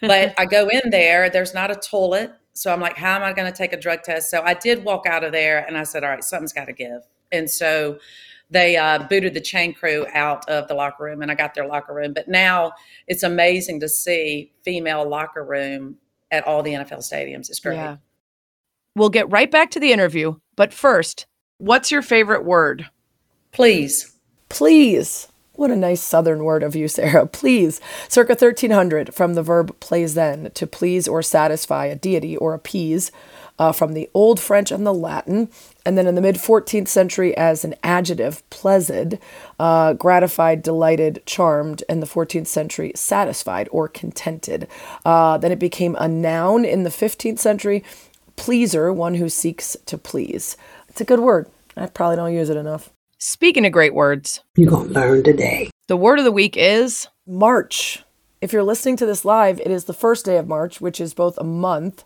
But 0.00 0.34
I 0.38 0.44
go 0.44 0.68
in 0.68 0.90
there, 0.90 1.30
there's 1.30 1.54
not 1.54 1.70
a 1.70 1.76
toilet. 1.76 2.32
So 2.52 2.72
I'm 2.72 2.80
like, 2.80 2.96
how 2.96 3.14
am 3.14 3.22
I 3.22 3.32
going 3.32 3.50
to 3.50 3.56
take 3.56 3.72
a 3.72 3.76
drug 3.76 4.02
test? 4.02 4.30
So 4.30 4.42
I 4.42 4.54
did 4.54 4.84
walk 4.84 5.06
out 5.06 5.22
of 5.22 5.30
there 5.30 5.64
and 5.64 5.78
I 5.78 5.84
said, 5.84 6.02
all 6.02 6.10
right, 6.10 6.24
something's 6.24 6.52
got 6.52 6.64
to 6.64 6.72
give. 6.72 7.02
And 7.30 7.48
so 7.48 7.98
they 8.50 8.76
uh, 8.76 9.00
booted 9.04 9.34
the 9.34 9.40
chain 9.40 9.74
crew 9.74 10.06
out 10.14 10.48
of 10.48 10.68
the 10.68 10.74
locker 10.74 11.04
room 11.04 11.22
and 11.22 11.30
I 11.30 11.34
got 11.34 11.54
their 11.54 11.66
locker 11.66 11.94
room. 11.94 12.14
But 12.14 12.28
now 12.28 12.72
it's 13.06 13.22
amazing 13.22 13.80
to 13.80 13.88
see 13.88 14.52
female 14.64 15.08
locker 15.08 15.44
room 15.44 15.96
at 16.30 16.46
all 16.46 16.62
the 16.62 16.72
NFL 16.72 16.98
stadiums. 16.98 17.50
It's 17.50 17.60
great. 17.60 17.76
Yeah. 17.76 17.96
We'll 18.94 19.10
get 19.10 19.30
right 19.30 19.50
back 19.50 19.70
to 19.72 19.80
the 19.80 19.92
interview. 19.92 20.36
But 20.56 20.72
first, 20.72 21.26
what's 21.58 21.90
your 21.90 22.02
favorite 22.02 22.44
word? 22.44 22.88
Please. 23.52 24.14
Please. 24.48 25.28
What 25.52 25.70
a 25.70 25.76
nice 25.76 26.00
southern 26.00 26.44
word 26.44 26.62
of 26.62 26.76
you, 26.76 26.88
Sarah. 26.88 27.26
Please. 27.26 27.80
Circa 28.08 28.32
1300, 28.32 29.12
from 29.12 29.34
the 29.34 29.42
verb 29.42 29.78
plaisan, 29.80 30.52
to 30.54 30.66
please 30.66 31.08
or 31.08 31.22
satisfy 31.22 31.86
a 31.86 31.96
deity 31.96 32.36
or 32.36 32.54
appease, 32.54 33.10
uh, 33.58 33.72
from 33.72 33.92
the 33.92 34.08
Old 34.14 34.38
French 34.38 34.70
and 34.70 34.86
the 34.86 34.94
Latin. 34.94 35.50
And 35.88 35.96
then 35.96 36.06
in 36.06 36.16
the 36.16 36.20
mid 36.20 36.36
14th 36.36 36.86
century, 36.86 37.34
as 37.34 37.64
an 37.64 37.74
adjective, 37.82 38.42
pleased, 38.50 39.14
uh, 39.58 39.94
gratified, 39.94 40.62
delighted, 40.62 41.22
charmed. 41.24 41.82
In 41.88 42.00
the 42.00 42.06
14th 42.06 42.46
century, 42.46 42.92
satisfied 42.94 43.70
or 43.72 43.88
contented. 43.88 44.68
Uh, 45.06 45.38
then 45.38 45.50
it 45.50 45.58
became 45.58 45.96
a 45.98 46.06
noun 46.06 46.66
in 46.66 46.82
the 46.82 46.90
15th 46.90 47.38
century, 47.38 47.82
pleaser, 48.36 48.92
one 48.92 49.14
who 49.14 49.30
seeks 49.30 49.78
to 49.86 49.96
please. 49.96 50.58
It's 50.90 51.00
a 51.00 51.06
good 51.06 51.20
word. 51.20 51.46
I 51.74 51.86
probably 51.86 52.16
don't 52.16 52.34
use 52.34 52.50
it 52.50 52.58
enough. 52.58 52.90
Speaking 53.16 53.64
of 53.64 53.72
great 53.72 53.94
words, 53.94 54.42
You're 54.56 54.68
going 54.70 54.88
to 54.88 54.92
learn 54.94 55.22
today. 55.24 55.70
the 55.86 55.96
word 55.96 56.18
of 56.18 56.26
the 56.26 56.32
week 56.32 56.54
is 56.58 57.08
March. 57.26 58.04
If 58.42 58.52
you're 58.52 58.62
listening 58.62 58.98
to 58.98 59.06
this 59.06 59.24
live, 59.24 59.58
it 59.60 59.70
is 59.70 59.84
the 59.86 59.94
first 59.94 60.26
day 60.26 60.36
of 60.36 60.46
March, 60.46 60.82
which 60.82 61.00
is 61.00 61.14
both 61.14 61.38
a 61.38 61.44
month 61.44 62.04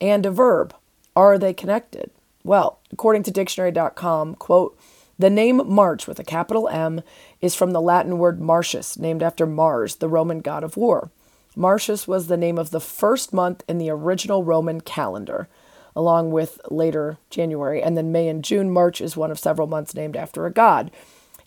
and 0.00 0.24
a 0.24 0.30
verb. 0.30 0.72
Are 1.16 1.36
they 1.36 1.52
connected? 1.52 2.12
Well, 2.44 2.78
according 2.92 3.22
to 3.24 3.30
dictionary.com, 3.30 4.34
quote, 4.34 4.78
the 5.18 5.30
name 5.30 5.62
March 5.66 6.06
with 6.06 6.18
a 6.18 6.24
capital 6.24 6.68
M 6.68 7.00
is 7.40 7.54
from 7.54 7.70
the 7.70 7.80
Latin 7.80 8.18
word 8.18 8.40
Martius, 8.40 8.98
named 8.98 9.22
after 9.22 9.46
Mars, 9.46 9.96
the 9.96 10.08
Roman 10.08 10.40
god 10.40 10.62
of 10.62 10.76
war. 10.76 11.10
Martius 11.56 12.06
was 12.06 12.26
the 12.26 12.36
name 12.36 12.58
of 12.58 12.70
the 12.70 12.80
first 12.80 13.32
month 13.32 13.62
in 13.68 13.78
the 13.78 13.88
original 13.88 14.44
Roman 14.44 14.80
calendar, 14.80 15.48
along 15.96 16.32
with 16.32 16.60
later 16.68 17.16
January. 17.30 17.80
And 17.80 17.96
then 17.96 18.12
May 18.12 18.28
and 18.28 18.44
June, 18.44 18.70
March 18.70 19.00
is 19.00 19.16
one 19.16 19.30
of 19.30 19.38
several 19.38 19.68
months 19.68 19.94
named 19.94 20.16
after 20.16 20.44
a 20.44 20.52
god. 20.52 20.90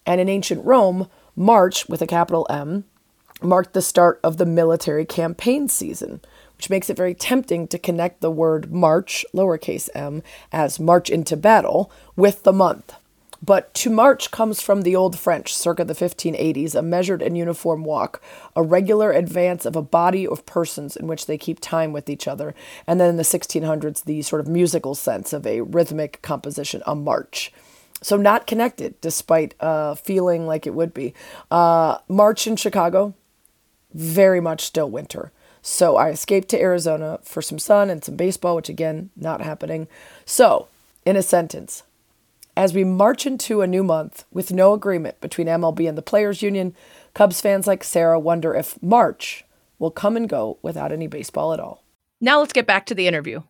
And 0.05 0.21
in 0.21 0.29
ancient 0.29 0.65
Rome, 0.65 1.09
March 1.35 1.87
with 1.89 2.01
a 2.01 2.07
capital 2.07 2.47
M 2.49 2.85
marked 3.41 3.73
the 3.73 3.81
start 3.81 4.19
of 4.23 4.37
the 4.37 4.45
military 4.45 5.05
campaign 5.05 5.67
season, 5.67 6.21
which 6.57 6.69
makes 6.69 6.89
it 6.89 6.97
very 6.97 7.13
tempting 7.13 7.67
to 7.67 7.79
connect 7.79 8.21
the 8.21 8.31
word 8.31 8.71
march, 8.71 9.25
lowercase 9.33 9.89
m, 9.95 10.21
as 10.51 10.79
march 10.79 11.09
into 11.09 11.37
battle 11.37 11.91
with 12.15 12.43
the 12.43 12.53
month. 12.53 12.93
But 13.43 13.73
to 13.75 13.89
march 13.91 14.31
comes 14.31 14.61
from 14.61 14.81
the 14.81 14.95
Old 14.95 15.17
French, 15.17 15.55
circa 15.55 15.85
the 15.85 15.93
1580s, 15.93 16.73
a 16.73 16.81
measured 16.81 17.21
and 17.21 17.37
uniform 17.37 17.83
walk, 17.83 18.21
a 18.55 18.63
regular 18.63 19.11
advance 19.11 19.65
of 19.65 19.75
a 19.75 19.81
body 19.81 20.25
of 20.25 20.45
persons 20.45 20.95
in 20.95 21.07
which 21.07 21.27
they 21.27 21.37
keep 21.37 21.59
time 21.59 21.93
with 21.93 22.09
each 22.09 22.27
other. 22.27 22.55
And 22.87 22.99
then 22.99 23.09
in 23.09 23.17
the 23.17 23.23
1600s, 23.23 24.03
the 24.03 24.23
sort 24.23 24.39
of 24.39 24.47
musical 24.47 24.95
sense 24.95 25.33
of 25.33 25.45
a 25.45 25.61
rhythmic 25.61 26.21
composition, 26.23 26.81
a 26.87 26.95
march. 26.95 27.51
So 28.01 28.17
not 28.17 28.47
connected, 28.47 28.99
despite 29.01 29.53
uh, 29.59 29.95
feeling 29.95 30.47
like 30.47 30.65
it 30.65 30.73
would 30.73 30.93
be. 30.93 31.13
Uh, 31.51 31.99
March 32.07 32.47
in 32.47 32.55
Chicago, 32.55 33.13
very 33.93 34.39
much 34.39 34.65
still 34.65 34.89
winter. 34.89 35.31
So 35.69 35.97
I 35.97 36.11
escaped 36.11 36.47
to 36.49 36.61
Arizona 36.61 37.19
for 37.23 37.41
some 37.41 37.59
sun 37.59 37.89
and 37.89 38.01
some 38.01 38.15
baseball, 38.15 38.55
which 38.55 38.69
again, 38.69 39.09
not 39.17 39.41
happening. 39.41 39.89
So, 40.25 40.69
in 41.05 41.17
a 41.17 41.21
sentence, 41.21 41.83
as 42.55 42.73
we 42.73 42.85
march 42.85 43.25
into 43.25 43.59
a 43.59 43.67
new 43.67 43.83
month 43.83 44.23
with 44.31 44.53
no 44.53 44.71
agreement 44.71 45.19
between 45.19 45.47
MLB 45.47 45.85
and 45.89 45.97
the 45.97 46.01
Players 46.01 46.41
Union, 46.41 46.73
Cubs 47.13 47.41
fans 47.41 47.67
like 47.67 47.83
Sarah 47.83 48.17
wonder 48.17 48.55
if 48.55 48.81
March 48.81 49.43
will 49.77 49.91
come 49.91 50.15
and 50.15 50.29
go 50.29 50.57
without 50.61 50.93
any 50.93 51.05
baseball 51.05 51.51
at 51.51 51.59
all. 51.59 51.83
Now 52.21 52.39
let's 52.39 52.53
get 52.53 52.65
back 52.65 52.85
to 52.85 52.95
the 52.95 53.07
interview. 53.07 53.41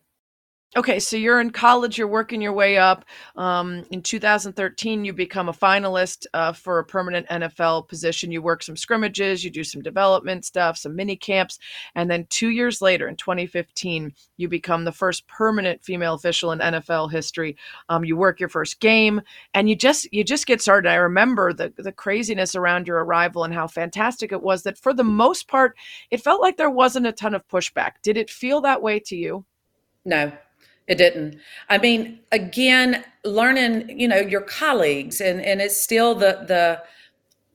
Okay, 0.76 1.00
so 1.00 1.16
you're 1.16 1.40
in 1.40 1.48
college, 1.48 1.96
you're 1.96 2.06
working 2.06 2.42
your 2.42 2.52
way 2.52 2.76
up. 2.76 3.06
Um, 3.36 3.86
in 3.90 4.02
2013, 4.02 5.02
you 5.02 5.14
become 5.14 5.48
a 5.48 5.52
finalist 5.54 6.26
uh, 6.34 6.52
for 6.52 6.78
a 6.78 6.84
permanent 6.84 7.26
NFL 7.28 7.88
position. 7.88 8.30
You 8.30 8.42
work 8.42 8.62
some 8.62 8.76
scrimmages, 8.76 9.42
you 9.42 9.50
do 9.50 9.64
some 9.64 9.80
development 9.80 10.44
stuff, 10.44 10.76
some 10.76 10.94
mini 10.94 11.16
camps, 11.16 11.58
and 11.94 12.10
then 12.10 12.26
two 12.28 12.50
years 12.50 12.82
later, 12.82 13.08
in 13.08 13.16
2015, 13.16 14.12
you 14.36 14.46
become 14.46 14.84
the 14.84 14.92
first 14.92 15.26
permanent 15.26 15.82
female 15.82 16.12
official 16.12 16.52
in 16.52 16.58
NFL 16.58 17.12
history. 17.12 17.56
Um, 17.88 18.04
you 18.04 18.18
work 18.18 18.38
your 18.38 18.50
first 18.50 18.78
game, 18.78 19.22
and 19.54 19.70
you 19.70 19.74
just 19.74 20.12
you 20.12 20.22
just 20.22 20.46
get 20.46 20.60
started. 20.60 20.90
I 20.90 20.96
remember 20.96 21.54
the 21.54 21.72
the 21.78 21.92
craziness 21.92 22.54
around 22.54 22.86
your 22.86 23.02
arrival 23.02 23.44
and 23.44 23.54
how 23.54 23.68
fantastic 23.68 24.32
it 24.32 24.42
was. 24.42 24.64
That 24.64 24.76
for 24.76 24.92
the 24.92 25.02
most 25.02 25.48
part, 25.48 25.78
it 26.10 26.20
felt 26.20 26.42
like 26.42 26.58
there 26.58 26.70
wasn't 26.70 27.06
a 27.06 27.12
ton 27.12 27.34
of 27.34 27.48
pushback. 27.48 27.92
Did 28.02 28.18
it 28.18 28.28
feel 28.28 28.60
that 28.60 28.82
way 28.82 29.00
to 29.00 29.16
you? 29.16 29.46
No, 30.04 30.32
it 30.88 30.96
didn't. 30.96 31.38
I 31.68 31.78
mean, 31.78 32.20
again, 32.32 33.04
learning, 33.24 34.00
you 34.00 34.08
know, 34.08 34.16
your 34.16 34.40
colleagues, 34.40 35.20
and 35.20 35.40
and 35.40 35.60
it's 35.60 35.80
still 35.80 36.14
the 36.14 36.44
the 36.48 36.82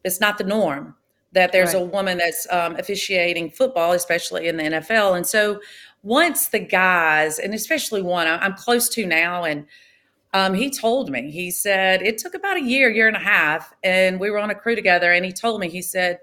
it's 0.03 0.21
not 0.21 0.37
the 0.37 0.43
norm 0.43 0.95
that 1.33 1.51
there's 1.51 1.73
a 1.73 1.81
woman 1.81 2.19
that's 2.19 2.45
um, 2.51 2.75
officiating 2.75 3.49
football, 3.49 3.93
especially 3.93 4.47
in 4.47 4.57
the 4.57 4.63
NFL. 4.63 5.17
And 5.17 5.25
so 5.25 5.59
once 6.03 6.49
the 6.49 6.59
guys, 6.59 7.39
and 7.39 7.55
especially 7.55 8.03
one 8.03 8.27
I'm 8.27 8.53
close 8.53 8.87
to 8.89 9.07
now, 9.07 9.43
and 9.43 9.65
um, 10.35 10.53
he 10.53 10.69
told 10.69 11.09
me, 11.09 11.31
he 11.31 11.49
said 11.49 12.03
it 12.03 12.19
took 12.19 12.35
about 12.35 12.57
a 12.57 12.61
year, 12.61 12.89
year 12.91 13.07
and 13.07 13.17
a 13.17 13.19
half, 13.19 13.73
and 13.83 14.19
we 14.19 14.29
were 14.29 14.37
on 14.37 14.51
a 14.51 14.55
crew 14.55 14.75
together, 14.75 15.11
and 15.11 15.25
he 15.25 15.33
told 15.33 15.59
me, 15.59 15.69
he 15.69 15.81
said. 15.81 16.19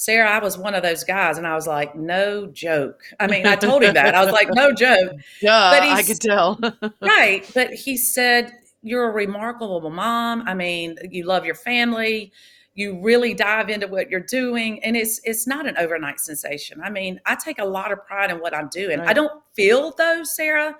Sarah, 0.00 0.30
I 0.30 0.38
was 0.38 0.56
one 0.56 0.74
of 0.76 0.82
those 0.84 1.02
guys, 1.02 1.38
and 1.38 1.46
I 1.46 1.54
was 1.56 1.66
like, 1.66 1.94
"No 1.96 2.46
joke." 2.46 3.02
I 3.18 3.26
mean, 3.26 3.46
I 3.46 3.56
told 3.56 3.82
him 3.82 3.94
that. 3.94 4.14
I 4.14 4.24
was 4.24 4.32
like, 4.32 4.48
"No 4.54 4.72
joke." 4.86 5.12
Yeah, 5.42 5.70
But 5.70 5.82
I 5.82 6.02
could 6.04 6.20
tell. 6.20 6.58
right. 7.02 7.44
But 7.54 7.74
he 7.74 7.96
said, 7.96 8.52
You're 8.82 9.08
a 9.10 9.12
remarkable 9.12 9.90
mom. 9.90 10.44
I 10.46 10.54
mean, 10.54 10.96
you 11.10 11.24
love 11.26 11.44
your 11.44 11.56
family. 11.56 12.32
you 12.74 13.00
really 13.02 13.34
dive 13.34 13.70
into 13.70 13.88
what 13.88 14.08
you're 14.08 14.20
doing 14.20 14.78
and 14.84 14.96
it's 14.96 15.20
it's 15.24 15.48
not 15.48 15.66
an 15.66 15.76
overnight 15.78 16.20
sensation 16.20 16.80
i 16.80 16.88
mean 16.88 17.20
i 17.26 17.34
take 17.34 17.58
a 17.58 17.64
lot 17.64 17.90
of 17.90 17.98
pride 18.06 18.30
in 18.30 18.38
what 18.38 18.54
i'm 18.54 18.68
doing 18.68 19.00
right. 19.00 19.08
i 19.08 19.12
don't 19.12 19.42
feel 19.56 19.92
though 19.98 20.22
sarah 20.22 20.76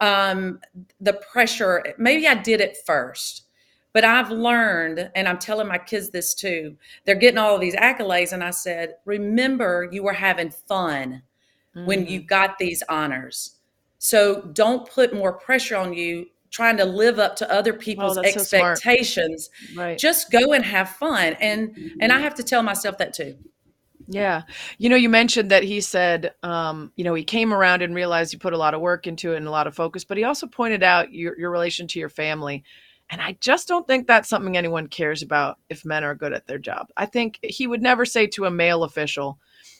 um, 0.00 0.58
the 1.00 1.12
pressure 1.32 1.94
maybe 1.98 2.26
i 2.26 2.34
did 2.34 2.60
it 2.60 2.78
first 2.84 3.44
but 3.92 4.04
i've 4.04 4.30
learned 4.30 5.10
and 5.14 5.28
i'm 5.28 5.38
telling 5.38 5.68
my 5.68 5.78
kids 5.78 6.10
this 6.10 6.34
too 6.34 6.76
they're 7.04 7.14
getting 7.14 7.38
all 7.38 7.54
of 7.54 7.60
these 7.60 7.76
accolades 7.76 8.32
and 8.32 8.42
i 8.42 8.50
said 8.50 8.94
remember 9.04 9.88
you 9.90 10.02
were 10.02 10.12
having 10.12 10.50
fun 10.50 11.22
mm-hmm. 11.76 11.86
when 11.86 12.06
you 12.06 12.20
mm-hmm. 12.20 12.26
got 12.26 12.58
these 12.58 12.82
honors 12.88 13.56
so 13.98 14.42
don't 14.52 14.88
put 14.88 15.14
more 15.14 15.32
pressure 15.32 15.76
on 15.76 15.92
you 15.92 16.26
trying 16.50 16.76
to 16.76 16.84
live 16.84 17.18
up 17.18 17.36
to 17.36 17.50
other 17.50 17.72
people's 17.72 18.18
oh, 18.18 18.22
expectations. 18.22 19.50
So 19.72 19.80
right. 19.80 19.98
Just 19.98 20.30
go 20.30 20.52
and 20.52 20.64
have 20.64 20.90
fun. 20.90 21.34
And 21.40 21.92
and 22.00 22.12
I 22.12 22.18
have 22.18 22.34
to 22.36 22.42
tell 22.42 22.62
myself 22.62 22.98
that 22.98 23.14
too. 23.14 23.36
Yeah. 24.08 24.42
You 24.78 24.88
know, 24.88 24.96
you 24.96 25.08
mentioned 25.08 25.52
that 25.52 25.62
he 25.62 25.80
said, 25.80 26.34
um, 26.42 26.90
you 26.96 27.04
know, 27.04 27.14
he 27.14 27.22
came 27.22 27.54
around 27.54 27.82
and 27.82 27.94
realized 27.94 28.32
you 28.32 28.40
put 28.40 28.52
a 28.52 28.58
lot 28.58 28.74
of 28.74 28.80
work 28.80 29.06
into 29.06 29.34
it 29.34 29.36
and 29.36 29.46
a 29.46 29.52
lot 29.52 29.68
of 29.68 29.74
focus, 29.76 30.04
but 30.04 30.18
he 30.18 30.24
also 30.24 30.48
pointed 30.48 30.82
out 30.82 31.12
your, 31.12 31.38
your 31.38 31.50
relation 31.50 31.86
to 31.86 32.00
your 32.00 32.08
family. 32.08 32.64
And 33.10 33.20
I 33.20 33.36
just 33.40 33.66
don't 33.66 33.86
think 33.86 34.06
that's 34.06 34.28
something 34.28 34.56
anyone 34.56 34.86
cares 34.86 35.22
about 35.22 35.58
if 35.68 35.84
men 35.84 36.04
are 36.04 36.14
good 36.14 36.32
at 36.32 36.46
their 36.46 36.58
job. 36.58 36.88
I 36.96 37.06
think 37.06 37.38
he 37.42 37.66
would 37.66 37.82
never 37.82 38.04
say 38.04 38.26
to 38.28 38.44
a 38.44 38.50
male 38.50 38.84
official, 38.84 39.38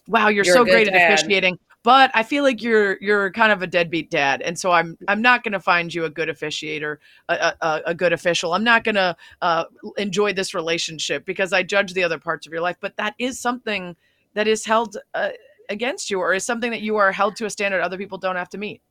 wow, 0.09 0.29
you're, 0.29 0.45
you're 0.45 0.55
so 0.55 0.65
great 0.65 0.87
dad. 0.87 0.95
at 0.95 1.13
officiating 1.13 1.59
but 1.83 2.11
I 2.13 2.23
feel 2.23 2.43
like 2.43 2.63
you're 2.63 2.99
you're 3.01 3.31
kind 3.31 3.53
of 3.53 3.63
a 3.63 3.67
deadbeat 3.67 4.11
dad, 4.11 4.43
and 4.43 4.59
so 4.59 4.71
I'm 4.71 4.99
I'm 5.09 5.23
not 5.23 5.43
going 5.43 5.53
to 5.53 5.61
find 5.61 5.93
you 5.93 6.05
a 6.05 6.11
good 6.11 6.29
officiator, 6.29 6.99
a, 7.29 7.55
a, 7.61 7.81
a 7.87 7.95
good 7.95 8.13
official. 8.13 8.53
I'm 8.53 8.65
not 8.65 8.85
going 8.85 8.97
to 8.97 9.17
uh, 9.41 9.65
enjoy 9.97 10.35
this 10.35 10.53
relationship 10.53 11.25
because 11.25 11.53
I 11.53 11.63
judge 11.63 11.95
the 11.95 12.05
other 12.05 12.19
parts 12.19 12.47
of 12.47 12.53
your 12.53 12.61
life. 12.61 12.77
But 12.81 12.97
that 12.99 13.15
is 13.19 13.41
something 13.41 13.97
that 14.35 14.47
is 14.47 14.65
held 14.65 14.99
uh, 15.15 15.31
against 15.71 16.11
you, 16.11 16.21
or 16.21 16.35
is 16.35 16.45
something 16.45 16.71
that 16.71 16.83
you 16.83 16.97
are 16.97 17.13
held 17.13 17.37
to 17.37 17.47
a 17.47 17.51
standard 17.51 17.81
other 17.81 17.99
people 17.99 18.19
don't 18.19 18.37
have 18.37 18.51
to 18.51 18.59
meet. 18.59 18.83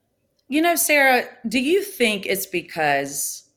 You 0.48 0.64
know, 0.64 0.76
Sarah, 0.76 1.26
do 1.48 1.60
you 1.60 1.84
think 1.84 2.26
it's 2.26 2.48
because 2.48 3.49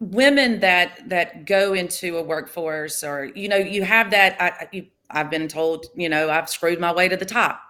women 0.00 0.60
that 0.60 1.08
that 1.08 1.44
go 1.44 1.74
into 1.74 2.16
a 2.16 2.22
workforce, 2.22 3.02
or 3.02 3.26
you 3.34 3.48
know, 3.48 3.56
you 3.56 3.82
have 3.82 4.10
that 4.10 4.40
I, 4.40 4.68
you 4.72 4.86
I've 5.10 5.30
been 5.30 5.48
told, 5.48 5.86
you 5.94 6.08
know, 6.08 6.30
I've 6.30 6.48
screwed 6.48 6.80
my 6.80 6.92
way 6.92 7.08
to 7.08 7.16
the 7.16 7.24
top. 7.24 7.60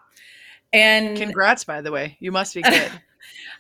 And 0.73 1.17
congrats, 1.17 1.65
by 1.65 1.81
the 1.81 1.93
way. 1.93 2.17
You 2.21 2.33
must 2.33 2.55
be 2.55 2.63
good. 2.63 2.91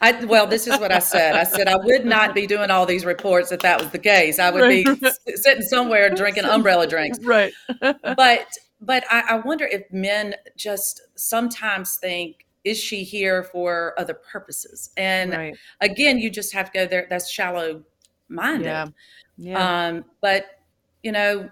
I, 0.00 0.24
well, 0.24 0.46
this 0.46 0.66
is 0.66 0.78
what 0.78 0.92
I 0.92 1.00
said. 1.00 1.34
I 1.34 1.42
said 1.42 1.66
I 1.66 1.76
would 1.76 2.04
not 2.04 2.34
be 2.34 2.46
doing 2.46 2.70
all 2.70 2.86
these 2.86 3.04
reports 3.04 3.50
if 3.50 3.60
that 3.60 3.80
was 3.80 3.90
the 3.90 3.98
case. 3.98 4.38
I 4.38 4.50
would 4.50 4.62
right. 4.62 4.86
be 4.86 5.34
sitting 5.34 5.62
somewhere 5.62 6.08
drinking 6.10 6.44
umbrella 6.44 6.86
drinks. 6.86 7.18
Right. 7.24 7.52
but 7.80 8.46
but 8.80 9.04
I, 9.10 9.22
I 9.30 9.36
wonder 9.38 9.64
if 9.64 9.82
men 9.92 10.36
just 10.56 11.00
sometimes 11.16 11.96
think, 11.96 12.46
is 12.62 12.78
she 12.78 13.02
here 13.02 13.42
for 13.42 13.94
other 13.98 14.14
purposes? 14.14 14.90
And 14.96 15.32
right. 15.32 15.56
again, 15.80 16.18
you 16.18 16.30
just 16.30 16.52
have 16.52 16.70
to 16.70 16.78
go 16.78 16.86
there. 16.86 17.08
That's 17.10 17.28
shallow 17.28 17.82
minded. 18.28 18.66
Yeah. 18.66 18.86
yeah. 19.36 19.88
Um, 19.88 20.04
but 20.20 20.46
you 21.02 21.12
know, 21.12 21.48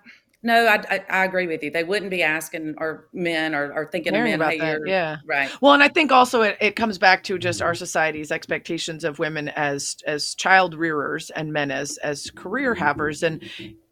no, 0.46 0.66
I, 0.66 0.80
I, 0.88 1.04
I, 1.10 1.24
agree 1.24 1.48
with 1.48 1.62
you. 1.62 1.72
They 1.72 1.82
wouldn't 1.82 2.10
be 2.10 2.22
asking 2.22 2.76
or 2.78 3.08
men 3.12 3.52
or, 3.52 3.72
or 3.72 3.86
thinking 3.90 4.14
of 4.14 4.22
men. 4.22 4.34
About 4.34 4.58
that. 4.58 4.80
Yeah. 4.86 5.16
Right. 5.26 5.50
Well, 5.60 5.72
and 5.72 5.82
I 5.82 5.88
think 5.88 6.12
also 6.12 6.42
it, 6.42 6.56
it 6.60 6.76
comes 6.76 6.98
back 6.98 7.24
to 7.24 7.36
just 7.36 7.60
our 7.60 7.74
society's 7.74 8.30
expectations 8.30 9.02
of 9.02 9.18
women 9.18 9.48
as 9.48 9.96
as 10.06 10.36
child 10.36 10.74
rearers 10.74 11.30
and 11.30 11.52
men 11.52 11.72
as 11.72 11.98
as 11.98 12.30
career 12.30 12.74
havers. 12.74 13.24
And 13.24 13.42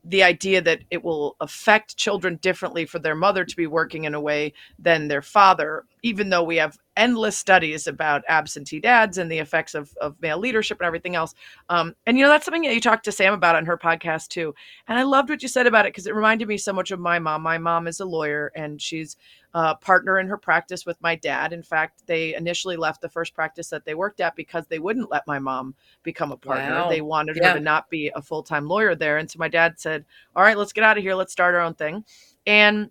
the 0.04 0.22
idea 0.22 0.60
that 0.60 0.80
it 0.90 1.02
will 1.02 1.34
affect 1.40 1.96
children 1.96 2.36
differently 2.36 2.86
for 2.86 3.00
their 3.00 3.16
mother 3.16 3.44
to 3.44 3.56
be 3.56 3.66
working 3.66 4.04
in 4.04 4.14
a 4.14 4.20
way 4.20 4.52
than 4.78 5.08
their 5.08 5.22
father, 5.22 5.84
even 6.02 6.28
though 6.28 6.44
we 6.44 6.56
have 6.56 6.78
endless 6.96 7.36
studies 7.36 7.86
about 7.86 8.22
absentee 8.28 8.80
dads 8.80 9.18
and 9.18 9.30
the 9.30 9.38
effects 9.38 9.74
of, 9.74 9.92
of 10.00 10.20
male 10.20 10.38
leadership 10.38 10.78
and 10.80 10.86
everything 10.86 11.16
else. 11.16 11.34
Um, 11.68 11.94
and, 12.06 12.16
you 12.16 12.24
know, 12.24 12.30
that's 12.30 12.44
something 12.44 12.62
that 12.62 12.74
you 12.74 12.80
talked 12.80 13.04
to 13.04 13.12
Sam 13.12 13.34
about 13.34 13.56
on 13.56 13.66
her 13.66 13.76
podcast, 13.76 14.28
too. 14.28 14.54
And 14.88 14.98
I 14.98 15.02
loved 15.02 15.30
what 15.30 15.42
you 15.42 15.48
said 15.48 15.66
about 15.66 15.86
it 15.86 15.92
because 15.92 16.06
it 16.06 16.14
reminded 16.14 16.48
me 16.48 16.58
so 16.58 16.72
much 16.72 16.90
of 16.90 17.00
my 17.00 17.18
mom. 17.18 17.42
My 17.42 17.58
mom 17.58 17.86
is 17.86 18.00
a 18.00 18.04
lawyer 18.04 18.52
and 18.54 18.80
she's 18.80 19.16
a 19.54 19.74
partner 19.76 20.18
in 20.18 20.26
her 20.26 20.36
practice 20.36 20.84
with 20.84 21.00
my 21.00 21.14
dad. 21.14 21.52
In 21.52 21.62
fact, 21.62 22.02
they 22.06 22.34
initially 22.34 22.76
left 22.76 23.00
the 23.00 23.08
first 23.08 23.34
practice 23.34 23.68
that 23.68 23.84
they 23.84 23.94
worked 23.94 24.20
at 24.20 24.34
because 24.34 24.66
they 24.66 24.80
wouldn't 24.80 25.10
let 25.10 25.26
my 25.26 25.38
mom 25.38 25.74
become 26.02 26.32
a 26.32 26.36
partner. 26.36 26.74
Wow. 26.74 26.90
They 26.90 27.00
wanted 27.00 27.36
yeah. 27.36 27.52
her 27.52 27.58
to 27.58 27.60
not 27.60 27.88
be 27.88 28.10
a 28.14 28.22
full 28.22 28.42
time 28.42 28.66
lawyer 28.66 28.94
there. 28.94 29.18
And 29.18 29.30
so 29.30 29.38
my 29.38 29.48
dad 29.48 29.78
said, 29.78 30.04
All 30.34 30.42
right, 30.42 30.58
let's 30.58 30.72
get 30.72 30.84
out 30.84 30.98
of 30.98 31.04
here. 31.04 31.14
Let's 31.14 31.32
start 31.32 31.54
our 31.54 31.60
own 31.60 31.74
thing. 31.74 32.04
And 32.46 32.90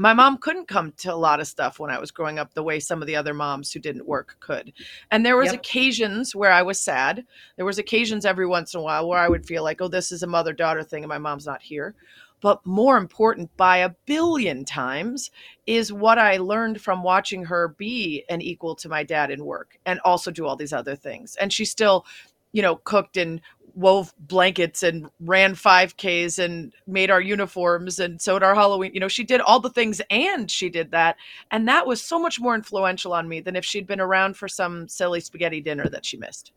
my 0.00 0.14
mom 0.14 0.38
couldn't 0.38 0.66
come 0.66 0.92
to 0.92 1.12
a 1.12 1.14
lot 1.14 1.40
of 1.40 1.46
stuff 1.46 1.78
when 1.78 1.90
I 1.90 1.98
was 1.98 2.10
growing 2.10 2.38
up 2.38 2.54
the 2.54 2.62
way 2.62 2.80
some 2.80 3.02
of 3.02 3.06
the 3.06 3.16
other 3.16 3.34
moms 3.34 3.70
who 3.70 3.80
didn't 3.80 4.06
work 4.06 4.38
could. 4.40 4.72
And 5.10 5.26
there 5.26 5.36
was 5.36 5.52
yep. 5.52 5.56
occasions 5.56 6.34
where 6.34 6.50
I 6.50 6.62
was 6.62 6.80
sad. 6.80 7.22
There 7.56 7.66
was 7.66 7.78
occasions 7.78 8.24
every 8.24 8.46
once 8.46 8.72
in 8.72 8.80
a 8.80 8.82
while 8.82 9.06
where 9.06 9.18
I 9.18 9.28
would 9.28 9.44
feel 9.44 9.62
like, 9.62 9.82
oh, 9.82 9.88
this 9.88 10.10
is 10.10 10.22
a 10.22 10.26
mother 10.26 10.54
daughter 10.54 10.82
thing 10.82 11.02
and 11.02 11.10
my 11.10 11.18
mom's 11.18 11.44
not 11.44 11.60
here. 11.60 11.94
But 12.40 12.64
more 12.64 12.96
important 12.96 13.54
by 13.58 13.78
a 13.78 13.90
billion 14.06 14.64
times 14.64 15.30
is 15.66 15.92
what 15.92 16.18
I 16.18 16.38
learned 16.38 16.80
from 16.80 17.02
watching 17.02 17.44
her 17.44 17.74
be 17.76 18.24
an 18.30 18.40
equal 18.40 18.74
to 18.76 18.88
my 18.88 19.04
dad 19.04 19.30
in 19.30 19.44
work 19.44 19.78
and 19.84 20.00
also 20.00 20.30
do 20.30 20.46
all 20.46 20.56
these 20.56 20.72
other 20.72 20.96
things. 20.96 21.36
And 21.36 21.52
she 21.52 21.66
still, 21.66 22.06
you 22.52 22.62
know, 22.62 22.76
cooked 22.76 23.16
and 23.16 23.40
wove 23.74 24.12
blankets 24.18 24.82
and 24.82 25.08
ran 25.20 25.54
5Ks 25.54 26.38
and 26.38 26.72
made 26.86 27.10
our 27.10 27.20
uniforms 27.20 27.98
and 27.98 28.20
sewed 28.20 28.42
our 28.42 28.54
Halloween. 28.54 28.92
You 28.92 29.00
know, 29.00 29.08
she 29.08 29.24
did 29.24 29.40
all 29.40 29.60
the 29.60 29.70
things 29.70 30.00
and 30.10 30.50
she 30.50 30.68
did 30.68 30.90
that. 30.90 31.16
And 31.50 31.68
that 31.68 31.86
was 31.86 32.02
so 32.02 32.18
much 32.18 32.40
more 32.40 32.54
influential 32.54 33.12
on 33.12 33.28
me 33.28 33.40
than 33.40 33.56
if 33.56 33.64
she'd 33.64 33.86
been 33.86 34.00
around 34.00 34.36
for 34.36 34.48
some 34.48 34.88
silly 34.88 35.20
spaghetti 35.20 35.60
dinner 35.60 35.88
that 35.88 36.04
she 36.04 36.16
missed. 36.16 36.52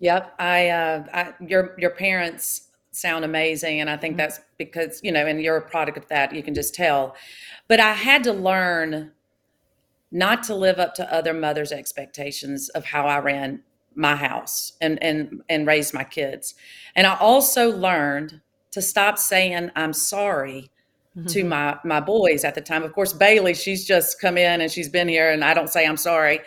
Yep. 0.00 0.34
I, 0.38 0.68
uh, 0.68 1.04
I 1.12 1.34
your, 1.40 1.74
your 1.78 1.90
parents 1.90 2.68
sound 2.90 3.24
amazing. 3.24 3.80
And 3.80 3.90
I 3.90 3.96
think 3.96 4.12
mm-hmm. 4.12 4.18
that's 4.18 4.40
because, 4.58 5.00
you 5.02 5.12
know, 5.12 5.26
and 5.26 5.40
you're 5.40 5.56
a 5.56 5.62
product 5.62 5.98
of 5.98 6.08
that. 6.08 6.34
You 6.34 6.42
can 6.42 6.54
just 6.54 6.74
tell. 6.74 7.14
But 7.68 7.80
I 7.80 7.92
had 7.92 8.24
to 8.24 8.32
learn 8.32 9.12
not 10.10 10.44
to 10.44 10.54
live 10.54 10.78
up 10.78 10.94
to 10.94 11.12
other 11.12 11.34
mothers' 11.34 11.72
expectations 11.72 12.68
of 12.70 12.84
how 12.84 13.06
I 13.06 13.18
ran 13.18 13.62
my 13.94 14.16
house 14.16 14.72
and 14.80 15.02
and 15.02 15.42
and 15.48 15.66
raise 15.66 15.94
my 15.94 16.04
kids. 16.04 16.54
And 16.96 17.06
I 17.06 17.16
also 17.16 17.70
learned 17.76 18.40
to 18.72 18.82
stop 18.82 19.18
saying 19.18 19.70
I'm 19.76 19.92
sorry 19.92 20.70
mm-hmm. 21.16 21.26
to 21.26 21.44
my 21.44 21.78
my 21.84 22.00
boys 22.00 22.44
at 22.44 22.54
the 22.54 22.60
time. 22.60 22.82
Of 22.82 22.92
course, 22.92 23.12
Bailey, 23.12 23.54
she's 23.54 23.86
just 23.86 24.20
come 24.20 24.38
in 24.38 24.60
and 24.60 24.70
she's 24.70 24.88
been 24.88 25.08
here, 25.08 25.30
and 25.30 25.44
I 25.44 25.54
don't 25.54 25.68
say 25.68 25.86
I'm 25.86 25.96
sorry. 25.96 26.40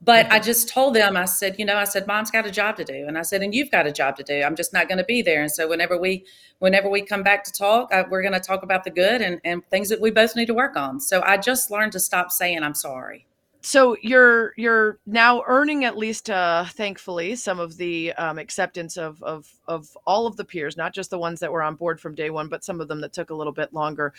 But 0.00 0.26
mm-hmm. 0.26 0.34
I 0.34 0.38
just 0.38 0.68
told 0.68 0.94
them, 0.94 1.16
I 1.16 1.24
said, 1.24 1.56
you 1.58 1.64
know, 1.64 1.76
I 1.76 1.82
said, 1.82 2.06
mom's 2.06 2.30
got 2.30 2.46
a 2.46 2.52
job 2.52 2.76
to 2.76 2.84
do. 2.84 3.06
And 3.08 3.18
I 3.18 3.22
said, 3.22 3.42
and 3.42 3.52
you've 3.52 3.70
got 3.70 3.84
a 3.84 3.90
job 3.90 4.16
to 4.18 4.22
do. 4.22 4.42
I'm 4.42 4.54
just 4.54 4.72
not 4.72 4.86
going 4.86 4.98
to 4.98 5.04
be 5.04 5.22
there. 5.22 5.42
And 5.42 5.50
so 5.50 5.68
whenever 5.68 5.98
we, 5.98 6.24
whenever 6.60 6.88
we 6.88 7.02
come 7.02 7.24
back 7.24 7.42
to 7.44 7.52
talk, 7.52 7.92
I, 7.92 8.02
we're 8.08 8.22
going 8.22 8.34
to 8.34 8.38
talk 8.40 8.62
about 8.62 8.84
the 8.84 8.90
good 8.90 9.20
and, 9.20 9.40
and 9.44 9.66
things 9.70 9.88
that 9.88 10.00
we 10.00 10.12
both 10.12 10.36
need 10.36 10.46
to 10.46 10.54
work 10.54 10.76
on. 10.76 11.00
So 11.00 11.20
I 11.22 11.36
just 11.36 11.72
learned 11.72 11.90
to 11.92 12.00
stop 12.00 12.30
saying 12.30 12.62
I'm 12.62 12.74
sorry 12.76 13.26
so 13.60 13.96
you're 14.02 14.52
you're 14.56 14.98
now 15.06 15.42
earning 15.46 15.84
at 15.84 15.96
least 15.96 16.30
uh 16.30 16.64
thankfully 16.64 17.34
some 17.34 17.58
of 17.58 17.76
the 17.76 18.12
um, 18.12 18.38
acceptance 18.38 18.96
of 18.96 19.22
of 19.22 19.52
of 19.66 19.96
all 20.06 20.26
of 20.26 20.36
the 20.36 20.44
peers 20.44 20.76
not 20.76 20.94
just 20.94 21.10
the 21.10 21.18
ones 21.18 21.40
that 21.40 21.50
were 21.50 21.62
on 21.62 21.74
board 21.74 22.00
from 22.00 22.14
day 22.14 22.30
one 22.30 22.48
but 22.48 22.62
some 22.64 22.80
of 22.80 22.88
them 22.88 23.00
that 23.00 23.12
took 23.12 23.30
a 23.30 23.34
little 23.34 23.52
bit 23.52 23.72
longer. 23.72 24.12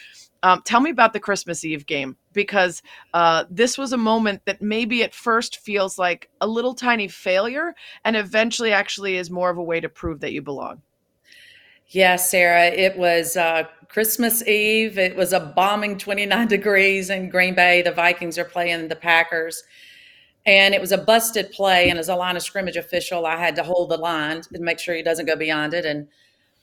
Um, 0.43 0.61
tell 0.63 0.81
me 0.81 0.89
about 0.89 1.13
the 1.13 1.19
christmas 1.19 1.63
eve 1.63 1.85
game 1.85 2.17
because 2.33 2.81
uh, 3.13 3.45
this 3.49 3.77
was 3.77 3.93
a 3.93 3.97
moment 3.97 4.41
that 4.45 4.61
maybe 4.61 5.03
at 5.03 5.13
first 5.13 5.57
feels 5.59 5.97
like 5.97 6.29
a 6.41 6.47
little 6.47 6.73
tiny 6.73 7.07
failure 7.07 7.75
and 8.05 8.15
eventually 8.15 8.71
actually 8.71 9.17
is 9.17 9.31
more 9.31 9.49
of 9.49 9.57
a 9.57 9.63
way 9.63 9.79
to 9.79 9.89
prove 9.89 10.19
that 10.19 10.33
you 10.33 10.41
belong 10.41 10.81
Yes, 11.89 12.29
Sarah, 12.29 12.67
it 12.67 12.97
was 12.97 13.35
uh, 13.35 13.63
Christmas 13.87 14.45
Eve. 14.47 14.99
It 14.99 15.15
was 15.15 15.33
a 15.33 15.39
bombing 15.39 15.97
29 15.97 16.47
degrees 16.49 17.09
in 17.09 17.29
Green 17.29 17.55
Bay. 17.55 17.81
The 17.81 17.91
Vikings 17.91 18.37
are 18.37 18.45
playing 18.45 18.87
the 18.87 18.95
Packers. 18.95 19.63
And 20.45 20.73
it 20.75 20.81
was 20.81 20.91
a 20.91 20.97
busted 20.97 21.51
play. 21.51 21.89
And 21.89 21.97
as 21.97 22.09
a 22.09 22.15
line 22.15 22.35
of 22.35 22.43
scrimmage 22.43 22.77
official, 22.77 23.25
I 23.25 23.37
had 23.37 23.55
to 23.55 23.63
hold 23.63 23.89
the 23.89 23.97
line 23.97 24.41
and 24.53 24.63
make 24.63 24.79
sure 24.79 24.95
he 24.95 25.03
doesn't 25.03 25.25
go 25.25 25.35
beyond 25.35 25.73
it. 25.73 25.85
And 25.85 26.07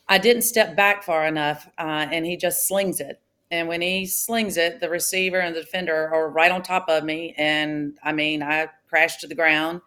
I 0.08 0.18
didn't 0.18 0.42
step 0.42 0.76
back 0.76 1.02
far 1.02 1.26
enough, 1.26 1.68
uh, 1.78 2.06
and 2.12 2.24
he 2.26 2.36
just 2.36 2.68
slings 2.68 3.00
it. 3.00 3.20
And 3.50 3.68
when 3.68 3.80
he 3.82 4.06
slings 4.06 4.56
it, 4.56 4.80
the 4.80 4.90
receiver 4.90 5.40
and 5.40 5.54
the 5.54 5.60
defender 5.60 6.14
are 6.14 6.30
right 6.30 6.52
on 6.52 6.62
top 6.62 6.88
of 6.88 7.04
me. 7.04 7.34
And 7.36 7.98
I 8.04 8.12
mean, 8.12 8.42
I 8.42 8.68
crashed 8.88 9.20
to 9.22 9.26
the 9.26 9.34
ground. 9.34 9.80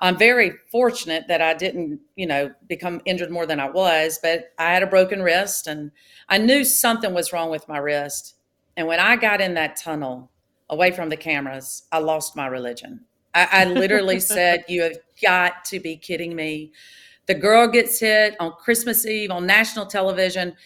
I'm 0.00 0.16
very 0.16 0.52
fortunate 0.72 1.28
that 1.28 1.42
I 1.42 1.52
didn't, 1.52 2.00
you 2.16 2.26
know, 2.26 2.52
become 2.66 3.02
injured 3.04 3.30
more 3.30 3.44
than 3.44 3.60
I 3.60 3.68
was, 3.68 4.18
but 4.22 4.52
I 4.58 4.72
had 4.72 4.82
a 4.82 4.86
broken 4.86 5.22
wrist 5.22 5.66
and 5.66 5.90
I 6.28 6.38
knew 6.38 6.64
something 6.64 7.12
was 7.12 7.34
wrong 7.34 7.50
with 7.50 7.68
my 7.68 7.76
wrist. 7.76 8.34
And 8.78 8.86
when 8.86 8.98
I 8.98 9.16
got 9.16 9.42
in 9.42 9.54
that 9.54 9.76
tunnel 9.76 10.30
away 10.70 10.90
from 10.90 11.10
the 11.10 11.18
cameras, 11.18 11.82
I 11.92 11.98
lost 11.98 12.34
my 12.34 12.46
religion. 12.46 13.04
I, 13.34 13.48
I 13.52 13.64
literally 13.66 14.20
said, 14.20 14.64
You 14.68 14.82
have 14.82 14.96
got 15.22 15.66
to 15.66 15.78
be 15.78 15.96
kidding 15.96 16.34
me. 16.34 16.72
The 17.26 17.34
girl 17.34 17.68
gets 17.68 18.00
hit 18.00 18.36
on 18.40 18.52
Christmas 18.52 19.04
Eve 19.06 19.30
on 19.30 19.46
national 19.46 19.84
television. 19.84 20.56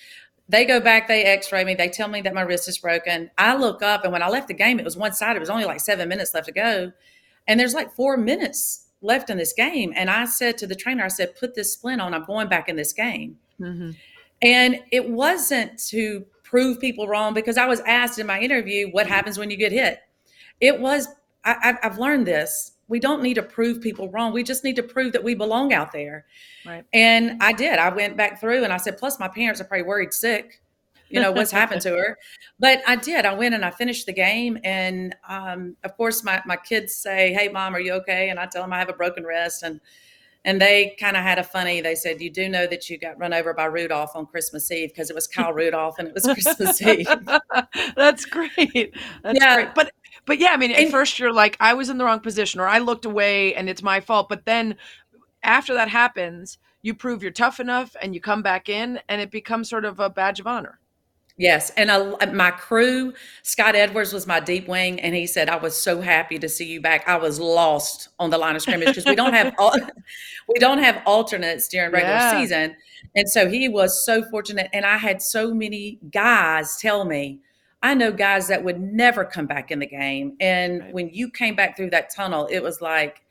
they 0.49 0.65
go 0.65 0.79
back, 0.79 1.09
they 1.09 1.25
x-ray 1.25 1.65
me, 1.65 1.75
they 1.75 1.89
tell 1.89 2.09
me 2.09 2.23
that 2.23 2.35
my 2.35 2.43
wrist 2.43 2.69
is 2.69 2.79
broken. 2.79 3.31
I 3.37 3.57
look 3.57 3.83
up 3.83 4.05
and 4.05 4.13
when 4.13 4.23
I 4.23 4.29
left 4.29 4.47
the 4.47 4.55
game, 4.55 4.79
it 4.79 4.85
was 4.85 4.97
one 4.97 5.13
side. 5.13 5.35
It 5.35 5.41
was 5.41 5.51
only 5.51 5.65
like 5.65 5.81
seven 5.81 6.09
minutes 6.09 6.33
left 6.33 6.47
to 6.47 6.53
go. 6.53 6.93
And 7.49 7.59
there's 7.59 7.75
like 7.75 7.93
four 7.95 8.17
minutes 8.17 8.84
left 9.05 9.31
in 9.31 9.37
this 9.37 9.53
game. 9.53 9.93
And 9.95 10.11
I 10.11 10.25
said 10.25 10.59
to 10.59 10.67
the 10.67 10.75
trainer, 10.75 11.05
I 11.05 11.09
said, 11.09 11.37
put 11.37 11.55
this 11.55 11.73
splint 11.73 12.01
on. 12.01 12.15
I'm 12.15 12.25
going 12.25 12.49
back 12.49 12.69
in 12.69 12.77
this 12.77 12.93
game. 12.93 13.39
Mm-hmm. 13.61 13.91
And 14.43 14.81
it 14.91 15.09
wasn't 15.09 15.79
to 15.89 16.25
prove 16.43 16.81
people 16.81 17.07
wrong 17.07 17.35
because 17.35 17.57
I 17.57 17.67
was 17.67 17.81
asked 17.81 18.19
in 18.19 18.27
my 18.27 18.41
interview, 18.41 18.91
what 18.91 19.07
happens 19.07 19.39
when 19.39 19.51
you 19.51 19.57
get 19.57 19.73
hit? 19.73 20.01
It 20.61 20.81
was, 20.81 21.09
I, 21.45 21.77
have 21.83 21.99
learned 21.99 22.27
this. 22.27 22.73
We 22.89 23.01
don't 23.01 23.23
need 23.23 23.35
to 23.35 23.43
prove 23.43 23.81
people 23.81 24.11
wrong. 24.11 24.33
We 24.33 24.43
just 24.43 24.65
need 24.65 24.77
to 24.77 24.83
prove 24.83 25.13
that 25.13 25.25
we 25.25 25.35
belong 25.35 25.73
out 25.73 25.93
there. 25.93 26.27
Right. 26.67 26.85
And 26.93 27.43
I 27.43 27.53
did. 27.53 27.79
I 27.79 27.89
went 27.89 28.17
back 28.17 28.41
through 28.41 28.65
and 28.65 28.73
I 28.73 28.77
said, 28.77 28.99
plus 28.99 29.19
my 29.19 29.29
parents 29.29 29.61
are 29.61 29.65
probably 29.65 29.85
worried 29.85 30.13
sick 30.13 30.61
you 31.09 31.21
know 31.21 31.33
what's 31.33 31.51
happened 31.51 31.81
to 31.83 31.91
her. 31.91 32.19
But 32.59 32.83
i 32.87 32.97
did 32.97 33.25
i 33.25 33.35
went 33.35 33.55
and 33.55 33.65
i 33.65 33.71
finished 33.71 34.07
the 34.07 34.13
game 34.13 34.59
and 34.65 35.15
um, 35.29 35.77
of 35.85 35.97
course 35.97 36.25
my, 36.25 36.43
my 36.47 36.57
kids 36.57 36.95
say 36.95 37.33
hey 37.33 37.49
mom 37.49 37.75
are 37.75 37.81
you 37.81 37.93
okay? 37.95 38.31
And 38.31 38.39
i 38.39 38.47
tell 38.47 38.63
them 38.63 38.73
i 38.73 38.79
have 38.79 38.89
a 38.89 38.95
broken 38.95 39.25
wrist 39.25 39.63
and 39.63 39.81
and 40.45 40.61
they 40.61 40.95
kind 41.01 41.17
of 41.17 41.23
had 41.23 41.39
a 41.39 41.45
funny 41.45 41.81
they 41.81 41.95
said 41.95 42.21
you 42.21 42.31
do 42.31 42.49
know 42.49 42.67
that 42.67 42.89
you 42.91 42.99
got 42.99 43.19
run 43.19 43.33
over 43.33 43.55
by 43.55 43.65
rudolph 43.65 44.15
on 44.15 44.27
christmas 44.27 44.71
eve 44.71 44.91
because 44.91 45.11
it 45.11 45.15
was 45.15 45.27
kyle 45.27 45.53
rudolph 45.55 45.99
and 45.99 46.09
it 46.09 46.15
was 46.15 46.25
christmas 46.25 46.81
eve. 46.83 47.07
That's 47.97 48.25
great. 48.25 48.95
That's 49.23 49.41
yeah. 49.41 49.55
great. 49.55 49.75
But 49.75 49.93
but 50.27 50.39
yeah 50.39 50.51
i 50.53 50.57
mean 50.57 50.71
at 50.71 50.79
and, 50.79 50.91
first 50.91 51.19
you're 51.19 51.33
like 51.33 51.57
i 51.61 51.75
was 51.75 51.89
in 51.89 51.99
the 51.99 52.05
wrong 52.05 52.21
position 52.21 52.61
or 52.61 52.67
i 52.67 52.79
looked 52.79 53.05
away 53.05 53.55
and 53.55 53.69
it's 53.69 53.83
my 53.83 54.01
fault. 54.01 54.29
But 54.29 54.45
then 54.45 54.77
after 55.43 55.75
that 55.75 55.89
happens 55.89 56.59
you 56.83 56.95
prove 56.95 57.23
you're 57.23 57.33
tough 57.33 57.61
enough 57.61 57.97
and 58.01 58.15
you 58.15 58.21
come 58.21 58.43
back 58.43 58.69
in 58.69 59.01
and 59.09 59.21
it 59.21 59.31
becomes 59.31 59.71
sort 59.71 59.87
of 59.87 59.99
a 60.01 60.11
badge 60.11 60.39
of 60.39 60.47
honor 60.47 60.79
Yes, 61.37 61.71
and 61.71 61.91
I, 61.91 61.97
uh, 61.97 62.33
my 62.33 62.53
crew, 62.53 63.13
Scott 63.43 63.75
Edwards 63.75 64.13
was 64.13 64.25
my 64.25 64.39
deep 64.39 64.69
wing, 64.69 65.01
and 65.01 65.17
he 65.17 65.27
said, 65.27 65.49
"I 65.49 65.57
was 65.57 65.77
so 65.77 66.01
happy 66.01 66.39
to 66.39 66.49
see 66.49 66.65
you 66.65 66.81
back. 66.81 67.09
I 67.09 67.17
was 67.17 67.41
lost 67.41 68.11
on 68.21 68.31
the 68.31 68.39
line 68.39 68.55
of 68.55 68.63
scrimmage 68.63 68.89
because 68.89 69.05
we 69.05 69.17
don't 69.17 69.33
have 69.33 69.53
we 70.49 70.61
don't 70.61 70.79
have 70.79 71.03
alternates 71.07 71.67
during 71.67 71.91
regular 71.91 72.15
yeah. 72.15 72.41
season, 72.41 72.77
and 73.17 73.29
so 73.29 73.49
he 73.49 73.69
was 73.69 74.05
so 74.05 74.23
fortunate. 74.31 74.71
And 74.73 74.87
I 74.87 74.97
had 74.97 75.21
so 75.21 75.53
many 75.53 75.99
guys 76.13 76.77
tell 76.77 77.05
me, 77.05 77.41
I 77.83 77.95
know 77.95 78.13
guys 78.13 78.47
that 78.47 78.63
would 78.63 78.81
never 78.81 79.25
come 79.25 79.47
back 79.47 79.73
in 79.73 79.81
the 79.81 79.89
game, 79.89 80.37
and 80.39 80.83
right. 80.83 80.95
when 80.95 81.09
you 81.13 81.31
came 81.33 81.57
back 81.57 81.77
through 81.77 81.91
that 81.91 82.15
tunnel, 82.15 82.47
it 82.47 82.61
was 82.61 82.81
like, 82.81 83.23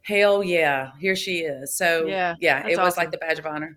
hell 0.00 0.42
yeah, 0.42 0.92
here 0.98 1.14
she 1.14 1.40
is. 1.40 1.74
So 1.74 2.06
yeah, 2.06 2.36
yeah, 2.40 2.66
it 2.66 2.78
was 2.78 2.94
awesome. 2.94 3.02
like 3.02 3.10
the 3.10 3.18
badge 3.18 3.38
of 3.38 3.44
honor. 3.44 3.76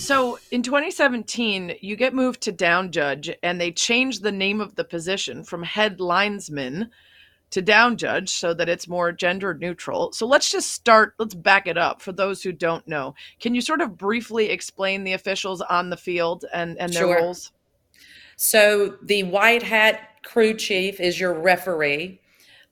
So 0.00 0.38
in 0.50 0.62
2017, 0.62 1.76
you 1.82 1.94
get 1.94 2.14
moved 2.14 2.40
to 2.42 2.52
down 2.52 2.90
judge, 2.90 3.30
and 3.42 3.60
they 3.60 3.70
changed 3.70 4.22
the 4.22 4.32
name 4.32 4.60
of 4.60 4.74
the 4.74 4.82
position 4.82 5.44
from 5.44 5.62
head 5.62 6.00
linesman 6.00 6.90
to 7.50 7.60
down 7.60 7.98
judge 7.98 8.30
so 8.30 8.54
that 8.54 8.68
it's 8.68 8.88
more 8.88 9.12
gender 9.12 9.52
neutral. 9.52 10.10
So 10.12 10.26
let's 10.26 10.50
just 10.50 10.72
start, 10.72 11.14
let's 11.18 11.34
back 11.34 11.66
it 11.66 11.76
up 11.76 12.00
for 12.00 12.12
those 12.12 12.42
who 12.42 12.50
don't 12.50 12.88
know. 12.88 13.14
Can 13.40 13.54
you 13.54 13.60
sort 13.60 13.82
of 13.82 13.98
briefly 13.98 14.48
explain 14.48 15.04
the 15.04 15.12
officials 15.12 15.60
on 15.60 15.90
the 15.90 15.98
field 15.98 16.46
and, 16.52 16.78
and 16.78 16.92
their 16.94 17.02
sure. 17.02 17.16
roles? 17.16 17.52
So 18.36 18.96
the 19.02 19.24
white 19.24 19.62
hat 19.62 20.22
crew 20.22 20.54
chief 20.54 20.98
is 20.98 21.20
your 21.20 21.34
referee. 21.34 22.20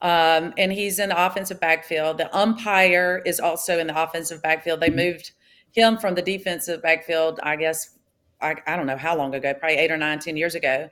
Um, 0.01 0.55
and 0.57 0.73
he's 0.73 0.99
in 0.99 1.11
the 1.11 1.27
offensive 1.27 1.61
backfield. 1.61 2.19
The 2.19 2.35
umpire 2.35 3.21
is 3.27 3.39
also 3.39 3.79
in 3.79 3.89
the 3.89 4.03
offensive 4.03 4.41
backfield. 4.41 4.81
They 4.81 4.91
moved 4.91 5.33
him 5.73 5.99
from 5.99 6.15
the 6.15 6.23
defensive 6.23 6.83
backfield, 6.83 7.41
I 7.43 7.57
guess, 7.57 7.99
I, 8.41 8.57
I 8.67 8.77
don't 8.77 8.87
know 8.87 8.97
how 8.97 9.17
long 9.17 9.35
ago, 9.35 9.55
probably 9.55 9.79
eight 9.79 9.91
or 9.91 9.97
nine, 9.97 10.19
ten 10.19 10.37
years 10.37 10.55
ago. 10.55 10.89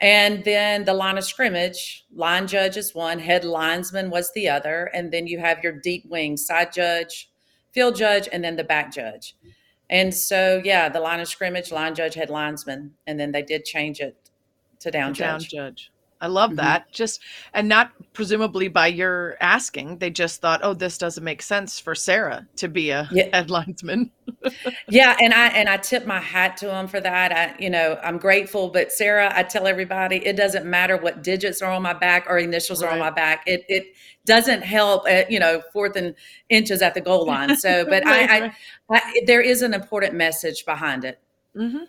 And 0.00 0.44
then 0.44 0.84
the 0.84 0.94
line 0.94 1.18
of 1.18 1.24
scrimmage, 1.24 2.06
line 2.14 2.46
judge 2.46 2.76
is 2.76 2.94
one, 2.94 3.18
head 3.18 3.44
linesman 3.44 4.10
was 4.10 4.32
the 4.32 4.48
other. 4.48 4.90
And 4.94 5.12
then 5.12 5.26
you 5.26 5.38
have 5.38 5.62
your 5.62 5.72
deep 5.72 6.06
wing, 6.06 6.36
side 6.36 6.72
judge, 6.72 7.30
field 7.72 7.96
judge, 7.96 8.28
and 8.30 8.44
then 8.44 8.56
the 8.56 8.64
back 8.64 8.92
judge. 8.92 9.34
And 9.90 10.14
so, 10.14 10.60
yeah, 10.64 10.88
the 10.88 11.00
line 11.00 11.18
of 11.18 11.28
scrimmage, 11.28 11.72
line 11.72 11.94
judge, 11.94 12.14
head 12.14 12.30
linesman. 12.30 12.92
And 13.06 13.18
then 13.18 13.32
they 13.32 13.42
did 13.42 13.64
change 13.64 14.00
it 14.00 14.16
to 14.80 14.90
down 14.90 15.14
judge. 15.14 15.50
Down 15.50 15.72
judge. 15.72 15.90
I 16.20 16.26
love 16.26 16.50
mm-hmm. 16.50 16.56
that. 16.56 16.90
Just 16.92 17.20
and 17.54 17.68
not 17.68 17.92
presumably 18.12 18.68
by 18.68 18.88
your 18.88 19.36
asking, 19.40 19.98
they 19.98 20.10
just 20.10 20.40
thought, 20.40 20.60
"Oh, 20.62 20.74
this 20.74 20.98
doesn't 20.98 21.22
make 21.22 21.42
sense 21.42 21.78
for 21.78 21.94
Sarah 21.94 22.46
to 22.56 22.68
be 22.68 22.90
a 22.90 23.08
yeah. 23.12 23.42
headlinesman." 23.42 24.10
yeah, 24.88 25.16
and 25.20 25.32
I 25.32 25.48
and 25.48 25.68
I 25.68 25.76
tip 25.76 26.06
my 26.06 26.18
hat 26.18 26.56
to 26.58 26.74
him 26.74 26.88
for 26.88 27.00
that. 27.00 27.32
I, 27.32 27.54
you 27.62 27.70
know, 27.70 27.98
I'm 28.02 28.18
grateful. 28.18 28.68
But 28.68 28.90
Sarah, 28.90 29.32
I 29.34 29.44
tell 29.44 29.66
everybody, 29.66 30.16
it 30.16 30.36
doesn't 30.36 30.66
matter 30.66 30.96
what 30.96 31.22
digits 31.22 31.62
are 31.62 31.70
on 31.70 31.82
my 31.82 31.94
back 31.94 32.26
or 32.28 32.38
initials 32.38 32.82
right. 32.82 32.90
are 32.90 32.92
on 32.94 32.98
my 32.98 33.10
back. 33.10 33.44
It 33.46 33.64
it 33.68 33.94
doesn't 34.26 34.62
help. 34.62 35.08
At, 35.08 35.30
you 35.30 35.38
know, 35.38 35.62
fourth 35.72 35.94
and 35.94 36.14
inches 36.48 36.82
at 36.82 36.94
the 36.94 37.00
goal 37.00 37.26
line. 37.26 37.56
So, 37.56 37.84
but 37.88 38.04
right, 38.04 38.30
I, 38.30 38.40
right. 38.40 38.52
I, 38.90 38.96
I, 38.96 39.20
there 39.26 39.40
is 39.40 39.62
an 39.62 39.72
important 39.72 40.14
message 40.14 40.64
behind 40.64 41.04
it. 41.04 41.20
Mm-hmm. 41.56 41.84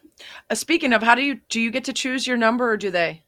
Uh, 0.50 0.56
speaking 0.56 0.94
of, 0.94 1.04
how 1.04 1.16
do 1.16 1.24
you 1.24 1.40
do? 1.50 1.60
You 1.60 1.72
get 1.72 1.84
to 1.86 1.94
choose 1.94 2.28
your 2.28 2.38
number, 2.38 2.70
or 2.70 2.78
do 2.78 2.92
they? 2.92 3.24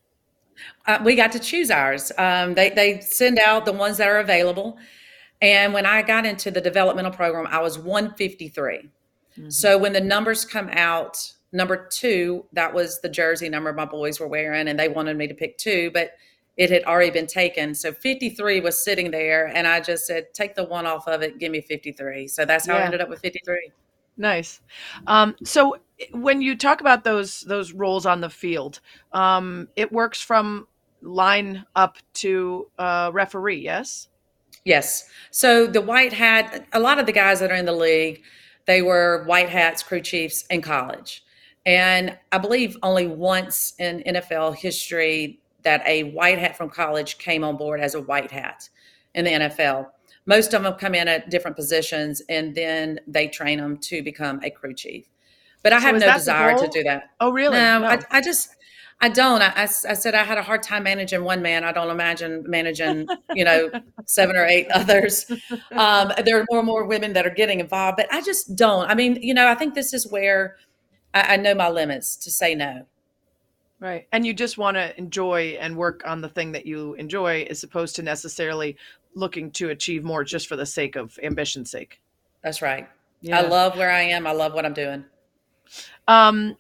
Uh, 0.86 1.00
we 1.04 1.16
got 1.16 1.32
to 1.34 1.40
choose 1.40 1.72
ours. 1.72 2.12
Um, 2.18 2.54
they 2.54 2.70
they 2.70 3.00
send 3.02 3.40
out 3.40 3.66
the 3.66 3.74
ones 3.74 3.98
that 3.98 4.08
are 4.08 4.20
available. 4.20 4.78
And 5.42 5.74
when 5.74 5.86
I 5.86 6.04
got 6.04 6.26
into 6.26 6.52
the 6.52 6.62
developmental 6.62 7.12
program, 7.12 7.48
I 7.48 7.62
was 7.62 7.80
153. 7.80 8.90
Mm-hmm. 9.38 9.50
So 9.50 9.78
when 9.78 9.94
the 9.94 10.02
numbers 10.02 10.46
come 10.46 10.70
out, 10.72 11.34
number 11.52 11.88
two, 11.92 12.46
that 12.54 12.74
was 12.74 13.02
the 13.02 13.10
jersey 13.10 13.50
number 13.50 13.74
my 13.74 13.86
boys 13.86 14.20
were 14.20 14.28
wearing, 14.28 14.68
and 14.68 14.80
they 14.80 14.88
wanted 14.88 15.18
me 15.18 15.28
to 15.28 15.34
pick 15.34 15.58
two, 15.58 15.90
but 15.94 16.12
it 16.58 16.70
had 16.70 16.84
already 16.84 17.12
been 17.12 17.28
taken. 17.28 17.74
So 17.74 17.92
53 17.92 18.60
was 18.62 18.84
sitting 18.84 19.12
there, 19.12 19.48
and 19.48 19.68
I 19.68 19.80
just 19.80 20.06
said, 20.06 20.34
take 20.34 20.56
the 20.56 20.64
one 20.64 20.86
off 20.86 21.08
of 21.08 21.22
it, 21.22 21.40
give 21.40 21.52
me 21.52 21.62
53. 21.62 22.28
So 22.28 22.46
that's 22.46 22.68
how 22.68 22.76
yeah. 22.76 22.82
I 22.82 22.86
ended 22.86 23.02
up 23.02 23.10
with 23.10 23.20
53. 23.22 23.72
Nice. 24.18 24.62
Um, 25.08 25.36
so 25.44 25.78
when 26.12 26.42
you 26.42 26.56
talk 26.56 26.82
about 26.82 27.04
those 27.04 27.42
those 27.42 27.74
roles 27.74 28.06
on 28.06 28.22
the 28.22 28.30
field, 28.30 28.80
um, 29.14 29.68
it 29.76 29.92
works 29.92 30.22
from 30.22 30.68
line 31.02 31.66
up 31.76 31.98
to 32.14 32.68
uh, 32.78 33.12
referee. 33.14 33.62
Yes. 33.62 34.08
Yes. 34.64 35.10
So 35.32 35.66
the 35.66 35.82
white 35.82 36.14
hat, 36.14 36.68
a 36.74 36.80
lot 36.80 37.00
of 37.00 37.06
the 37.06 37.12
guys 37.12 37.40
that 37.40 37.52
are 37.52 37.56
in 37.56 37.66
the 37.66 37.74
league, 37.74 38.22
they 38.68 38.82
were 38.82 39.24
white 39.26 39.50
hats, 39.50 39.82
crew 39.82 40.02
chiefs 40.02 40.46
in 40.52 40.62
college, 40.62 41.24
and 41.66 42.18
I 42.32 42.38
believe 42.38 42.78
only 42.84 43.08
once 43.08 43.74
in 43.80 44.04
NFL 44.06 44.56
history 44.56 45.40
that 45.64 45.84
a 45.88 46.04
white 46.04 46.38
hat 46.38 46.58
from 46.58 46.70
college 46.70 47.18
came 47.18 47.44
on 47.44 47.58
board 47.58 47.80
as 47.80 47.96
a 47.96 48.02
white 48.02 48.32
hat 48.32 48.70
in 49.14 49.26
the 49.26 49.32
NFL 49.32 49.88
most 50.26 50.54
of 50.54 50.64
them 50.64 50.74
come 50.76 50.96
in 50.96 51.08
at 51.08 51.30
different 51.30 51.58
positions 51.58 52.22
and 52.30 52.56
then 52.56 53.00
they 53.08 53.28
train 53.28 53.60
them 53.60 53.78
to 53.78 54.02
become 54.04 54.40
a 54.44 54.50
crew 54.50 54.74
chief. 54.74 55.06
But 55.64 55.74
I 55.74 55.80
so 55.80 55.86
have 55.88 56.00
no 56.00 56.14
desire 56.14 56.58
to 56.58 56.68
do 56.68 56.84
that. 56.84 57.12
Oh, 57.20 57.32
really? 57.32 57.58
No, 57.58 57.80
no. 57.80 57.88
I, 57.88 58.00
I, 58.10 58.22
just, 58.22 58.56
I 59.00 59.10
don't. 59.10 59.42
I, 59.42 59.48
I, 59.56 59.64
I, 59.64 59.94
said 59.94 60.16
I 60.16 60.24
had 60.24 60.38
a 60.38 60.44
hard 60.44 60.64
time 60.64 60.84
managing 60.84 61.24
one 61.24 61.42
man. 61.42 61.64
I 61.64 61.72
don't 61.72 61.90
imagine 61.90 62.44
managing, 62.48 63.08
you 63.34 63.46
know, 63.46 63.70
seven 64.06 64.36
or 64.36 64.46
eight 64.46 64.68
others. 64.72 65.30
Um, 65.72 66.12
there 66.26 66.40
are 66.40 66.46
more 66.50 66.60
and 66.60 66.68
more 66.68 66.86
women 66.86 67.14
that 67.14 67.26
are 67.26 67.34
getting 67.34 67.60
involved, 67.60 67.98
but 67.98 68.12
I 68.12 68.22
just 68.22 68.56
don't. 68.56 68.90
I 68.90 68.96
mean, 68.96 69.20
you 69.22 69.34
know, 69.34 69.48
I 69.48 69.56
think 69.56 69.76
this 69.76 69.94
is 69.94 70.10
where 70.12 70.58
I, 71.14 71.34
I 71.34 71.38
know 71.38 71.54
my 71.54 71.70
limits 71.70 72.16
to 72.18 72.32
say 72.32 72.56
no. 72.56 72.86
Right. 73.80 74.08
And 74.12 74.26
you 74.26 74.36
just 74.36 74.60
want 74.60 74.78
to 74.78 74.96
enjoy 74.98 75.58
and 75.60 75.76
work 75.76 76.04
on 76.06 76.22
the 76.22 76.30
thing 76.30 76.52
that 76.52 76.68
you 76.68 76.94
enjoy 76.94 77.48
as 77.50 77.64
opposed 77.64 77.96
to 77.96 78.04
necessarily 78.04 78.78
looking 79.14 79.52
to 79.52 79.70
achieve 79.70 80.04
more 80.04 80.24
just 80.24 80.48
for 80.48 80.56
the 80.56 80.66
sake 80.66 80.96
of 80.96 81.18
ambition's 81.22 81.72
sake. 81.72 82.02
That's 82.44 82.62
right. 82.62 82.88
Yeah. 83.22 83.40
I 83.40 83.48
love 83.48 83.78
where 83.78 83.92
I 83.92 84.02
am. 84.02 84.26
I 84.26 84.32
love 84.32 84.54
what 84.54 84.66
I'm 84.66 84.74
doing. 84.74 85.06
Um, 86.08 86.58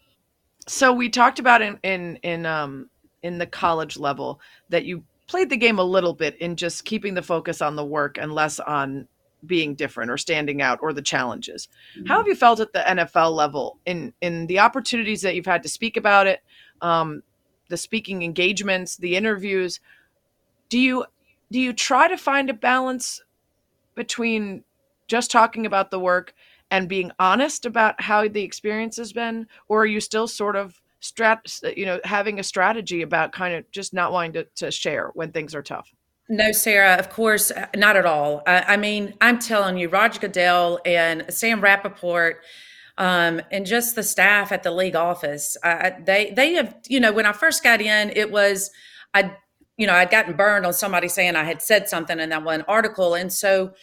so 0.67 0.93
we 0.93 1.09
talked 1.09 1.39
about 1.39 1.61
in 1.61 1.79
in 1.83 2.17
in 2.23 2.45
um 2.45 2.89
in 3.23 3.37
the 3.37 3.47
college 3.47 3.97
level 3.97 4.39
that 4.69 4.85
you 4.85 5.03
played 5.27 5.49
the 5.49 5.57
game 5.57 5.79
a 5.79 5.83
little 5.83 6.13
bit 6.13 6.35
in 6.37 6.55
just 6.55 6.85
keeping 6.85 7.13
the 7.13 7.21
focus 7.21 7.61
on 7.61 7.75
the 7.75 7.85
work 7.85 8.17
and 8.17 8.33
less 8.33 8.59
on 8.59 9.07
being 9.45 9.73
different 9.75 10.11
or 10.11 10.17
standing 10.17 10.61
out 10.61 10.79
or 10.81 10.93
the 10.93 11.01
challenges. 11.01 11.67
Mm-hmm. 11.97 12.07
How 12.07 12.17
have 12.17 12.27
you 12.27 12.35
felt 12.35 12.59
at 12.59 12.73
the 12.73 12.79
NFL 12.79 13.33
level 13.33 13.79
in 13.85 14.13
in 14.21 14.47
the 14.47 14.59
opportunities 14.59 15.21
that 15.21 15.35
you've 15.35 15.45
had 15.45 15.63
to 15.63 15.69
speak 15.69 15.97
about 15.97 16.27
it, 16.27 16.41
um, 16.81 17.23
the 17.69 17.77
speaking 17.77 18.23
engagements, 18.23 18.97
the 18.97 19.15
interviews? 19.15 19.79
Do 20.69 20.79
you 20.79 21.05
do 21.51 21.59
you 21.59 21.73
try 21.73 22.07
to 22.07 22.17
find 22.17 22.49
a 22.49 22.53
balance 22.53 23.21
between 23.95 24.63
just 25.07 25.29
talking 25.29 25.65
about 25.65 25.91
the 25.91 25.99
work 25.99 26.33
and 26.71 26.87
being 26.87 27.11
honest 27.19 27.65
about 27.65 28.01
how 28.01 28.27
the 28.27 28.41
experience 28.41 28.97
has 28.97 29.13
been 29.13 29.45
or 29.67 29.81
are 29.81 29.85
you 29.85 29.99
still 29.99 30.27
sort 30.27 30.55
of 30.55 30.81
strat 31.01 31.77
you 31.77 31.85
know 31.85 31.99
having 32.03 32.39
a 32.39 32.43
strategy 32.43 33.01
about 33.01 33.31
kind 33.31 33.53
of 33.53 33.69
just 33.71 33.93
not 33.93 34.11
wanting 34.11 34.33
to, 34.33 34.43
to 34.55 34.71
share 34.71 35.11
when 35.13 35.31
things 35.31 35.53
are 35.53 35.63
tough 35.63 35.93
no, 36.29 36.53
Sarah, 36.53 36.95
of 36.95 37.09
course, 37.09 37.51
uh, 37.51 37.67
not 37.75 37.97
at 37.97 38.05
all. 38.05 38.41
I, 38.47 38.61
I, 38.61 38.77
mean, 38.77 39.15
I'm 39.19 39.37
telling 39.37 39.77
you, 39.77 39.89
Roger 39.89 40.17
Goodell 40.21 40.79
and 40.85 41.25
Sam 41.27 41.59
Rapoport 41.59 42.41
um, 42.97 43.41
and 43.51 43.65
just 43.65 43.95
the 43.95 44.03
staff 44.03 44.53
at 44.53 44.63
the 44.63 44.71
league 44.71 44.95
office, 44.95 45.57
I, 45.61 45.95
they 46.01 46.31
they 46.31 46.53
have, 46.53 46.75
you 46.87 47.01
know, 47.01 47.11
when 47.11 47.25
I 47.25 47.33
first 47.33 47.63
got 47.63 47.81
in, 47.81 48.11
it 48.15 48.31
was 48.31 48.71
I, 49.13 49.35
you 49.81 49.87
know, 49.87 49.93
I'd 49.93 50.11
gotten 50.11 50.35
burned 50.35 50.63
on 50.67 50.73
somebody 50.73 51.07
saying 51.07 51.35
I 51.35 51.43
had 51.43 51.59
said 51.59 51.89
something 51.89 52.19
in 52.19 52.29
that 52.29 52.43
one 52.43 52.61
article, 52.67 53.15
and 53.15 53.33
so 53.33 53.73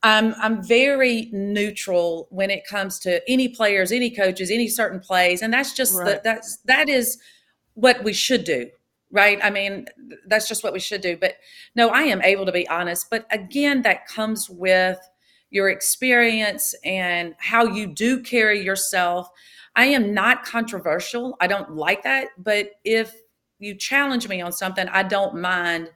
I'm 0.00 0.32
I'm 0.40 0.62
very 0.62 1.28
neutral 1.32 2.28
when 2.30 2.50
it 2.50 2.64
comes 2.64 3.00
to 3.00 3.20
any 3.28 3.48
players, 3.48 3.90
any 3.90 4.12
coaches, 4.12 4.52
any 4.52 4.68
certain 4.68 5.00
plays, 5.00 5.42
and 5.42 5.52
that's 5.52 5.74
just 5.74 5.98
right. 5.98 6.06
the, 6.06 6.20
that's 6.22 6.58
that 6.66 6.88
is 6.88 7.18
what 7.74 8.04
we 8.04 8.12
should 8.12 8.44
do, 8.44 8.70
right? 9.10 9.40
I 9.42 9.50
mean, 9.50 9.86
that's 10.24 10.46
just 10.46 10.62
what 10.62 10.72
we 10.72 10.78
should 10.78 11.00
do. 11.00 11.16
But 11.16 11.34
no, 11.74 11.88
I 11.88 12.02
am 12.02 12.22
able 12.22 12.46
to 12.46 12.52
be 12.52 12.68
honest. 12.68 13.08
But 13.10 13.26
again, 13.32 13.82
that 13.82 14.06
comes 14.06 14.48
with 14.48 15.00
your 15.50 15.68
experience 15.68 16.76
and 16.84 17.34
how 17.38 17.64
you 17.64 17.88
do 17.88 18.22
carry 18.22 18.64
yourself. 18.64 19.28
I 19.74 19.86
am 19.86 20.14
not 20.14 20.44
controversial. 20.44 21.36
I 21.40 21.48
don't 21.48 21.74
like 21.74 22.04
that, 22.04 22.28
but 22.38 22.70
if 22.84 23.12
you 23.60 23.74
challenge 23.74 24.28
me 24.28 24.40
on 24.40 24.52
something, 24.52 24.88
I 24.88 25.02
don't 25.02 25.40
mind 25.40 25.90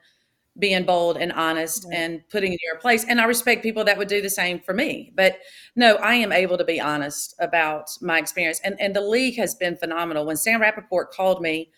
being 0.57 0.85
bold 0.85 1.17
and 1.17 1.33
honest 1.33 1.85
and 1.91 2.21
putting 2.29 2.53
in 2.53 2.59
your 2.63 2.79
place. 2.79 3.03
And 3.03 3.19
I 3.19 3.25
respect 3.25 3.61
people 3.61 3.83
that 3.83 3.97
would 3.97 4.07
do 4.07 4.21
the 4.21 4.29
same 4.29 4.59
for 4.59 4.73
me. 4.73 5.11
But 5.15 5.39
no, 5.75 5.95
I 5.95 6.15
am 6.15 6.31
able 6.31 6.57
to 6.57 6.63
be 6.63 6.79
honest 6.79 7.35
about 7.39 7.89
my 8.01 8.19
experience. 8.19 8.61
And 8.63 8.79
and 8.79 8.95
the 8.95 9.01
league 9.01 9.35
has 9.35 9.55
been 9.55 9.75
phenomenal. 9.75 10.25
When 10.25 10.37
Sam 10.37 10.61
Rapoport 10.61 11.11
called 11.11 11.41
me 11.41 11.71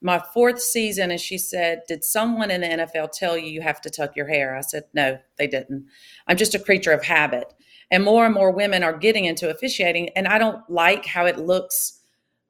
my 0.00 0.22
fourth 0.32 0.60
season 0.60 1.10
and 1.10 1.20
she 1.20 1.38
said, 1.38 1.82
Did 1.88 2.04
someone 2.04 2.50
in 2.50 2.60
the 2.60 2.66
NFL 2.66 3.12
tell 3.12 3.36
you 3.36 3.50
you 3.50 3.62
have 3.62 3.80
to 3.82 3.90
tuck 3.90 4.14
your 4.14 4.28
hair? 4.28 4.54
I 4.54 4.60
said, 4.60 4.84
No, 4.92 5.18
they 5.38 5.46
didn't. 5.46 5.86
I'm 6.26 6.36
just 6.36 6.54
a 6.54 6.58
creature 6.58 6.92
of 6.92 7.04
habit. 7.04 7.52
And 7.90 8.04
more 8.04 8.26
and 8.26 8.34
more 8.34 8.50
women 8.50 8.82
are 8.84 8.96
getting 8.96 9.24
into 9.24 9.48
officiating. 9.48 10.10
And 10.10 10.28
I 10.28 10.38
don't 10.38 10.68
like 10.68 11.06
how 11.06 11.24
it 11.24 11.38
looks 11.38 11.97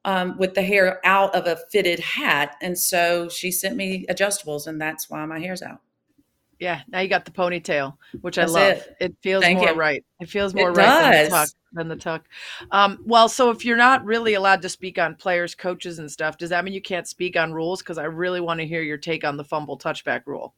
um, 0.09 0.35
with 0.39 0.55
the 0.55 0.63
hair 0.63 0.99
out 1.05 1.35
of 1.35 1.45
a 1.45 1.55
fitted 1.71 1.99
hat. 1.99 2.55
And 2.61 2.77
so 2.77 3.29
she 3.29 3.51
sent 3.51 3.75
me 3.75 4.05
adjustables, 4.09 4.65
and 4.65 4.81
that's 4.81 5.07
why 5.07 5.23
my 5.25 5.39
hair's 5.39 5.61
out. 5.61 5.81
Yeah, 6.59 6.81
now 6.89 6.99
you 6.99 7.07
got 7.07 7.23
the 7.23 7.31
ponytail, 7.31 7.95
which 8.19 8.35
that's 8.35 8.53
I 8.53 8.59
love. 8.59 8.77
It, 8.77 8.95
it 8.99 9.15
feels 9.21 9.43
Thank 9.43 9.59
more 9.59 9.69
you. 9.69 9.75
right. 9.75 10.03
It 10.19 10.27
feels 10.27 10.53
more 10.53 10.71
it 10.71 10.73
right 10.73 11.13
than 11.13 11.23
the 11.23 11.29
tuck. 11.29 11.49
Than 11.71 11.87
the 11.87 11.95
tuck. 11.95 12.25
Um, 12.71 12.99
well, 13.05 13.29
so 13.29 13.51
if 13.51 13.63
you're 13.63 13.77
not 13.77 14.03
really 14.03 14.33
allowed 14.33 14.63
to 14.63 14.69
speak 14.69 14.97
on 14.97 15.15
players, 15.15 15.53
coaches, 15.55 15.99
and 15.99 16.11
stuff, 16.11 16.37
does 16.37 16.49
that 16.49 16.65
mean 16.65 16.73
you 16.73 16.81
can't 16.81 17.07
speak 17.07 17.37
on 17.37 17.53
rules? 17.53 17.81
Because 17.81 17.99
I 17.99 18.05
really 18.05 18.41
want 18.41 18.59
to 18.59 18.67
hear 18.67 18.81
your 18.81 18.97
take 18.97 19.23
on 19.23 19.37
the 19.37 19.43
fumble 19.43 19.77
touchback 19.77 20.23
rule. 20.25 20.55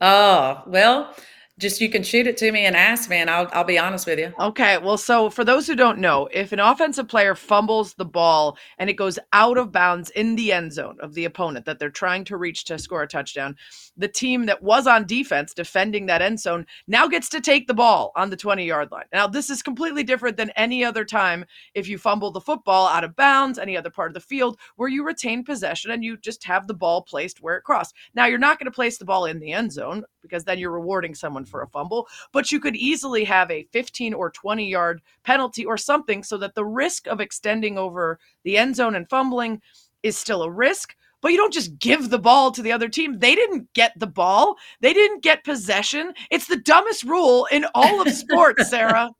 Oh 0.00 0.62
well, 0.66 1.14
just 1.58 1.80
you 1.80 1.90
can 1.90 2.02
shoot 2.02 2.26
it 2.26 2.36
to 2.38 2.52
me 2.52 2.64
and 2.64 2.76
ask 2.76 3.10
me 3.10 3.16
and 3.16 3.28
I'll, 3.28 3.48
I'll 3.52 3.64
be 3.64 3.78
honest 3.78 4.06
with 4.06 4.18
you. 4.18 4.32
Okay 4.38 4.78
well 4.78 4.96
so 4.96 5.28
for 5.30 5.44
those 5.44 5.66
who 5.66 5.74
don't 5.74 5.98
know 5.98 6.28
if 6.32 6.52
an 6.52 6.60
offensive 6.60 7.08
player 7.08 7.34
fumbles 7.34 7.94
the 7.94 8.04
ball 8.04 8.56
and 8.78 8.88
it 8.88 8.94
goes 8.94 9.18
out 9.32 9.58
of 9.58 9.72
bounds 9.72 10.10
in 10.10 10.36
the 10.36 10.52
end 10.52 10.72
zone 10.72 10.96
of 11.00 11.14
the 11.14 11.24
opponent 11.24 11.66
that 11.66 11.78
they're 11.78 11.90
trying 11.90 12.24
to 12.24 12.36
reach 12.36 12.64
to 12.64 12.78
score 12.78 13.02
a 13.02 13.08
touchdown 13.08 13.56
the 13.98 14.08
team 14.08 14.46
that 14.46 14.62
was 14.62 14.86
on 14.86 15.04
defense 15.04 15.52
defending 15.52 16.06
that 16.06 16.22
end 16.22 16.40
zone 16.40 16.64
now 16.86 17.08
gets 17.08 17.28
to 17.28 17.40
take 17.40 17.66
the 17.66 17.74
ball 17.74 18.12
on 18.14 18.30
the 18.30 18.36
20 18.36 18.64
yard 18.64 18.90
line. 18.92 19.06
Now 19.12 19.26
this 19.26 19.50
is 19.50 19.62
completely 19.62 20.04
different 20.04 20.36
than 20.36 20.50
any 20.50 20.84
other 20.84 21.04
time 21.04 21.44
if 21.74 21.88
you 21.88 21.98
fumble 21.98 22.30
the 22.30 22.40
football 22.40 22.86
out 22.86 23.04
of 23.04 23.16
bounds 23.16 23.58
any 23.58 23.76
other 23.76 23.90
part 23.90 24.10
of 24.10 24.14
the 24.14 24.20
field 24.20 24.58
where 24.76 24.88
you 24.88 25.04
retain 25.04 25.44
possession 25.44 25.90
and 25.90 26.04
you 26.04 26.16
just 26.16 26.44
have 26.44 26.66
the 26.66 26.74
ball 26.74 27.02
placed 27.02 27.42
where 27.42 27.56
it 27.56 27.64
crossed. 27.64 27.94
Now 28.14 28.26
you're 28.26 28.38
not 28.38 28.58
going 28.58 28.66
to 28.66 28.70
place 28.70 28.98
the 28.98 29.04
ball 29.04 29.24
in 29.24 29.40
the 29.40 29.52
end 29.52 29.72
zone 29.72 30.04
because 30.22 30.44
then 30.44 30.58
you're 30.58 30.70
rewarding 30.70 31.14
someone 31.14 31.44
for 31.48 31.62
a 31.62 31.68
fumble, 31.68 32.06
but 32.32 32.52
you 32.52 32.60
could 32.60 32.76
easily 32.76 33.24
have 33.24 33.50
a 33.50 33.66
15 33.72 34.14
or 34.14 34.30
20 34.30 34.68
yard 34.68 35.02
penalty 35.24 35.64
or 35.64 35.76
something 35.76 36.22
so 36.22 36.36
that 36.38 36.54
the 36.54 36.64
risk 36.64 37.06
of 37.06 37.20
extending 37.20 37.78
over 37.78 38.18
the 38.44 38.56
end 38.56 38.76
zone 38.76 38.94
and 38.94 39.08
fumbling 39.08 39.60
is 40.02 40.16
still 40.16 40.42
a 40.42 40.50
risk. 40.50 40.94
But 41.20 41.32
you 41.32 41.36
don't 41.36 41.52
just 41.52 41.78
give 41.80 42.10
the 42.10 42.18
ball 42.18 42.52
to 42.52 42.62
the 42.62 42.70
other 42.70 42.88
team. 42.88 43.18
They 43.18 43.34
didn't 43.34 43.72
get 43.74 43.92
the 43.98 44.06
ball. 44.06 44.56
They 44.80 44.92
didn't 44.92 45.22
get 45.22 45.44
possession. 45.44 46.14
It's 46.30 46.46
the 46.46 46.58
dumbest 46.58 47.02
rule 47.02 47.48
in 47.50 47.66
all 47.74 48.00
of 48.00 48.08
sports, 48.10 48.68
Sarah. 48.70 49.10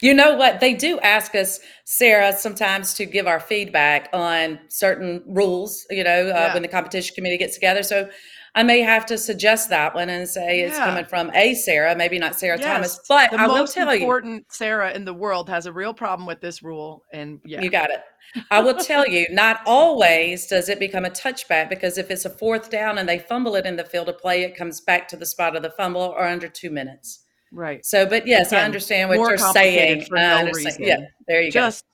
You 0.00 0.14
know 0.14 0.36
what? 0.36 0.58
They 0.58 0.74
do 0.74 0.98
ask 1.00 1.34
us, 1.36 1.60
Sarah, 1.84 2.32
sometimes 2.32 2.94
to 2.94 3.06
give 3.06 3.28
our 3.28 3.38
feedback 3.38 4.08
on 4.12 4.58
certain 4.68 5.22
rules, 5.26 5.86
you 5.90 6.02
know, 6.02 6.26
uh, 6.26 6.32
yeah. 6.32 6.52
when 6.52 6.62
the 6.62 6.68
competition 6.68 7.14
committee 7.14 7.38
gets 7.38 7.54
together. 7.54 7.84
So 7.84 8.10
I 8.54 8.62
may 8.62 8.80
have 8.80 9.06
to 9.06 9.16
suggest 9.16 9.70
that 9.70 9.94
one 9.94 10.10
and 10.10 10.28
say 10.28 10.60
yeah. 10.60 10.66
it's 10.66 10.78
coming 10.78 11.06
from 11.06 11.30
a 11.34 11.54
Sarah, 11.54 11.96
maybe 11.96 12.18
not 12.18 12.38
Sarah 12.38 12.58
yes. 12.58 12.66
Thomas. 12.66 13.00
But 13.08 13.30
the 13.30 13.40
I 13.40 13.46
will 13.46 13.66
tell 13.66 13.94
you, 13.94 14.02
important 14.02 14.52
Sarah 14.52 14.92
in 14.92 15.06
the 15.06 15.14
world 15.14 15.48
has 15.48 15.64
a 15.64 15.72
real 15.72 15.94
problem 15.94 16.26
with 16.26 16.40
this 16.40 16.62
rule, 16.62 17.02
and 17.12 17.40
yeah, 17.44 17.62
you 17.62 17.70
got 17.70 17.90
it. 17.90 18.02
I 18.50 18.60
will 18.60 18.74
tell 18.74 19.06
you, 19.06 19.26
not 19.30 19.60
always 19.66 20.46
does 20.46 20.68
it 20.68 20.78
become 20.78 21.04
a 21.04 21.10
touchback 21.10 21.70
because 21.70 21.96
if 21.96 22.10
it's 22.10 22.24
a 22.24 22.30
fourth 22.30 22.70
down 22.70 22.98
and 22.98 23.08
they 23.08 23.18
fumble 23.18 23.56
it 23.56 23.64
in 23.64 23.76
the 23.76 23.84
field 23.84 24.08
of 24.08 24.18
play, 24.18 24.42
it 24.42 24.54
comes 24.56 24.80
back 24.80 25.08
to 25.08 25.16
the 25.16 25.26
spot 25.26 25.56
of 25.56 25.62
the 25.62 25.70
fumble 25.70 26.14
or 26.16 26.24
under 26.24 26.48
two 26.48 26.70
minutes. 26.70 27.24
Right. 27.52 27.84
So, 27.84 28.06
but 28.06 28.26
yes, 28.26 28.48
Again, 28.48 28.60
I 28.60 28.64
understand 28.64 29.08
what 29.10 29.18
you're 29.18 29.38
saying. 29.38 30.04
For 30.06 30.16
no 30.16 30.50
reason. 30.52 30.82
Yeah, 30.82 31.00
there 31.26 31.42
you 31.42 31.50
Just 31.50 31.84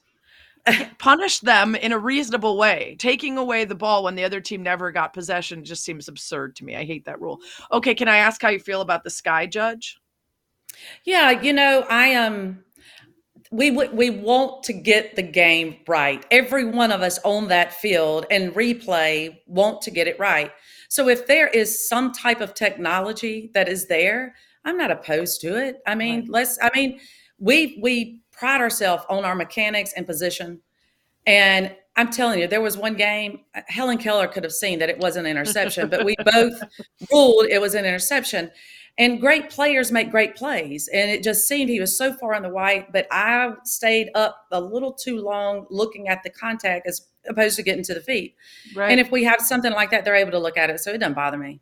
punish 0.99 1.41
them 1.41 1.75
in 1.75 1.93
a 1.93 1.99
reasonable 1.99 2.57
way. 2.57 2.97
Taking 2.99 3.39
away 3.39 3.65
the 3.65 3.75
ball 3.75 4.05
when 4.05 4.15
the 4.15 4.25
other 4.25 4.41
team 4.41 4.63
never 4.63 4.91
got 4.91 5.13
possession 5.13 5.65
just 5.65 5.85
seems 5.85 6.09
absurd 6.09 6.57
to 6.57 6.65
me. 6.65 6.77
I 6.77 6.85
hate 6.85 7.05
that 7.05 7.21
rule. 7.21 7.41
Okay, 7.73 7.95
can 7.95 8.09
I 8.09 8.19
ask 8.19 8.41
how 8.43 8.49
you 8.49 8.59
feel 8.59 8.81
about 8.81 9.05
the 9.05 9.11
sky 9.11 9.47
judge? 9.47 9.99
Yeah, 11.05 11.31
you 11.31 11.53
know, 11.53 11.85
I 11.89 12.07
am 12.07 12.33
um, 12.33 12.65
we 13.51 13.71
we 13.71 14.11
want 14.11 14.63
to 14.65 14.73
get 14.73 15.17
the 15.17 15.23
game 15.23 15.77
right. 15.87 16.25
Every 16.31 16.65
one 16.65 16.93
of 16.93 17.01
us 17.01 17.19
on 17.25 17.49
that 17.49 17.73
field 17.73 18.27
and 18.31 18.55
replay 18.55 19.39
want 19.47 19.81
to 19.83 19.91
get 19.91 20.07
it 20.07 20.19
right. 20.19 20.53
So 20.89 21.09
if 21.09 21.27
there 21.27 21.49
is 21.49 21.89
some 21.89 22.13
type 22.13 22.41
of 22.41 22.55
technology 22.55 23.51
that 23.55 23.69
is 23.69 23.87
there, 23.87 24.35
I'm 24.65 24.77
not 24.77 24.91
opposed 24.91 25.41
to 25.43 25.57
it. 25.57 25.81
I 25.87 25.95
mean, 25.95 26.21
right. 26.21 26.31
let's 26.31 26.59
I 26.61 26.71
mean, 26.75 27.01
we 27.39 27.79
we 27.83 28.21
pride 28.39 28.61
ourselves 28.61 29.05
on 29.09 29.25
our 29.25 29.35
mechanics 29.35 29.93
and 29.97 30.07
position. 30.07 30.61
And 31.27 31.75
I'm 31.97 32.11
telling 32.11 32.39
you, 32.39 32.47
there 32.47 32.61
was 32.61 32.77
one 32.77 32.95
game, 32.95 33.41
Helen 33.67 33.99
Keller 33.99 34.29
could 34.29 34.45
have 34.45 34.53
seen 34.53 34.79
that 34.79 34.89
it 34.89 34.99
was 34.99 35.17
an 35.17 35.27
interception, 35.27 35.89
but 35.89 36.05
we 36.05 36.15
both 36.33 36.63
ruled 37.13 37.47
it 37.47 37.61
was 37.61 37.75
an 37.75 37.85
interception. 37.85 38.51
And 38.97 39.21
great 39.21 39.51
players 39.51 39.93
make 39.93 40.11
great 40.11 40.37
plays. 40.37 40.89
And 40.93 41.11
it 41.11 41.23
just 41.23 41.47
seemed 41.47 41.71
he 41.71 41.81
was 41.81 41.97
so 41.97 42.13
far 42.15 42.35
on 42.35 42.43
the 42.43 42.49
white, 42.49 42.93
but 42.93 43.07
I 43.11 43.53
stayed 43.65 44.11
up 44.15 44.47
a 44.51 44.61
little 44.61 44.93
too 44.93 45.21
long 45.21 45.67
looking 45.71 46.09
at 46.09 46.23
the 46.23 46.31
contact 46.31 46.87
as 46.87 47.07
opposed 47.29 47.57
to 47.57 47.63
getting 47.63 47.85
to 47.85 47.95
the 47.95 48.01
feet. 48.01 48.35
Right. 48.75 48.91
And 48.91 49.01
if 49.01 49.11
we 49.11 49.25
have 49.25 49.41
something 49.41 49.73
like 49.73 49.91
that, 49.91 50.05
they're 50.05 50.17
able 50.17 50.33
to 50.33 50.39
look 50.39 50.57
at 50.57 50.71
it. 50.71 50.81
So 50.81 50.93
it 50.93 50.99
doesn't 50.99 51.15
bother 51.15 51.39
me. 51.39 51.61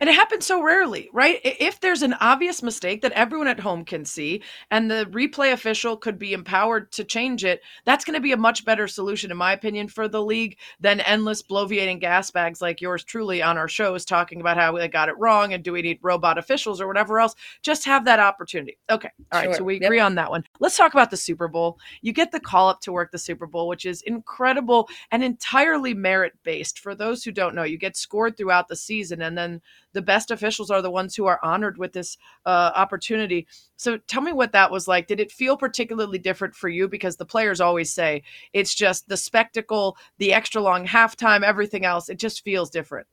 And 0.00 0.08
it 0.08 0.14
happens 0.14 0.46
so 0.46 0.62
rarely, 0.62 1.08
right? 1.12 1.40
If 1.44 1.80
there's 1.80 2.02
an 2.02 2.14
obvious 2.20 2.62
mistake 2.62 3.02
that 3.02 3.12
everyone 3.12 3.48
at 3.48 3.60
home 3.60 3.84
can 3.84 4.04
see 4.04 4.42
and 4.70 4.90
the 4.90 5.06
replay 5.10 5.52
official 5.52 5.96
could 5.96 6.18
be 6.18 6.32
empowered 6.32 6.92
to 6.92 7.04
change 7.04 7.44
it, 7.44 7.60
that's 7.84 8.04
going 8.04 8.14
to 8.14 8.20
be 8.20 8.32
a 8.32 8.36
much 8.36 8.64
better 8.64 8.86
solution, 8.86 9.30
in 9.30 9.36
my 9.36 9.52
opinion, 9.52 9.88
for 9.88 10.08
the 10.08 10.22
league 10.22 10.56
than 10.80 11.00
endless 11.00 11.42
bloviating 11.42 12.00
gas 12.00 12.30
bags 12.30 12.62
like 12.62 12.80
yours 12.80 13.04
truly 13.04 13.42
on 13.42 13.58
our 13.58 13.68
shows 13.68 14.04
talking 14.04 14.40
about 14.40 14.56
how 14.56 14.72
they 14.76 14.88
got 14.88 15.08
it 15.08 15.18
wrong 15.18 15.52
and 15.52 15.64
do 15.64 15.72
we 15.72 15.82
need 15.82 15.98
robot 16.02 16.38
officials 16.38 16.80
or 16.80 16.86
whatever 16.86 17.18
else. 17.20 17.34
Just 17.62 17.84
have 17.84 18.04
that 18.04 18.20
opportunity. 18.20 18.78
Okay. 18.90 19.10
All 19.32 19.38
right. 19.40 19.46
Sure. 19.46 19.54
So 19.54 19.64
we 19.64 19.80
Yep. 19.80 19.82
agree 19.82 20.00
on 20.00 20.14
that 20.14 20.30
one. 20.30 20.44
Let's 20.60 20.76
talk 20.76 20.92
about 20.94 21.10
the 21.10 21.16
Super 21.16 21.48
Bowl. 21.48 21.78
You 22.02 22.12
get 22.12 22.30
the 22.32 22.40
call 22.40 22.68
up 22.68 22.80
to 22.82 22.92
work 22.92 23.10
the 23.10 23.18
Super 23.18 23.46
Bowl, 23.46 23.68
which 23.68 23.84
is 23.84 24.02
incredible 24.02 24.88
and 25.10 25.22
entirely 25.24 25.94
merit 25.94 26.32
based. 26.42 26.78
For 26.78 26.94
those 26.94 27.24
who 27.24 27.32
don't 27.32 27.54
know, 27.54 27.64
you 27.64 27.76
get 27.78 27.96
scored 27.96 28.36
throughout 28.36 28.68
the 28.68 28.76
season 28.76 29.22
and 29.22 29.36
then 29.36 29.60
the 29.92 30.02
best 30.02 30.30
officials 30.30 30.70
are 30.70 30.82
the 30.82 30.90
ones 30.90 31.14
who 31.14 31.26
are 31.26 31.40
honored 31.42 31.78
with 31.78 31.92
this 31.92 32.18
uh, 32.46 32.72
opportunity. 32.74 33.46
So 33.76 33.98
tell 34.06 34.22
me 34.22 34.32
what 34.32 34.52
that 34.52 34.70
was 34.70 34.86
like. 34.88 35.06
Did 35.06 35.20
it 35.20 35.32
feel 35.32 35.56
particularly 35.56 36.18
different 36.18 36.54
for 36.54 36.68
you? 36.68 36.88
Because 36.88 37.16
the 37.16 37.24
players 37.24 37.60
always 37.60 37.92
say 37.92 38.22
it's 38.52 38.74
just 38.74 39.08
the 39.08 39.16
spectacle, 39.16 39.96
the 40.18 40.32
extra 40.32 40.60
long 40.60 40.86
halftime, 40.86 41.42
everything 41.42 41.84
else. 41.84 42.08
It 42.08 42.18
just 42.18 42.44
feels 42.44 42.70
different. 42.70 43.06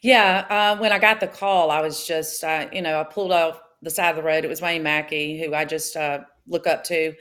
Yeah, 0.00 0.46
uh, 0.50 0.80
when 0.80 0.92
I 0.92 0.98
got 0.98 1.20
the 1.20 1.26
call, 1.26 1.70
I 1.70 1.80
was 1.80 2.06
just, 2.06 2.42
uh, 2.44 2.68
you 2.72 2.82
know, 2.82 3.00
I 3.00 3.04
pulled 3.04 3.32
off 3.32 3.60
the 3.82 3.90
side 3.90 4.10
of 4.10 4.16
the 4.16 4.22
road. 4.22 4.44
It 4.44 4.48
was 4.48 4.60
Wayne 4.60 4.82
Mackie, 4.82 5.42
who 5.42 5.54
I 5.54 5.64
just 5.64 5.96
uh, 5.96 6.20
look 6.46 6.66
up 6.66 6.84
to. 6.84 7.14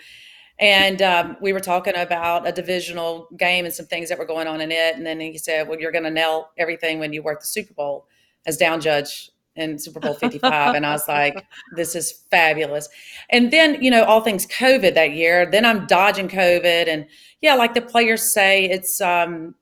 And 0.59 1.01
um, 1.01 1.37
we 1.41 1.51
were 1.51 1.59
talking 1.59 1.95
about 1.95 2.47
a 2.47 2.51
divisional 2.51 3.27
game 3.37 3.65
and 3.65 3.73
some 3.73 3.87
things 3.87 4.09
that 4.09 4.19
were 4.19 4.25
going 4.25 4.47
on 4.47 4.61
in 4.61 4.71
it. 4.71 4.95
And 4.95 5.05
then 5.05 5.19
he 5.19 5.37
said, 5.37 5.67
Well, 5.67 5.79
you're 5.79 5.91
going 5.91 6.03
to 6.03 6.11
nail 6.11 6.49
everything 6.57 6.99
when 6.99 7.11
you 7.11 7.23
work 7.23 7.41
the 7.41 7.47
Super 7.47 7.73
Bowl 7.73 8.07
as 8.45 8.57
down 8.57 8.81
judge 8.81 9.29
in 9.55 9.77
Super 9.77 9.99
Bowl 9.99 10.13
55. 10.19 10.75
and 10.75 10.85
I 10.85 10.91
was 10.91 11.07
like, 11.07 11.45
This 11.75 11.95
is 11.95 12.11
fabulous. 12.31 12.89
And 13.29 13.51
then, 13.51 13.81
you 13.81 13.91
know, 13.91 14.03
all 14.03 14.21
things 14.21 14.47
COVID 14.47 14.93
that 14.95 15.11
year, 15.13 15.49
then 15.49 15.65
I'm 15.65 15.85
dodging 15.85 16.27
COVID. 16.27 16.87
And 16.87 17.05
yeah, 17.41 17.55
like 17.55 17.73
the 17.73 17.81
players 17.81 18.33
say, 18.33 18.65
it's, 18.69 19.01
um, 19.01 19.55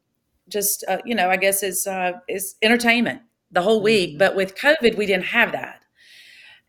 just 0.52 0.84
uh, 0.88 1.00
you 1.06 1.16
know 1.16 1.30
i 1.30 1.38
guess 1.38 1.64
it's 1.64 1.88
uh, 1.88 2.12
it's 2.28 2.56
entertainment 2.62 3.22
the 3.52 3.62
whole 3.62 3.82
week 3.82 4.20
but 4.20 4.36
with 4.36 4.56
covid 4.56 4.98
we 4.98 5.06
didn't 5.06 5.26
have 5.26 5.52
that 5.52 5.84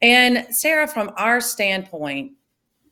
and 0.00 0.46
sarah 0.50 0.88
from 0.88 1.10
our 1.16 1.40
standpoint 1.40 2.32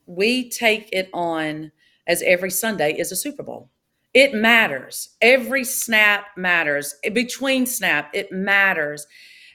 we 0.05 0.49
take 0.49 0.89
it 0.91 1.09
on 1.13 1.71
as 2.05 2.21
every 2.23 2.51
sunday 2.51 2.93
is 2.93 3.11
a 3.11 3.15
super 3.15 3.41
bowl 3.41 3.70
it 4.13 4.33
matters 4.33 5.09
every 5.21 5.63
snap 5.63 6.25
matters 6.37 6.95
between 7.13 7.65
snap 7.65 8.09
it 8.13 8.31
matters 8.31 9.07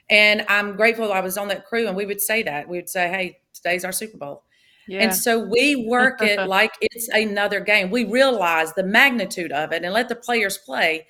and 0.09 0.43
i'm 0.49 0.75
grateful 0.75 1.11
i 1.13 1.19
was 1.19 1.37
on 1.37 1.47
that 1.47 1.65
crew 1.65 1.87
and 1.87 1.95
we 1.95 2.05
would 2.05 2.21
say 2.21 2.41
that 2.43 2.67
we 2.67 2.77
would 2.77 2.89
say 2.89 3.07
hey 3.09 3.37
today's 3.53 3.85
our 3.85 3.91
super 3.91 4.17
bowl 4.17 4.43
Yeah. 4.87 5.03
and 5.03 5.13
so 5.15 5.39
we 5.39 5.85
work 5.87 6.21
it 6.21 6.47
like 6.47 6.73
it's 6.81 7.07
another 7.09 7.59
game. 7.59 7.89
We 7.91 8.05
realize 8.05 8.73
the 8.73 8.83
magnitude 8.83 9.51
of 9.51 9.71
it 9.73 9.83
and 9.83 9.93
let 9.93 10.07
the 10.09 10.15
players 10.15 10.57
play. 10.57 11.07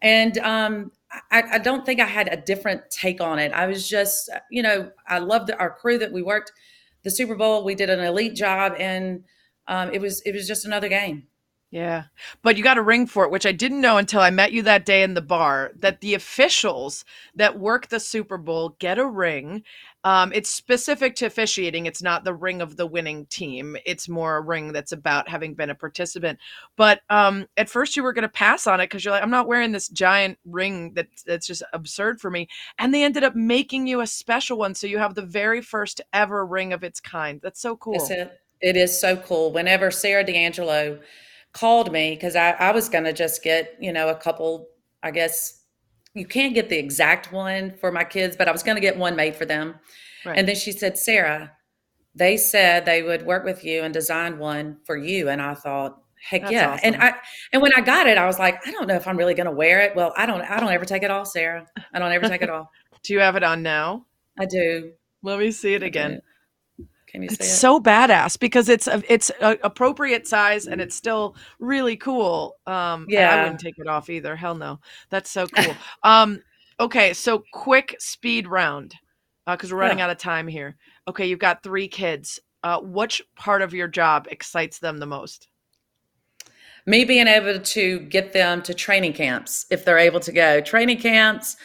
And 0.00 0.38
um, 0.38 0.92
I, 1.30 1.42
I 1.54 1.58
don't 1.58 1.84
think 1.84 2.00
I 2.00 2.06
had 2.06 2.28
a 2.32 2.36
different 2.36 2.82
take 2.90 3.20
on 3.20 3.38
it. 3.38 3.52
I 3.52 3.66
was 3.66 3.88
just, 3.88 4.30
you 4.50 4.62
know, 4.62 4.90
I 5.08 5.18
loved 5.18 5.50
our 5.50 5.70
crew 5.70 5.98
that 5.98 6.12
we 6.12 6.22
worked 6.22 6.52
the 7.02 7.10
Super 7.10 7.34
Bowl. 7.34 7.64
We 7.64 7.74
did 7.74 7.90
an 7.90 8.00
elite 8.00 8.34
job, 8.36 8.74
and 8.78 9.24
um, 9.66 9.90
it 9.92 10.00
was 10.00 10.20
it 10.22 10.32
was 10.34 10.46
just 10.46 10.64
another 10.64 10.88
game. 10.88 11.26
Yeah. 11.70 12.04
But 12.42 12.56
you 12.56 12.64
got 12.64 12.78
a 12.78 12.82
ring 12.82 13.06
for 13.06 13.24
it, 13.24 13.30
which 13.30 13.44
I 13.44 13.52
didn't 13.52 13.82
know 13.82 13.98
until 13.98 14.22
I 14.22 14.30
met 14.30 14.52
you 14.52 14.62
that 14.62 14.86
day 14.86 15.02
in 15.02 15.12
the 15.12 15.20
bar, 15.20 15.72
that 15.76 16.00
the 16.00 16.14
officials 16.14 17.04
that 17.34 17.58
work 17.58 17.88
the 17.88 18.00
Super 18.00 18.38
Bowl 18.38 18.74
get 18.78 18.98
a 18.98 19.06
ring. 19.06 19.64
Um, 20.02 20.32
it's 20.32 20.48
specific 20.48 21.14
to 21.16 21.26
officiating. 21.26 21.84
It's 21.84 22.02
not 22.02 22.24
the 22.24 22.32
ring 22.32 22.62
of 22.62 22.78
the 22.78 22.86
winning 22.86 23.26
team. 23.26 23.76
It's 23.84 24.08
more 24.08 24.38
a 24.38 24.40
ring 24.40 24.72
that's 24.72 24.92
about 24.92 25.28
having 25.28 25.52
been 25.52 25.68
a 25.68 25.74
participant. 25.74 26.38
But 26.76 27.02
um, 27.10 27.46
at 27.58 27.68
first 27.68 27.96
you 27.96 28.02
were 28.02 28.14
going 28.14 28.22
to 28.22 28.28
pass 28.30 28.66
on 28.66 28.80
it 28.80 28.84
because 28.84 29.04
you're 29.04 29.12
like, 29.12 29.22
I'm 29.22 29.28
not 29.28 29.48
wearing 29.48 29.72
this 29.72 29.88
giant 29.88 30.38
ring 30.46 30.94
that 30.94 31.08
that's 31.26 31.46
just 31.46 31.62
absurd 31.74 32.18
for 32.18 32.30
me. 32.30 32.48
And 32.78 32.94
they 32.94 33.04
ended 33.04 33.24
up 33.24 33.36
making 33.36 33.86
you 33.86 34.00
a 34.00 34.06
special 34.06 34.56
one. 34.56 34.74
So 34.74 34.86
you 34.86 34.96
have 34.96 35.14
the 35.14 35.22
very 35.22 35.60
first 35.60 36.00
ever 36.14 36.46
ring 36.46 36.72
of 36.72 36.82
its 36.82 36.98
kind. 36.98 37.40
That's 37.42 37.60
so 37.60 37.76
cool. 37.76 37.96
It 38.62 38.76
is 38.76 38.98
so 38.98 39.16
cool. 39.16 39.52
Whenever 39.52 39.90
Sarah 39.90 40.24
D'Angelo 40.24 40.98
called 41.58 41.92
me, 41.92 42.10
because 42.14 42.36
I, 42.36 42.50
I 42.52 42.72
was 42.72 42.88
going 42.88 43.04
to 43.04 43.12
just 43.12 43.42
get, 43.42 43.76
you 43.80 43.92
know, 43.92 44.08
a 44.08 44.14
couple, 44.14 44.68
I 45.02 45.10
guess 45.10 45.62
you 46.14 46.26
can't 46.26 46.54
get 46.54 46.68
the 46.68 46.78
exact 46.78 47.32
one 47.32 47.74
for 47.80 47.90
my 47.92 48.04
kids, 48.04 48.36
but 48.36 48.48
I 48.48 48.52
was 48.52 48.62
going 48.62 48.76
to 48.76 48.80
get 48.80 48.96
one 48.96 49.16
made 49.16 49.36
for 49.36 49.44
them. 49.44 49.76
Right. 50.24 50.38
And 50.38 50.48
then 50.48 50.56
she 50.56 50.72
said, 50.72 50.98
Sarah, 50.98 51.52
they 52.14 52.36
said 52.36 52.84
they 52.84 53.02
would 53.02 53.24
work 53.24 53.44
with 53.44 53.64
you 53.64 53.82
and 53.82 53.94
design 53.94 54.38
one 54.38 54.78
for 54.84 54.96
you. 54.96 55.28
And 55.28 55.40
I 55.40 55.54
thought, 55.54 56.02
heck 56.20 56.42
That's 56.42 56.52
yeah. 56.52 56.78
And. 56.82 56.96
I 56.96 57.14
and 57.52 57.62
when 57.62 57.72
I 57.74 57.80
got 57.80 58.06
it, 58.06 58.18
I 58.18 58.26
was 58.26 58.38
like, 58.38 58.66
I 58.66 58.70
don't 58.70 58.88
know 58.88 58.96
if 58.96 59.06
I'm 59.06 59.16
really 59.16 59.34
gonna 59.34 59.52
wear 59.52 59.80
it. 59.80 59.94
Well, 59.94 60.12
I 60.16 60.26
don't 60.26 60.42
I 60.42 60.58
don't 60.58 60.72
ever 60.72 60.84
take 60.84 61.04
it 61.04 61.10
off, 61.10 61.28
Sarah. 61.28 61.66
I 61.92 61.98
don't 61.98 62.12
ever 62.12 62.28
take 62.28 62.42
it 62.42 62.50
off. 62.50 62.66
Do 63.04 63.12
you 63.12 63.20
have 63.20 63.36
it 63.36 63.44
on 63.44 63.62
now? 63.62 64.04
I 64.38 64.44
do. 64.44 64.92
Let 65.22 65.38
me 65.38 65.50
see 65.52 65.74
it 65.74 65.82
I 65.82 65.86
again. 65.86 66.20
Can 67.08 67.22
you 67.22 67.28
It's 67.30 67.40
it? 67.40 67.44
so 67.44 67.80
badass 67.80 68.38
because 68.38 68.68
it's 68.68 68.86
a, 68.86 69.02
it's 69.12 69.30
a 69.40 69.56
appropriate 69.62 70.26
size 70.26 70.66
and 70.66 70.80
it's 70.80 70.94
still 70.94 71.36
really 71.58 71.96
cool. 71.96 72.56
Um, 72.66 73.08
and 73.16 73.26
I 73.26 73.36
wouldn't 73.36 73.60
take 73.60 73.78
it 73.78 73.88
off 73.88 74.10
either. 74.10 74.36
Hell 74.36 74.54
no, 74.54 74.80
that's 75.10 75.30
so 75.30 75.46
cool. 75.48 75.74
um, 76.02 76.40
okay, 76.80 77.12
so 77.14 77.42
quick 77.52 77.96
speed 77.98 78.46
round 78.46 78.94
because 79.46 79.72
we're 79.72 79.78
running 79.78 79.98
Yeah. 79.98 80.04
out 80.04 80.10
of 80.10 80.18
time 80.18 80.46
here. 80.46 80.76
Okay, 81.08 81.26
you've 81.26 81.38
got 81.38 81.62
three 81.62 81.88
kids. 81.88 82.38
Uh, 82.62 82.80
which 82.80 83.22
part 83.36 83.62
of 83.62 83.72
your 83.72 83.88
job 83.88 84.26
excites 84.30 84.78
them 84.78 84.98
the 84.98 85.06
most? 85.06 85.48
me 86.86 87.04
being 87.04 87.28
able 87.28 87.58
to 87.60 88.00
get 88.00 88.32
them 88.32 88.62
to 88.62 88.72
training 88.74 89.12
camps 89.12 89.66
if 89.70 89.84
they're 89.84 89.98
able 89.98 90.20
to 90.20 90.32
go 90.32 90.60
training 90.60 90.98
camps 90.98 91.56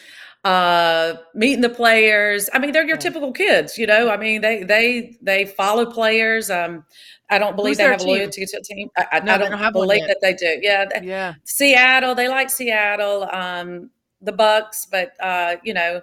uh 0.44 1.14
meeting 1.34 1.62
the 1.62 1.68
players 1.70 2.50
i 2.52 2.58
mean 2.58 2.72
they're 2.72 2.86
your 2.86 2.98
typical 2.98 3.32
kids 3.32 3.78
you 3.78 3.86
know 3.86 4.10
i 4.10 4.16
mean 4.16 4.40
they 4.42 4.62
they 4.62 5.16
they 5.22 5.46
follow 5.46 5.86
players 5.86 6.50
um 6.50 6.84
i 7.30 7.38
don't 7.38 7.56
believe 7.56 7.72
Who's 7.72 7.78
they 7.78 7.84
have 7.84 8.00
team? 8.00 8.08
loyalty 8.08 8.44
to 8.46 8.56
a 8.58 8.62
team 8.62 8.88
i, 8.96 9.06
I, 9.12 9.20
No, 9.20 9.34
I 9.34 9.38
don't, 9.38 9.50
don't 9.50 9.72
believe 9.72 10.02
that 10.06 10.18
they 10.20 10.34
do 10.34 10.58
yeah 10.62 10.84
Yeah, 11.00 11.34
seattle 11.44 12.14
they 12.14 12.28
like 12.28 12.50
seattle 12.50 13.28
um 13.32 13.90
the 14.20 14.32
bucks 14.32 14.86
but 14.90 15.12
uh 15.20 15.56
you 15.64 15.72
know 15.74 16.02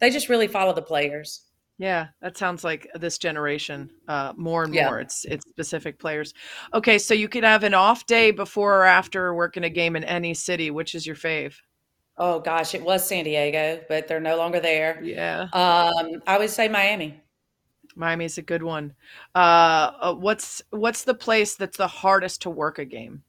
they 0.00 0.10
just 0.10 0.28
really 0.28 0.48
follow 0.48 0.72
the 0.74 0.82
players 0.82 1.42
yeah, 1.78 2.08
that 2.22 2.38
sounds 2.38 2.64
like 2.64 2.88
this 2.94 3.18
generation. 3.18 3.90
Uh, 4.08 4.32
more 4.36 4.64
and 4.64 4.72
Yeah. 4.72 4.86
more, 4.86 4.98
it's 5.00 5.26
it's 5.26 5.46
specific 5.48 5.98
players. 5.98 6.32
Okay, 6.72 6.98
so 6.98 7.12
you 7.12 7.28
could 7.28 7.44
have 7.44 7.64
an 7.64 7.74
off 7.74 8.06
day 8.06 8.30
before 8.30 8.78
or 8.80 8.84
after 8.84 9.34
working 9.34 9.64
a 9.64 9.68
game 9.70 9.94
in 9.94 10.04
any 10.04 10.32
city. 10.32 10.70
Which 10.70 10.94
is 10.94 11.06
your 11.06 11.16
fave? 11.16 11.54
Oh 12.18 12.40
gosh 12.40 12.74
it 12.74 12.82
was 12.82 13.06
san 13.06 13.24
diego 13.24 13.80
but 13.88 14.08
they're 14.08 14.20
no 14.20 14.36
longer 14.36 14.60
there 14.60 15.00
Yeah. 15.02 15.42
um 15.52 16.22
i 16.26 16.38
would 16.38 16.50
say 16.50 16.68
miami 16.68 17.20
Miami's 17.98 18.36
a 18.36 18.42
good 18.42 18.62
one. 18.62 18.92
Uh, 19.34 19.90
uh, 20.00 20.14
what's 20.14 20.60
what's 20.68 21.04
the 21.04 21.14
place 21.14 21.54
that's 21.54 21.78
the 21.78 21.86
hardest 21.86 22.42
to 22.42 22.50
work 22.50 22.78
a 22.78 22.84
game? 22.84 23.22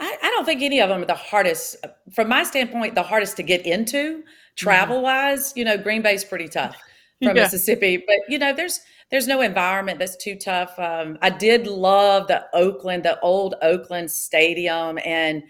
I, 0.00 0.16
I 0.20 0.30
don't 0.30 0.44
think 0.44 0.62
any 0.62 0.80
of 0.80 0.88
them 0.88 1.02
are 1.02 1.06
the 1.06 1.14
hardest, 1.14 1.76
from 2.12 2.28
my 2.28 2.42
standpoint, 2.42 2.96
the 2.96 3.04
hardest 3.04 3.36
to 3.36 3.44
get 3.44 3.64
into 3.64 4.24
travel 4.56 5.00
wise. 5.00 5.52
You 5.54 5.64
know, 5.64 5.78
Green 5.78 6.02
Bay's 6.02 6.24
pretty 6.24 6.48
tough 6.48 6.76
from 7.22 7.36
Yeah. 7.36 7.44
Mississippi, 7.44 8.02
but 8.04 8.16
you 8.28 8.38
know, 8.38 8.52
there's 8.52 8.80
there's 9.12 9.28
no 9.28 9.40
environment 9.42 10.00
that's 10.00 10.16
too 10.16 10.34
tough. 10.34 10.76
Um, 10.78 11.16
I 11.22 11.30
did 11.30 11.68
love 11.68 12.26
the 12.26 12.46
Oakland, 12.52 13.04
the 13.04 13.20
old 13.20 13.54
Oakland 13.62 14.10
Stadium, 14.10 14.98
and 15.04 15.44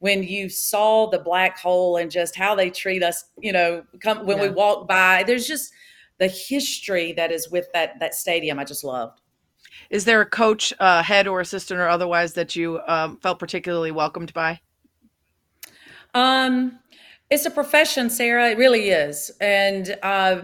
when 0.00 0.22
you 0.22 0.48
saw 0.48 1.08
the 1.08 1.18
black 1.18 1.58
hole 1.58 1.98
and 1.98 2.10
just 2.10 2.34
how 2.34 2.54
they 2.54 2.70
treat 2.70 3.02
us, 3.02 3.24
you 3.38 3.52
know, 3.52 3.84
come 4.00 4.26
when 4.26 4.40
we 4.40 4.48
walk 4.48 4.88
by, 4.88 5.22
there's 5.22 5.46
just 5.46 5.72
the 6.18 6.26
history 6.26 7.12
that 7.12 7.30
is 7.30 7.50
with 7.50 7.68
that 7.72 8.00
that 8.00 8.14
stadium. 8.14 8.58
I 8.58 8.64
just 8.64 8.82
loved. 8.82 9.20
Is 9.90 10.04
there 10.04 10.20
a 10.20 10.26
coach, 10.26 10.72
uh, 10.80 11.02
head 11.02 11.28
or 11.28 11.40
assistant 11.40 11.80
or 11.80 11.88
otherwise 11.88 12.32
that 12.34 12.56
you 12.56 12.80
um, 12.86 13.18
felt 13.18 13.38
particularly 13.38 13.90
welcomed 13.90 14.32
by? 14.32 14.60
Um, 16.14 16.78
it's 17.28 17.46
a 17.46 17.50
profession, 17.50 18.08
Sarah. 18.10 18.50
It 18.50 18.58
really 18.58 18.90
is, 18.90 19.30
and 19.40 19.96
uh, 20.02 20.42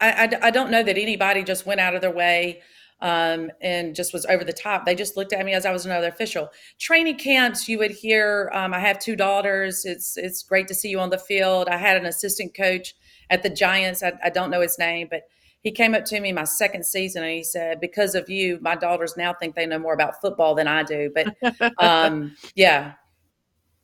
I, 0.00 0.24
I 0.24 0.28
I 0.42 0.50
don't 0.50 0.70
know 0.70 0.82
that 0.82 0.98
anybody 0.98 1.42
just 1.42 1.64
went 1.64 1.80
out 1.80 1.94
of 1.94 2.02
their 2.02 2.10
way 2.10 2.62
um, 3.04 3.50
and 3.60 3.94
just 3.94 4.14
was 4.14 4.24
over 4.26 4.44
the 4.44 4.52
top. 4.52 4.86
They 4.86 4.94
just 4.94 5.14
looked 5.14 5.34
at 5.34 5.44
me 5.44 5.52
as 5.52 5.66
I 5.66 5.72
was 5.72 5.84
another 5.84 6.08
official. 6.08 6.48
Training 6.78 7.18
camps, 7.18 7.68
you 7.68 7.78
would 7.78 7.90
hear. 7.90 8.50
Um, 8.54 8.72
I 8.72 8.80
have 8.80 8.98
two 8.98 9.14
daughters. 9.14 9.84
It's 9.84 10.16
it's 10.16 10.42
great 10.42 10.66
to 10.68 10.74
see 10.74 10.88
you 10.88 10.98
on 10.98 11.10
the 11.10 11.18
field. 11.18 11.68
I 11.68 11.76
had 11.76 11.98
an 11.98 12.06
assistant 12.06 12.56
coach 12.56 12.94
at 13.28 13.42
the 13.42 13.50
Giants. 13.50 14.02
I, 14.02 14.14
I 14.24 14.30
don't 14.30 14.50
know 14.50 14.62
his 14.62 14.78
name, 14.78 15.08
but 15.10 15.24
he 15.60 15.70
came 15.70 15.94
up 15.94 16.06
to 16.06 16.18
me 16.18 16.32
my 16.32 16.44
second 16.44 16.86
season 16.86 17.22
and 17.22 17.32
he 17.32 17.44
said, 17.44 17.78
"Because 17.78 18.14
of 18.14 18.30
you, 18.30 18.58
my 18.62 18.74
daughters 18.74 19.18
now 19.18 19.34
think 19.34 19.54
they 19.54 19.66
know 19.66 19.78
more 19.78 19.94
about 19.94 20.20
football 20.22 20.54
than 20.54 20.66
I 20.66 20.82
do." 20.82 21.12
But 21.14 21.36
um, 21.78 22.34
yeah, 22.54 22.94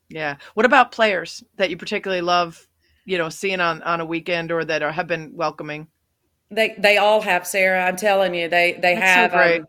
Yeah. 0.09 0.37
What 0.55 0.65
about 0.65 0.93
players 0.93 1.45
that 1.57 1.69
you 1.69 1.77
particularly 1.77 2.23
love? 2.23 2.67
you 3.07 3.19
know 3.19 3.29
seeing 3.29 3.61
on 3.61 3.83
on 3.83 4.01
a 4.01 4.05
weekend 4.05 4.53
or 4.53 4.65
that 4.65 4.83
are, 4.83 4.93
have 4.93 5.07
been 5.07 5.33
welcoming? 5.35 5.89
They 6.51 6.75
they 6.79 6.97
all 6.99 7.21
have 7.23 7.47
Sarah. 7.47 7.85
I'm 7.85 7.97
telling 7.97 8.35
you, 8.35 8.49
they 8.49 8.79
they 8.81 8.95
That's 8.95 9.11
have. 9.11 9.33
so. 9.33 9.35
Um, 9.35 9.67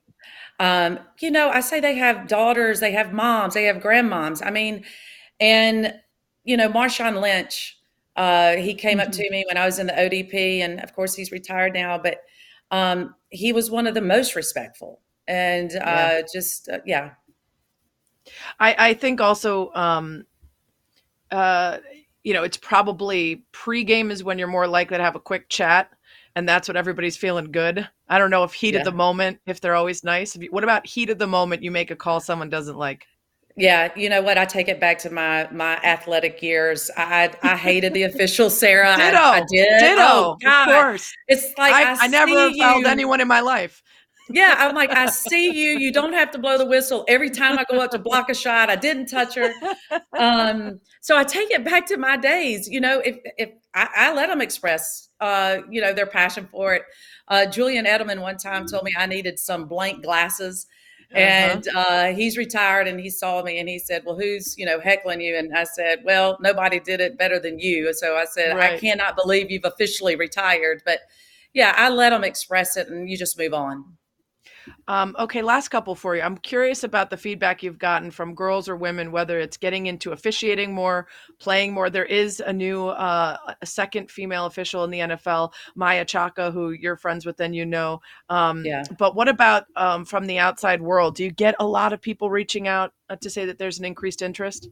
um, 0.60 1.00
you 1.20 1.32
know, 1.32 1.50
I 1.50 1.62
say 1.62 1.80
they 1.80 1.96
have 1.96 2.28
daughters, 2.28 2.80
they 2.80 2.92
have 2.92 3.14
moms, 3.14 3.56
they 3.56 3.64
have 3.66 3.78
grandmoms. 3.78 4.46
I 4.46 4.52
mean, 4.52 4.86
and 5.40 5.94
you 6.44 6.58
know, 6.58 6.70
Marshawn 6.70 7.22
Lynch, 7.22 7.78
uh, 8.16 8.56
he 8.58 8.74
came 8.76 9.00
up 9.00 9.12
Mm-hmm. 9.12 9.14
to 9.14 9.30
me 9.32 9.44
when 9.48 9.58
I 9.58 9.66
was 9.66 9.80
in 9.80 9.88
the 9.88 9.94
ODP, 10.00 10.62
and 10.62 10.80
of 10.82 10.94
course 10.94 11.16
he's 11.16 11.32
retired 11.32 11.74
now, 11.74 11.98
but 11.98 12.22
um, 12.72 13.16
he 13.30 13.54
was 13.54 13.72
one 13.72 13.88
of 13.88 13.94
the 13.96 14.02
most 14.02 14.36
respectful 14.36 15.02
and 15.28 15.72
uh, 15.76 15.84
Yeah. 15.86 16.12
just 16.34 16.70
uh, 16.70 16.80
yeah, 16.86 17.12
I, 18.60 18.76
I 18.78 18.94
think 18.94 19.22
also, 19.22 19.72
um, 19.74 20.26
uh, 21.32 21.78
you 22.24 22.34
know, 22.34 22.44
it's 22.44 22.58
probably 22.58 23.44
pregame 23.54 24.12
is 24.12 24.24
when 24.24 24.38
you're 24.38 24.48
more 24.48 24.68
likely 24.68 24.98
to 24.98 25.04
have 25.04 25.16
a 25.16 25.20
quick 25.20 25.50
chat, 25.50 25.90
and 26.36 26.48
that's 26.48 26.68
what 26.68 26.78
everybody's 26.78 27.18
feeling 27.18 27.52
good. 27.52 27.88
I 28.10 28.18
don't 28.20 28.30
know 28.30 28.44
if 28.44 28.54
heat 28.54 28.74
Yeah. 28.74 28.80
of 28.82 28.86
the 28.86 28.92
moment, 28.92 29.40
if 29.46 29.62
they're 29.62 29.76
always 29.76 30.04
nice. 30.04 30.36
If 30.36 30.44
you, 30.44 30.50
what 30.52 30.64
about 30.64 30.86
heat 30.88 31.10
of 31.10 31.18
the 31.18 31.28
moment? 31.28 31.64
You 31.64 31.72
make 31.72 31.92
a 31.92 31.96
call 31.96 32.20
someone 32.20 32.50
doesn't 32.50 32.78
like. 32.78 33.06
Yeah, 33.58 33.92
you 33.98 34.08
know 34.10 34.22
what? 34.22 34.38
I 34.38 34.46
take 34.46 34.70
it 34.70 34.80
back 34.80 34.98
to 35.00 35.10
my 35.10 35.48
my 35.52 35.76
athletic 35.84 36.42
years. 36.42 36.90
I 36.96 37.32
I 37.44 37.58
hated 37.58 37.94
the 37.94 38.04
officials, 38.04 38.58
Sarah. 38.58 38.94
I- 38.94 38.98
Ditto, 38.98 39.18
I, 39.18 39.40
did. 39.52 39.80
ditto, 39.80 39.98
Oh, 40.00 40.38
of 40.46 40.66
course. 40.68 41.14
It's 41.28 41.54
like 41.58 41.74
I, 41.74 41.92
I, 41.94 41.98
I 42.02 42.08
never 42.08 42.52
fouled 42.58 42.86
anyone 42.86 43.20
in 43.20 43.28
my 43.28 43.42
life. 43.42 43.84
Yeah, 44.30 44.56
I'm 44.58 44.74
like, 44.74 44.92
I 44.92 45.08
see 45.08 45.52
you. 45.52 45.78
You 45.78 45.92
don't 45.92 46.14
have 46.14 46.32
to 46.32 46.38
blow 46.40 46.58
the 46.58 46.66
whistle 46.66 47.04
every 47.10 47.30
time 47.30 47.60
I 47.60 47.66
go 47.70 47.80
up 47.82 47.92
to 47.92 48.00
block 48.00 48.30
a 48.30 48.34
shot. 48.34 48.70
I 48.70 48.78
didn't 48.78 49.08
touch 49.08 49.36
her. 49.36 49.52
Um, 50.18 50.80
so 51.02 51.18
I 51.18 51.24
take 51.24 51.50
it 51.52 51.66
back 51.66 51.88
to 51.88 51.98
my 51.98 52.16
days. 52.16 52.70
You 52.70 52.80
know, 52.80 53.00
if 53.00 53.18
if 53.38 53.50
I, 53.74 53.90
I 53.96 54.14
let 54.14 54.28
them 54.28 54.40
express, 54.40 55.10
uh, 55.22 55.60
you 55.70 55.80
know, 55.80 55.94
their 55.94 56.08
passion 56.08 56.48
for 56.52 56.74
it. 56.74 56.84
Uh, 57.28 57.46
Julian 57.46 57.86
Edelman 57.86 58.22
one 58.22 58.38
time 58.38 58.68
told 58.68 58.84
me 58.84 58.94
I 58.98 59.06
needed 59.06 59.40
some 59.40 59.68
blank 59.68 60.04
glasses. 60.04 60.66
Uh-huh. 61.14 61.20
And 61.20 61.68
uh, 61.76 62.14
he's 62.14 62.38
retired, 62.38 62.88
and 62.88 62.98
he 62.98 63.10
saw 63.10 63.44
me, 63.44 63.60
and 63.60 63.68
he 63.68 63.80
said, 63.80 64.04
"Well, 64.06 64.18
who's 64.18 64.58
you 64.58 64.66
know 64.66 64.80
heckling 64.80 65.20
you?" 65.20 65.36
And 65.36 65.54
I 65.56 65.66
said, 65.66 66.00
"Well, 66.06 66.38
nobody 66.40 66.80
did 66.80 67.02
it 67.02 67.18
better 67.18 67.38
than 67.38 67.60
you." 67.60 67.94
So 67.94 68.16
I 68.16 68.24
said, 68.24 68.58
"I 68.58 68.78
cannot 68.78 69.18
believe 69.18 69.52
you've 69.52 69.66
officially 69.66 70.16
retired." 70.16 70.82
But 70.86 71.02
yeah, 71.54 71.74
I 71.76 71.90
let 71.90 72.12
them 72.12 72.24
express 72.24 72.78
it, 72.78 72.88
and 72.88 73.10
you 73.10 73.18
just 73.18 73.38
move 73.38 73.54
on. 73.54 73.98
Um, 74.88 75.16
okay, 75.20 75.42
last 75.42 75.70
couple 75.70 75.96
for 75.96 76.16
you. 76.16 76.22
I'm 76.22 76.38
curious 76.38 76.84
about 76.84 77.10
the 77.10 77.18
feedback 77.18 77.64
you've 77.64 77.80
gotten 77.80 78.12
from 78.12 78.36
girls 78.36 78.68
or 78.70 78.76
women, 78.76 79.12
whether 79.12 79.40
it's 79.40 79.58
getting 79.58 79.88
into 79.88 80.12
officiating 80.12 80.74
more, 80.74 81.08
playing 81.40 81.74
more. 81.74 81.90
There 81.90 82.06
is 82.06 82.40
a 82.40 82.54
new, 82.54 82.88
uh, 82.88 83.38
a 83.62 83.66
second 83.66 84.12
female 84.12 84.46
official 84.46 84.84
in 84.84 84.92
the 84.92 85.00
NFL, 85.00 85.54
Maia 85.76 86.06
Chaka, 86.06 86.52
who 86.52 86.72
you're 86.72 86.98
friends 86.98 87.26
with 87.26 87.40
and 87.40 87.56
you 87.56 87.66
know. 87.66 88.02
Um, 88.30 88.66
Yeah. 88.66 88.84
But 88.98 89.16
what 89.16 89.28
about 89.28 89.66
um, 89.76 90.06
from 90.06 90.26
the 90.28 90.40
outside 90.40 90.82
world? 90.82 91.16
Do 91.16 91.24
you 91.24 91.32
get 91.32 91.56
a 91.60 91.66
lot 91.66 91.94
of 91.94 92.02
people 92.02 92.30
reaching 92.30 92.68
out 92.68 92.94
uh, 93.10 93.16
to 93.18 93.30
say 93.30 93.46
that 93.46 93.58
there's 93.58 93.80
an 93.80 93.86
increased 93.86 94.22
interest? 94.22 94.70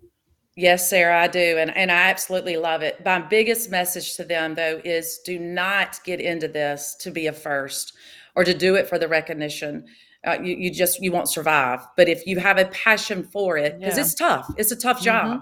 Yes, 0.56 0.90
Sarah, 0.90 1.24
I 1.24 1.28
do. 1.28 1.58
And, 1.58 1.76
and 1.76 1.90
I 1.90 2.10
absolutely 2.10 2.58
love 2.58 2.82
it. 2.82 3.04
My 3.06 3.20
biggest 3.20 3.70
message 3.70 4.16
to 4.18 4.26
them, 4.26 4.56
though, 4.56 4.82
is 4.84 5.20
do 5.24 5.40
not 5.40 6.00
get 6.04 6.20
into 6.20 6.50
this 6.50 6.96
to 7.00 7.12
be 7.12 7.28
a 7.28 7.34
first 7.34 7.94
or 8.36 8.43
to 8.43 8.53
do 8.53 8.75
it 8.75 8.88
for 8.88 8.97
the 8.99 9.07
recognition. 9.07 9.86
Uh, 10.25 10.38
you, 10.43 10.55
you 10.55 10.71
just, 10.71 11.01
you 11.01 11.11
won't 11.11 11.30
survive. 11.30 11.80
But 11.95 12.09
if 12.09 12.25
you 12.27 12.39
have 12.39 12.57
a 12.57 12.65
passion 12.65 13.23
for 13.23 13.57
it, 13.57 13.80
because 13.80 13.95
Yeah. 13.95 14.03
it's 14.03 14.13
tough, 14.15 14.53
it's 14.57 14.71
a 14.71 14.75
tough 14.75 15.01
job. 15.01 15.41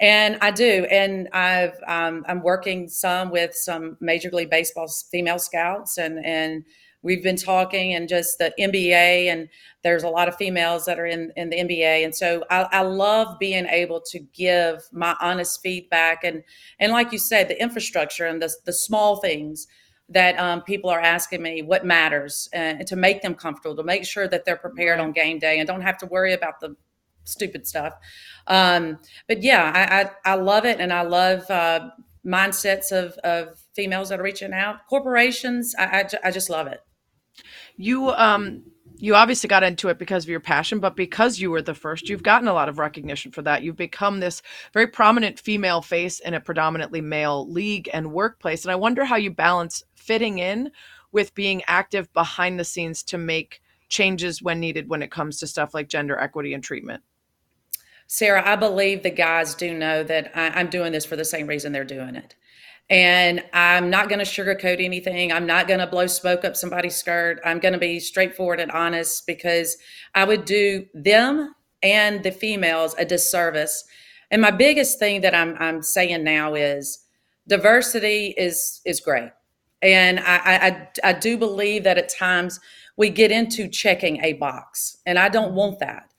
And 0.00 0.38
I 0.40 0.50
do. 0.52 0.86
And 0.90 1.28
I've, 1.32 1.74
um, 1.86 2.24
I'm 2.28 2.42
working 2.42 2.88
some 2.88 3.30
with 3.30 3.54
some 3.54 3.96
Major 4.00 4.30
League 4.30 4.48
Baseball 4.50 4.88
female 5.10 5.38
scouts 5.38 5.98
and, 5.98 6.24
and, 6.24 6.64
We've 7.00 7.22
been 7.22 7.36
talking 7.36 7.94
and 7.94 8.08
just 8.08 8.38
the 8.38 8.52
NBA, 8.58 9.30
and 9.30 9.48
there's 9.84 10.02
a 10.02 10.08
lot 10.08 10.26
of 10.26 10.34
females 10.34 10.84
that 10.86 10.98
are 10.98 11.06
in, 11.06 11.32
in 11.36 11.48
the 11.48 11.56
NBA. 11.56 12.04
And 12.04 12.12
so 12.12 12.42
I, 12.50 12.66
I 12.72 12.80
love 12.82 13.38
being 13.38 13.66
able 13.66 14.00
to 14.10 14.18
give 14.18 14.82
my 14.92 15.14
honest 15.20 15.60
feedback 15.62 16.24
and 16.24 16.42
and 16.80 16.90
like 16.90 17.12
you 17.12 17.18
said, 17.18 17.46
the 17.48 17.60
infrastructure 17.62 18.26
and 18.26 18.42
the, 18.42 18.52
the 18.64 18.72
small 18.72 19.16
things 19.20 19.68
that 20.08 20.38
um, 20.38 20.62
people 20.62 20.90
are 20.90 21.00
asking 21.00 21.42
me 21.42 21.62
what 21.62 21.84
matters 21.84 22.48
and 22.52 22.86
to 22.86 22.96
make 22.96 23.22
them 23.22 23.34
comfortable, 23.34 23.76
to 23.76 23.82
make 23.82 24.04
sure 24.04 24.26
that 24.28 24.44
they're 24.44 24.56
prepared 24.56 25.00
on 25.00 25.12
game 25.12 25.38
day 25.38 25.58
and 25.58 25.66
don't 25.66 25.82
have 25.82 25.98
to 25.98 26.06
worry 26.06 26.32
about 26.32 26.60
the 26.60 26.74
stupid 27.24 27.66
stuff. 27.66 27.92
Um, 28.46 28.98
but 29.26 29.42
yeah, 29.42 29.70
I, 29.74 30.30
I, 30.30 30.32
I 30.32 30.34
love 30.36 30.64
it. 30.64 30.80
And 30.80 30.92
I 30.92 31.02
love 31.02 31.50
uh, 31.50 31.90
mindsets 32.26 32.90
of, 32.90 33.12
of 33.18 33.58
females 33.74 34.08
that 34.08 34.20
are 34.20 34.22
reaching 34.22 34.52
out. 34.52 34.86
Corporations, 34.88 35.74
I, 35.78 35.84
I, 35.84 36.28
I 36.28 36.30
just 36.30 36.48
love 36.48 36.66
it. 36.66 36.80
You 37.76 38.10
um 38.10 38.64
you 39.00 39.14
obviously 39.14 39.48
got 39.48 39.62
into 39.62 39.88
it 39.88 39.98
because 39.98 40.24
of 40.24 40.28
your 40.28 40.40
passion, 40.40 40.80
but 40.80 40.96
because 40.96 41.38
you 41.38 41.50
were 41.50 41.62
the 41.62 41.74
first, 41.74 42.08
you've 42.08 42.22
gotten 42.22 42.48
a 42.48 42.52
lot 42.52 42.68
of 42.68 42.78
recognition 42.78 43.30
for 43.30 43.42
that. 43.42 43.62
You've 43.62 43.76
become 43.76 44.20
this 44.20 44.42
very 44.72 44.88
prominent 44.88 45.38
female 45.38 45.82
face 45.82 46.18
in 46.18 46.34
a 46.34 46.40
predominantly 46.40 47.00
male 47.00 47.48
league 47.48 47.88
and 47.92 48.12
workplace. 48.12 48.64
And 48.64 48.72
I 48.72 48.76
wonder 48.76 49.04
how 49.04 49.16
you 49.16 49.30
balance 49.30 49.84
fitting 49.94 50.38
in 50.38 50.72
with 51.12 51.34
being 51.34 51.62
active 51.66 52.12
behind 52.12 52.58
the 52.58 52.64
scenes 52.64 53.02
to 53.04 53.18
make 53.18 53.62
changes 53.88 54.42
when 54.42 54.60
needed 54.60 54.88
when 54.88 55.02
it 55.02 55.10
comes 55.10 55.38
to 55.38 55.46
stuff 55.46 55.74
like 55.74 55.88
gender 55.88 56.18
equity 56.18 56.52
and 56.52 56.62
treatment. 56.62 57.02
Sarah, 58.06 58.46
I 58.46 58.56
believe 58.56 59.02
the 59.02 59.10
guys 59.10 59.54
do 59.54 59.76
know 59.76 60.02
that 60.02 60.32
I, 60.34 60.48
I'm 60.48 60.70
doing 60.70 60.92
this 60.92 61.04
for 61.04 61.16
the 61.16 61.24
same 61.24 61.46
reason 61.46 61.72
they're 61.72 61.84
doing 61.84 62.16
it. 62.16 62.34
And 62.90 63.44
I'm 63.52 63.90
not 63.90 64.08
going 64.08 64.18
to 64.18 64.24
sugarcoat 64.24 64.82
anything. 64.82 65.30
I'm 65.30 65.46
not 65.46 65.68
going 65.68 65.80
to 65.80 65.86
blow 65.86 66.06
smoke 66.06 66.44
up 66.44 66.56
somebody's 66.56 66.96
skirt. 66.96 67.38
I'm 67.44 67.58
going 67.58 67.74
to 67.74 67.78
be 67.78 68.00
straightforward 68.00 68.60
and 68.60 68.70
honest 68.70 69.26
because 69.26 69.76
I 70.14 70.24
would 70.24 70.46
do 70.46 70.86
them 70.94 71.54
and 71.82 72.22
the 72.22 72.30
females 72.30 72.94
a 72.98 73.04
disservice. 73.04 73.84
And 74.30 74.40
my 74.40 74.50
biggest 74.50 74.98
thing 74.98 75.20
that 75.20 75.34
I'm, 75.34 75.54
I'm 75.58 75.82
saying 75.82 76.24
now 76.24 76.54
is 76.54 77.04
diversity 77.46 78.34
is 78.36 78.80
is 78.84 79.00
great. 79.00 79.30
And 79.82 80.20
I, 80.20 80.36
I, 80.36 80.66
I 80.66 80.88
I 81.04 81.12
do 81.12 81.36
believe 81.38 81.84
that 81.84 81.98
at 81.98 82.08
times 82.08 82.60
we 82.96 83.10
get 83.10 83.30
into 83.30 83.68
checking 83.68 84.22
a 84.24 84.34
box, 84.34 84.98
and 85.06 85.18
I 85.18 85.28
don't 85.28 85.54
want 85.54 85.78
that. 85.78 86.12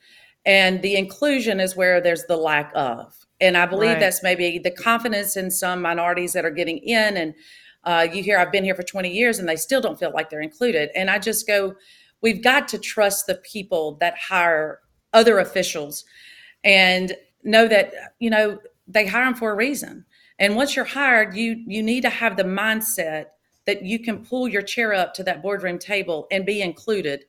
And 0.46 0.82
the 0.82 0.96
inclusion 0.96 1.60
is 1.60 1.76
where 1.76 2.00
there's 2.02 2.24
the 2.26 2.38
lack 2.38 2.72
of. 2.74 3.14
And 3.42 3.58
I 3.58 3.66
believe 3.66 3.92
Right. 3.92 4.00
that's 4.00 4.22
maybe 4.24 4.60
the 4.60 4.72
confidence 4.72 5.38
in 5.38 5.50
some 5.52 5.82
minorities 5.82 6.34
that 6.34 6.46
are 6.46 6.52
getting 6.52 6.78
in. 6.80 7.18
And 7.18 7.34
uh, 7.84 8.08
you 8.12 8.22
hear, 8.22 8.38
I've 8.38 8.52
been 8.52 8.64
here 8.66 8.76
for 8.76 8.84
20 8.84 9.10
years 9.10 9.40
and 9.40 9.48
they 9.48 9.56
still 9.56 9.82
don't 9.82 9.98
feel 9.98 10.12
like 10.14 10.30
they're 10.30 10.42
included. 10.42 10.90
And 10.96 11.10
I 11.10 11.20
just 11.20 11.48
go, 11.48 11.76
we've 12.22 12.44
got 12.44 12.68
to 12.70 12.78
trust 12.78 13.28
the 13.28 13.36
people 13.36 13.98
that 14.02 14.18
hire 14.18 14.80
other 15.14 15.40
officials 15.40 16.04
and 16.64 17.16
know 17.44 17.68
that, 17.68 17.94
you 18.20 18.30
know, 18.30 18.60
they 18.88 19.06
hire 19.06 19.26
them 19.26 19.36
for 19.36 19.52
a 19.52 19.56
reason. 19.56 20.06
And 20.40 20.56
once 20.56 20.76
you're 20.76 20.86
hired, 20.86 21.36
you 21.36 21.64
you 21.68 21.84
need 21.84 22.02
to 22.02 22.10
have 22.10 22.38
the 22.38 22.44
mindset 22.44 23.26
that 23.66 23.84
you 23.84 24.00
can 24.00 24.26
pull 24.26 24.48
your 24.48 24.62
chair 24.62 24.94
up 24.94 25.14
to 25.14 25.24
that 25.24 25.42
boardroom 25.42 25.78
table 25.78 26.28
and 26.32 26.46
be 26.46 26.62
included. 26.62 27.26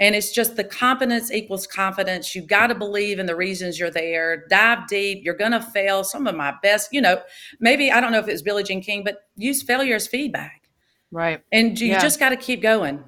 And 0.00 0.14
it's 0.16 0.32
just 0.32 0.56
the 0.56 0.64
competence 0.64 1.30
equals 1.30 1.66
confidence. 1.66 2.34
You 2.34 2.42
got 2.42 2.68
to 2.68 2.74
believe 2.74 3.18
in 3.18 3.26
the 3.26 3.36
reasons 3.36 3.78
you're 3.78 3.90
there. 3.90 4.46
Dive 4.48 4.88
deep. 4.88 5.24
You're 5.24 5.36
going 5.36 5.52
to 5.52 5.60
fail. 5.60 6.02
Some 6.02 6.26
of 6.26 6.34
my 6.34 6.54
best, 6.62 6.92
you 6.92 7.00
know, 7.00 7.20
maybe 7.60 7.92
I 7.92 8.00
don't 8.00 8.10
know 8.10 8.18
if 8.18 8.26
it 8.26 8.32
was 8.32 8.42
Billie 8.42 8.64
Jean 8.64 8.82
King, 8.82 9.04
but 9.04 9.18
use 9.36 9.62
failure 9.62 9.94
as 9.94 10.08
feedback. 10.08 10.62
Right. 11.12 11.42
And 11.52 11.78
you 11.78 11.88
Yeah. 11.88 12.00
just 12.00 12.18
got 12.18 12.30
to 12.30 12.36
keep 12.36 12.62
going. 12.62 13.04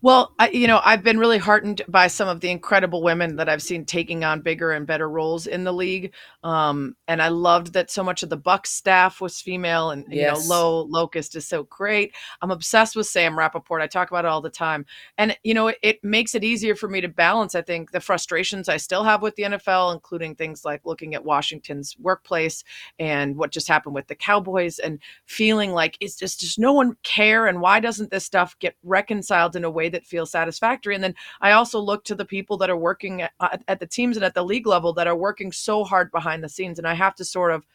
Well, 0.00 0.32
I, 0.38 0.50
you 0.50 0.68
know, 0.68 0.80
I've 0.84 1.02
been 1.02 1.18
really 1.18 1.38
heartened 1.38 1.82
by 1.88 2.06
some 2.06 2.28
of 2.28 2.40
the 2.40 2.50
incredible 2.50 3.02
women 3.02 3.34
that 3.36 3.48
I've 3.48 3.62
seen 3.62 3.84
taking 3.84 4.22
on 4.22 4.42
bigger 4.42 4.70
and 4.70 4.86
better 4.86 5.08
roles 5.08 5.48
in 5.48 5.64
the 5.64 5.72
league. 5.72 6.14
Um, 6.44 6.94
and 7.08 7.20
I 7.20 7.28
loved 7.28 7.72
that 7.72 7.90
so 7.90 8.04
much 8.04 8.22
of 8.22 8.30
the 8.30 8.36
Bucks 8.36 8.70
staff 8.70 9.20
was 9.20 9.40
female, 9.40 9.90
and 9.90 10.04
you 10.08 10.22
know, 10.22 10.38
Lori 10.46 10.86
Locust 10.88 11.34
is 11.34 11.46
so 11.46 11.64
great. 11.64 12.14
I'm 12.40 12.52
obsessed 12.52 12.94
with 12.94 13.06
Sam 13.06 13.36
Rapoport. 13.36 13.82
I 13.82 13.88
talk 13.88 14.10
about 14.10 14.24
it 14.24 14.28
all 14.28 14.40
the 14.40 14.50
time, 14.50 14.86
and 15.16 15.36
you 15.42 15.52
know, 15.52 15.68
it, 15.68 15.78
it 15.82 16.04
makes 16.04 16.36
it 16.36 16.44
easier 16.44 16.76
for 16.76 16.88
me 16.88 17.00
to 17.00 17.08
balance. 17.08 17.56
I 17.56 17.62
think 17.62 17.90
the 17.90 18.00
frustrations 18.00 18.68
I 18.68 18.76
still 18.76 19.02
have 19.02 19.20
with 19.20 19.34
the 19.34 19.44
NFL, 19.44 19.92
including 19.92 20.36
things 20.36 20.64
like 20.64 20.86
looking 20.86 21.14
at 21.16 21.24
Washington's 21.24 21.96
workplace 21.98 22.62
and 23.00 23.36
what 23.36 23.50
just 23.50 23.66
happened 23.66 23.96
with 23.96 24.06
the 24.06 24.14
Cowboys, 24.14 24.78
and 24.78 25.00
feeling 25.26 25.72
like 25.72 25.98
it's 26.00 26.16
just 26.16 26.40
does 26.40 26.56
no 26.56 26.72
one 26.72 26.96
care, 27.02 27.48
and 27.48 27.60
why 27.60 27.80
doesn't 27.80 28.12
this 28.12 28.24
stuff 28.24 28.56
get 28.60 28.76
reconciled 28.84 29.56
in 29.56 29.64
a 29.64 29.70
way 29.70 29.87
that 29.88 30.06
feels 30.06 30.30
satisfactory? 30.30 30.94
And 30.94 31.02
then 31.02 31.14
I 31.40 31.52
also 31.52 31.78
look 31.78 32.04
to 32.04 32.14
the 32.14 32.24
people 32.24 32.56
that 32.58 32.70
are 32.70 32.76
working 32.76 33.22
at, 33.22 33.32
at 33.40 33.62
at 33.68 33.80
the 33.80 33.86
teams 33.86 34.16
and 34.16 34.24
at 34.24 34.34
the 34.34 34.44
league 34.44 34.66
level 34.66 34.92
that 34.94 35.06
are 35.06 35.16
working 35.16 35.52
so 35.52 35.84
hard 35.84 36.10
behind 36.10 36.42
the 36.42 36.48
scenes, 36.48 36.78
and 36.78 36.86
I 36.86 36.94
have 36.94 37.14
to 37.16 37.24
sort 37.24 37.52
of 37.52 37.66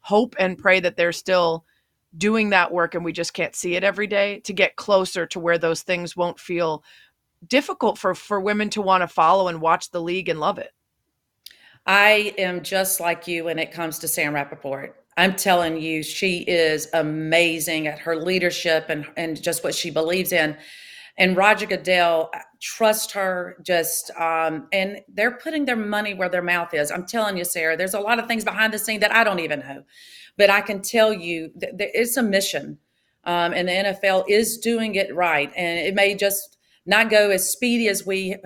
hope 0.00 0.34
and 0.38 0.58
pray 0.58 0.80
that 0.80 0.96
they're 0.96 1.12
still 1.12 1.64
doing 2.16 2.50
that 2.50 2.72
work 2.72 2.94
and 2.94 3.04
we 3.04 3.12
just 3.12 3.34
can't 3.34 3.54
see 3.54 3.76
it 3.76 3.84
every 3.84 4.06
day 4.06 4.40
to 4.40 4.52
get 4.52 4.74
closer 4.76 5.26
to 5.26 5.38
where 5.38 5.58
those 5.58 5.82
things 5.82 6.16
won't 6.16 6.40
feel 6.40 6.82
difficult 7.46 7.96
for 7.98 8.14
for 8.14 8.40
women 8.40 8.68
to 8.68 8.82
want 8.82 9.02
to 9.02 9.06
follow 9.08 9.48
and 9.48 9.60
watch 9.60 9.90
the 9.90 10.02
league 10.02 10.28
and 10.28 10.40
love 10.40 10.58
it. 10.58 10.72
I 11.86 12.34
am 12.36 12.62
just 12.62 13.00
like 13.00 13.26
you 13.26 13.44
when 13.44 13.58
it 13.58 13.72
comes 13.72 13.98
to 14.00 14.08
Sam 14.08 14.34
Rapoport. 14.34 14.96
I'm 15.16 15.34
telling 15.34 15.80
you, 15.80 16.02
she 16.02 16.38
is 16.46 16.88
amazing 16.94 17.86
at 17.86 17.98
her 17.98 18.16
leadership 18.16 18.86
and, 18.88 19.06
and 19.16 19.40
just 19.40 19.64
what 19.64 19.74
she 19.74 19.90
believes 19.90 20.32
in. 20.32 20.56
And 21.20 21.36
Roger 21.36 21.66
Goodell, 21.66 22.30
trust 22.60 23.12
her 23.12 23.58
just, 23.62 24.10
um, 24.18 24.68
and 24.72 25.02
they're 25.06 25.36
putting 25.36 25.66
their 25.66 25.76
money 25.76 26.14
where 26.14 26.30
their 26.30 26.40
mouth 26.40 26.72
is. 26.72 26.90
I'm 26.90 27.04
telling 27.04 27.36
you, 27.36 27.44
Sarah, 27.44 27.76
there's 27.76 27.92
a 27.92 28.00
lot 28.00 28.18
of 28.18 28.26
things 28.26 28.42
behind 28.42 28.72
the 28.72 28.78
scene 28.78 29.00
that 29.00 29.14
I 29.14 29.22
don't 29.22 29.38
even 29.38 29.60
know. 29.60 29.82
But 30.38 30.48
I 30.48 30.62
can 30.62 30.80
tell 30.80 31.12
you 31.12 31.50
that 31.56 31.74
it's 31.78 32.16
a 32.16 32.22
mission. 32.22 32.78
Um, 33.24 33.52
and 33.52 33.68
the 33.68 33.72
NFL 33.72 34.24
is 34.30 34.56
doing 34.56 34.94
it 34.94 35.14
right. 35.14 35.52
And 35.54 35.78
it 35.78 35.94
may 35.94 36.14
just 36.14 36.56
not 36.86 37.10
go 37.10 37.28
as 37.28 37.52
speedy 37.52 37.88
as 37.88 38.06
we 38.06 38.36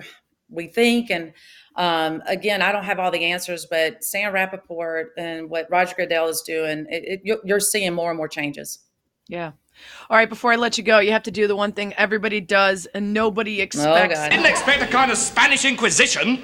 we 0.49 0.67
think. 0.67 1.09
And 1.09 1.31
um, 1.77 2.21
again, 2.27 2.61
I 2.61 2.73
don't 2.73 2.83
have 2.83 2.99
all 2.99 3.09
the 3.09 3.23
answers, 3.23 3.65
but 3.65 4.03
Sam 4.03 4.33
Rapoport 4.33 5.13
and 5.17 5.49
what 5.49 5.67
Roger 5.71 5.95
Goodell 5.95 6.27
is 6.27 6.41
doing, 6.41 6.87
it, 6.89 7.21
it, 7.23 7.39
you're 7.45 7.61
seeing 7.61 7.93
more 7.93 8.11
and 8.11 8.17
more 8.17 8.27
changes. 8.27 8.79
Yeah. 9.29 9.53
All 10.09 10.17
right, 10.17 10.29
before 10.29 10.51
I 10.51 10.55
let 10.55 10.77
you 10.77 10.83
go, 10.83 10.99
you 10.99 11.11
have 11.11 11.23
to 11.23 11.31
do 11.31 11.47
the 11.47 11.55
one 11.55 11.71
thing 11.71 11.93
everybody 11.93 12.41
does 12.41 12.85
and 12.87 13.13
nobody 13.13 13.61
expects. 13.61 14.19
Oh, 14.19 14.29
Didn't 14.29 14.45
expect 14.45 14.81
a 14.83 14.87
kind 14.87 15.11
of 15.11 15.17
Spanish 15.17 15.65
Inquisition. 15.65 16.43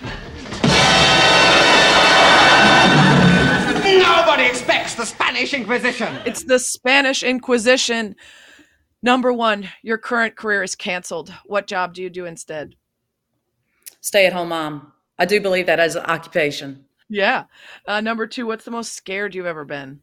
Nobody 3.99 4.45
expects 4.45 4.95
the 4.95 5.05
Spanish 5.05 5.53
Inquisition. 5.53 6.17
It's 6.25 6.43
the 6.43 6.59
Spanish 6.59 7.23
Inquisition. 7.23 8.15
Number 9.03 9.33
one, 9.33 9.69
your 9.81 9.97
current 9.97 10.35
career 10.35 10.63
is 10.63 10.75
canceled. 10.75 11.33
What 11.45 11.67
job 11.67 11.93
do 11.93 12.01
you 12.01 12.09
do 12.09 12.25
instead? 12.25 12.75
Stay 13.99 14.25
at 14.25 14.33
home 14.33 14.49
mom. 14.49 14.93
I 15.19 15.25
do 15.25 15.41
believe 15.41 15.65
that 15.65 15.79
as 15.79 15.95
an 15.95 16.05
occupation. 16.05 16.85
Yeah. 17.09 17.45
Uh, 17.85 18.01
number 18.01 18.25
two, 18.25 18.45
what's 18.47 18.65
the 18.65 18.71
most 18.71 18.93
scared 18.93 19.35
you've 19.35 19.45
ever 19.45 19.65
been? 19.65 20.01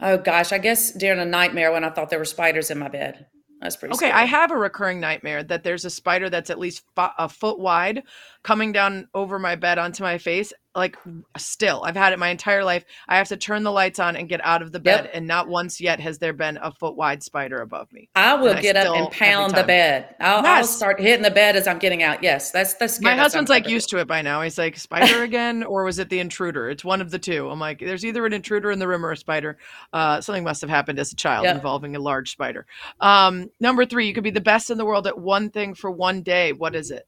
Oh 0.00 0.18
gosh, 0.18 0.52
I 0.52 0.58
guess 0.58 0.92
during 0.92 1.18
a 1.20 1.24
nightmare 1.24 1.72
when 1.72 1.84
I 1.84 1.90
thought 1.90 2.10
there 2.10 2.18
were 2.18 2.24
spiders 2.24 2.70
in 2.70 2.78
my 2.78 2.88
bed. 2.88 3.26
That's 3.60 3.76
pretty. 3.76 3.94
Okay, 3.94 4.10
scary. 4.10 4.12
I 4.12 4.24
have 4.24 4.50
a 4.50 4.56
recurring 4.56 5.00
nightmare 5.00 5.42
that 5.42 5.64
there's 5.64 5.86
a 5.86 5.90
spider 5.90 6.28
that's 6.28 6.50
at 6.50 6.58
least 6.58 6.82
fo- 6.94 7.10
a 7.18 7.28
foot 7.28 7.58
wide 7.58 8.02
coming 8.42 8.72
down 8.72 9.08
over 9.14 9.38
my 9.38 9.56
bed 9.56 9.78
onto 9.78 10.02
my 10.02 10.18
face. 10.18 10.52
Like, 10.76 10.96
still, 11.38 11.82
I've 11.84 11.96
had 11.96 12.12
it 12.12 12.18
my 12.18 12.28
entire 12.28 12.62
life. 12.62 12.84
I 13.08 13.16
have 13.16 13.28
to 13.28 13.36
turn 13.38 13.62
the 13.62 13.72
lights 13.72 13.98
on 13.98 14.14
and 14.14 14.28
get 14.28 14.44
out 14.44 14.60
of 14.60 14.72
the 14.72 14.78
bed, 14.78 15.04
Yep. 15.06 15.10
and 15.14 15.26
not 15.26 15.48
once 15.48 15.80
yet 15.80 15.98
has 16.00 16.18
there 16.18 16.34
been 16.34 16.58
a 16.60 16.70
foot 16.70 16.96
wide 16.96 17.22
spider 17.22 17.62
above 17.62 17.90
me. 17.92 18.10
I 18.14 18.34
will 18.34 18.50
And 18.50 18.58
I 18.58 18.62
get 18.62 18.76
up 18.76 18.94
and 18.94 19.10
pound 19.10 19.54
the 19.54 19.64
bed. 19.64 20.14
I'll, 20.20 20.44
I'll 20.44 20.64
start 20.64 21.00
hitting 21.00 21.22
the 21.22 21.30
bed 21.30 21.56
as 21.56 21.66
I'm 21.66 21.78
getting 21.78 22.02
out. 22.02 22.22
Yes, 22.22 22.50
that's 22.50 22.74
that's. 22.74 23.00
My 23.00 23.16
husband's 23.16 23.48
like 23.48 23.66
used 23.68 23.88
to 23.90 23.98
it 23.98 24.06
by 24.06 24.20
now. 24.20 24.42
He's 24.42 24.58
like, 24.58 24.76
spider 24.76 25.22
again, 25.22 25.62
or 25.64 25.84
was 25.84 25.98
it 25.98 26.10
the 26.10 26.18
intruder? 26.18 26.68
It's 26.68 26.84
one 26.84 27.00
of 27.00 27.10
the 27.10 27.18
two. 27.18 27.48
I'm 27.48 27.58
like, 27.58 27.78
there's 27.80 28.04
either 28.04 28.26
an 28.26 28.34
intruder 28.34 28.70
in 28.70 28.78
the 28.78 28.86
room 28.86 29.06
or 29.06 29.12
a 29.12 29.16
spider. 29.16 29.56
Uh, 29.94 30.20
something 30.20 30.44
must 30.44 30.60
have 30.60 30.68
happened 30.68 30.98
as 30.98 31.10
a 31.10 31.16
child 31.16 31.44
Yep. 31.44 31.56
involving 31.56 31.96
a 31.96 31.98
large 32.00 32.32
spider. 32.32 32.66
Um, 33.00 33.50
number 33.60 33.86
three, 33.86 34.06
you 34.06 34.12
could 34.12 34.24
be 34.24 34.30
the 34.30 34.42
best 34.42 34.70
in 34.70 34.76
the 34.76 34.84
world 34.84 35.06
at 35.06 35.18
one 35.18 35.48
thing 35.48 35.72
for 35.74 35.90
one 35.90 36.20
day. 36.20 36.52
What 36.52 36.74
is 36.74 36.90
it? 36.90 37.06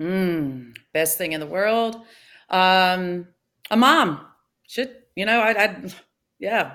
Mm, 0.00 0.76
best 0.92 1.16
thing 1.16 1.32
in 1.32 1.40
the 1.40 1.46
world. 1.46 1.96
Um, 2.50 3.28
a 3.70 3.76
mom 3.76 4.20
should 4.66 4.94
you 5.14 5.26
know? 5.26 5.40
I, 5.40 5.50
I 5.64 5.76
yeah. 6.38 6.74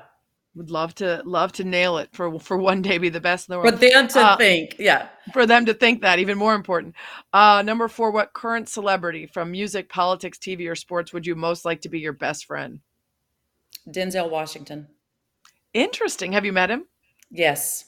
Would 0.56 0.70
love 0.70 0.94
to 0.96 1.22
love 1.24 1.54
to 1.54 1.64
nail 1.64 1.98
it 1.98 2.10
for 2.12 2.38
for 2.40 2.58
one 2.58 2.82
day, 2.82 2.98
be 2.98 3.08
the 3.08 3.22
best 3.22 3.48
in 3.48 3.54
the 3.54 3.60
world. 3.60 3.72
For 3.74 3.80
them 3.80 4.08
to 4.10 4.20
Uh, 4.20 4.38
think, 4.38 4.76
yeah. 4.80 5.08
for 5.32 5.46
them 5.46 5.66
to 5.68 5.74
think 5.74 6.02
that, 6.02 6.20
even 6.20 6.38
more 6.38 6.56
important. 6.56 6.96
Uh, 7.32 7.62
number 7.66 7.88
four, 7.88 8.12
what 8.12 8.34
current 8.34 8.68
celebrity 8.68 9.28
from 9.28 9.52
music, 9.52 9.88
politics, 9.88 10.38
TV, 10.38 10.70
or 10.70 10.76
sports 10.76 11.14
would 11.14 11.26
you 11.26 11.36
most 11.36 11.64
like 11.64 11.80
to 11.82 11.90
be 11.90 12.00
your 12.02 12.12
best 12.12 12.46
friend? 12.46 12.82
Denzel 13.88 14.30
Washington. 14.30 14.88
Interesting. 15.74 16.34
Have 16.34 16.44
you 16.46 16.52
met 16.52 16.70
him? 16.70 16.86
Yes, 17.30 17.86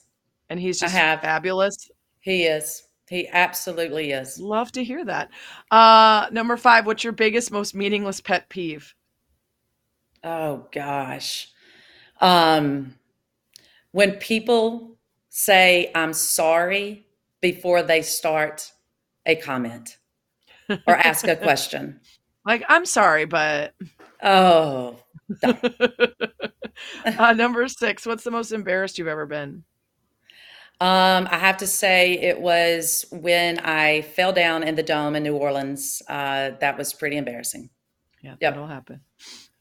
And 0.50 0.58
he's 0.58 0.82
I 0.82 0.86
just 0.86 0.96
have. 0.96 1.22
fabulous. 1.22 1.90
he 2.22 2.44
is. 2.46 2.84
He 3.14 3.30
absolutely 3.32 4.10
is. 4.10 4.40
Love 4.40 4.72
to 4.72 4.84
hear 4.84 5.06
that. 5.06 5.30
Uh, 5.70 6.26
number 6.32 6.58
five, 6.58 6.88
what's 6.88 7.04
your 7.04 7.14
biggest, 7.14 7.52
most 7.52 7.76
meaningless 7.76 8.20
pet 8.20 8.50
peeve? 8.50 8.96
Oh 10.24 10.66
gosh. 10.72 11.52
Um 12.20 12.96
when 13.92 14.14
people 14.14 14.98
say 15.30 15.92
I'm 15.94 16.14
sorry 16.14 17.06
before 17.40 17.84
they 17.84 18.02
start 18.02 18.72
a 19.28 19.36
comment 19.36 20.00
or 20.88 20.96
ask 20.96 21.28
a 21.28 21.36
question. 21.36 22.00
Like, 22.46 22.66
I'm 22.68 22.86
sorry, 22.86 23.24
but 23.24 23.74
Oh, 24.22 24.98
uh, 25.44 27.34
number 27.34 27.66
six, 27.70 28.06
what's 28.06 28.26
the 28.26 28.32
most 28.32 28.52
embarrassed 28.52 28.98
you've 28.98 29.08
ever 29.08 29.26
been? 29.26 29.64
Um, 30.82 31.28
I 31.32 31.38
have 31.38 31.58
to 31.58 31.68
say 31.68 32.14
it 32.20 32.40
was 32.42 33.06
when 33.12 33.60
I 33.60 34.02
fell 34.02 34.34
down 34.34 34.64
in 34.64 34.76
the 34.76 34.84
dome 34.84 35.16
in 35.16 35.24
New 35.24 35.36
Orleans. 35.36 36.02
Uh, 36.08 36.52
that 36.60 36.78
was 36.78 36.94
pretty 36.94 37.18
embarrassing. 37.18 37.70
Yeah, 38.22 38.36
Yep. 38.40 38.54
that'll 38.54 38.68
happen. 38.68 39.02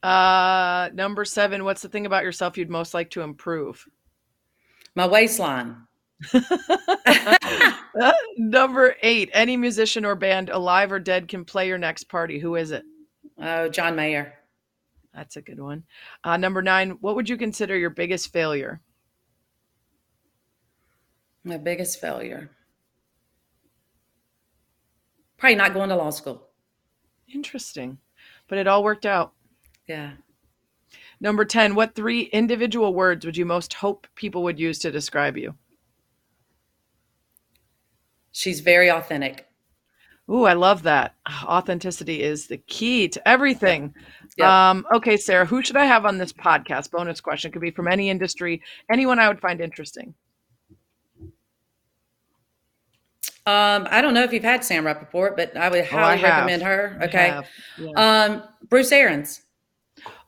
Uh, 0.02 0.88
number 0.94 1.24
seven, 1.24 1.64
what's 1.64 1.82
the 1.82 1.88
thing 1.88 2.06
about 2.06 2.24
yourself 2.24 2.58
you'd 2.58 2.70
most 2.70 2.92
like 2.94 3.10
to 3.10 3.20
improve? 3.22 3.84
My 4.94 5.06
waistline. 5.06 5.76
Number 8.36 8.94
eight, 9.02 9.30
any 9.32 9.56
musician 9.56 10.04
or 10.04 10.14
band, 10.14 10.48
alive 10.50 10.92
or 10.92 10.98
dead, 10.98 11.28
can 11.28 11.44
play 11.44 11.68
your 11.68 11.78
next 11.78 12.04
party. 12.04 12.38
Who 12.38 12.54
is 12.56 12.70
it? 12.70 12.84
Oh, 13.40 13.68
John 13.68 13.96
Mayer. 13.96 14.34
That's 15.14 15.36
a 15.36 15.42
good 15.42 15.60
one. 15.60 15.84
Uh, 16.24 16.36
number 16.36 16.62
nine, 16.62 16.90
what 17.00 17.16
would 17.16 17.28
you 17.28 17.36
consider 17.36 17.76
your 17.76 17.90
biggest 17.90 18.32
failure? 18.32 18.80
My 21.44 21.56
biggest 21.56 22.00
failure. 22.00 22.50
Probably 25.36 25.56
not 25.56 25.74
going 25.74 25.88
to 25.88 25.96
law 25.96 26.10
school. 26.10 26.48
Interesting, 27.34 27.98
but 28.48 28.58
it 28.58 28.68
all 28.68 28.84
worked 28.84 29.06
out. 29.06 29.32
Yeah. 29.88 30.12
Number 31.20 31.44
10, 31.44 31.74
what 31.74 31.94
three 31.94 32.22
individual 32.22 32.94
words 32.94 33.24
would 33.26 33.36
you 33.36 33.44
most 33.44 33.74
hope 33.74 34.06
people 34.14 34.42
would 34.44 34.58
use 34.58 34.78
to 34.80 34.90
describe 34.90 35.36
you? 35.36 35.54
She's 38.32 38.60
very 38.60 38.90
authentic. 38.90 39.46
Ooh, 40.30 40.44
I 40.44 40.52
love 40.52 40.84
that. 40.84 41.14
Authenticity 41.44 42.22
is 42.22 42.46
the 42.46 42.56
key 42.56 43.08
to 43.08 43.28
everything. 43.28 43.94
Yep. 44.38 44.48
Um, 44.48 44.86
okay, 44.94 45.16
Sarah, 45.16 45.44
who 45.44 45.62
should 45.62 45.76
I 45.76 45.84
have 45.84 46.06
on 46.06 46.18
this 46.18 46.32
podcast? 46.32 46.90
Bonus 46.90 47.20
question 47.20 47.52
could 47.52 47.60
be 47.60 47.70
from 47.70 47.88
any 47.88 48.08
industry, 48.08 48.62
anyone 48.90 49.18
I 49.18 49.28
would 49.28 49.40
find 49.40 49.60
interesting. 49.60 50.14
Um, 53.44 53.88
I 53.90 54.00
don't 54.00 54.14
know 54.14 54.22
if 54.22 54.32
you've 54.32 54.44
had 54.44 54.64
Sam 54.64 54.86
Rapoport, 54.86 55.36
but 55.36 55.56
I 55.56 55.68
would 55.68 55.80
Oh, 55.92 55.96
I 55.96 56.16
highly 56.16 56.22
recommend 56.22 56.62
her. 56.62 56.98
Okay. 57.02 57.40
yeah. 57.78 57.90
Um, 57.96 58.42
Bruce 58.68 58.92
Arians. 58.92 59.42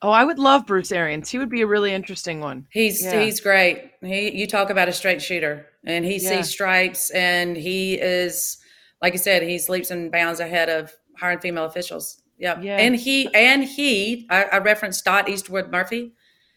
Oh, 0.03 0.11
I 0.11 0.25
would 0.25 0.39
love 0.39 0.67
Bruce 0.67 0.93
Arians. 0.93 1.31
He 1.31 1.39
would 1.39 1.49
be 1.49 1.63
a 1.63 1.67
really 1.67 1.93
interesting 1.93 2.41
one. 2.41 2.67
He's 2.71 3.03
Yeah. 3.05 3.21
he's 3.21 3.41
great. 3.41 3.93
He 4.03 4.31
you 4.37 4.47
talk 4.47 4.71
about 4.71 4.89
a 4.89 4.93
straight 4.93 5.23
shooter, 5.23 5.67
and 5.85 6.05
he 6.05 6.17
Yeah. 6.17 6.29
sees 6.43 6.51
stripes, 6.51 7.11
and 7.11 7.57
he 7.57 7.95
is 7.95 8.59
like 9.01 9.13
I 9.15 9.17
said, 9.17 9.43
he's 9.43 9.69
leaps 9.69 9.91
and 9.91 10.11
bounds 10.11 10.41
ahead 10.41 10.69
of 10.69 10.93
hiring 11.19 11.39
female 11.39 11.65
officials. 11.65 12.21
Yep. 12.39 12.59
Yeah. 12.63 12.77
And 12.79 12.97
he 12.97 13.33
and 13.35 13.65
he 13.65 14.27
I, 14.29 14.45
I 14.45 14.59
referenced 14.59 15.05
Dot 15.05 15.29
Eastwood 15.29 15.71
Murphy. 15.71 16.13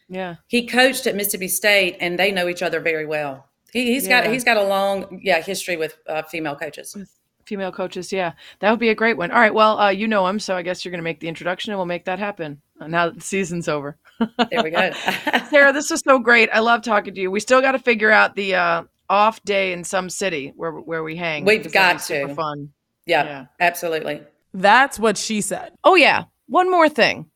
Yeah. 0.10 0.36
He 0.48 0.66
coached 0.66 1.06
at 1.08 1.16
Mississippi 1.16 1.48
State, 1.50 1.98
and 2.00 2.18
they 2.18 2.32
know 2.32 2.48
each 2.48 2.62
other 2.64 2.80
very 2.80 3.06
well. 3.06 3.50
He, 3.74 3.94
he's 3.94 4.08
got 4.08 4.28
he's 4.28 4.44
got 4.44 4.58
a 4.58 4.64
long 4.64 5.22
yeah 5.24 5.42
history 5.42 5.78
with 5.78 5.98
uh, 6.08 6.24
female 6.24 6.56
coaches. 6.56 6.96
Female 7.46 7.72
coaches, 7.72 8.12
yeah, 8.12 8.34
that 8.60 8.72
would 8.72 8.80
be 8.80 8.90
a 8.90 8.96
great 8.96 9.16
one. 9.16 9.32
All 9.32 9.40
right, 9.40 9.54
well, 9.54 9.80
uh, 9.80 9.90
you 9.90 10.06
know 10.06 10.28
him, 10.28 10.38
so 10.38 10.58
I 10.58 10.62
guess 10.64 10.84
you're 10.84 10.92
going 10.92 11.00
to 11.00 11.04
make 11.04 11.22
the 11.22 11.30
introduction, 11.30 11.72
and 11.72 11.80
we'll 11.80 11.86
make 11.86 12.04
that 12.04 12.20
happen 12.20 12.62
uh, 12.82 12.88
now 12.88 13.06
that 13.06 13.16
the 13.16 13.22
season's 13.22 13.70
over. 13.70 13.98
There 14.52 14.64
we 14.64 14.72
go. 14.72 14.92
Sarah, 15.50 15.72
this 15.72 15.90
was 15.90 16.02
so 16.02 16.20
great. 16.20 16.50
I 16.52 16.60
love 16.60 16.82
talking 16.82 17.14
to 17.14 17.22
you. 17.22 17.32
We 17.32 17.40
still 17.40 17.62
got 17.62 17.72
to 17.74 17.80
figure 17.80 18.12
out 18.12 18.36
the 18.36 18.56
uh, 18.56 18.84
off 19.10 19.42
day 19.44 19.72
in 19.72 19.84
some 19.86 20.10
city 20.10 20.52
where 20.58 20.72
where 20.74 21.04
we 21.04 21.16
hang. 21.16 21.46
We've 21.46 21.72
got 21.72 21.94
be 21.98 22.00
super 22.00 22.28
to. 22.30 22.36
fun. 22.36 22.70
yeah, 23.06 23.24
Yeah. 23.24 23.46
absolutely. 23.62 24.24
That's 24.54 25.00
what 25.00 25.18
she 25.18 25.40
said. 25.40 25.72
Oh 25.86 25.96
yeah, 25.96 26.26
one 26.48 26.70
more 26.70 26.90
thing. 26.90 27.30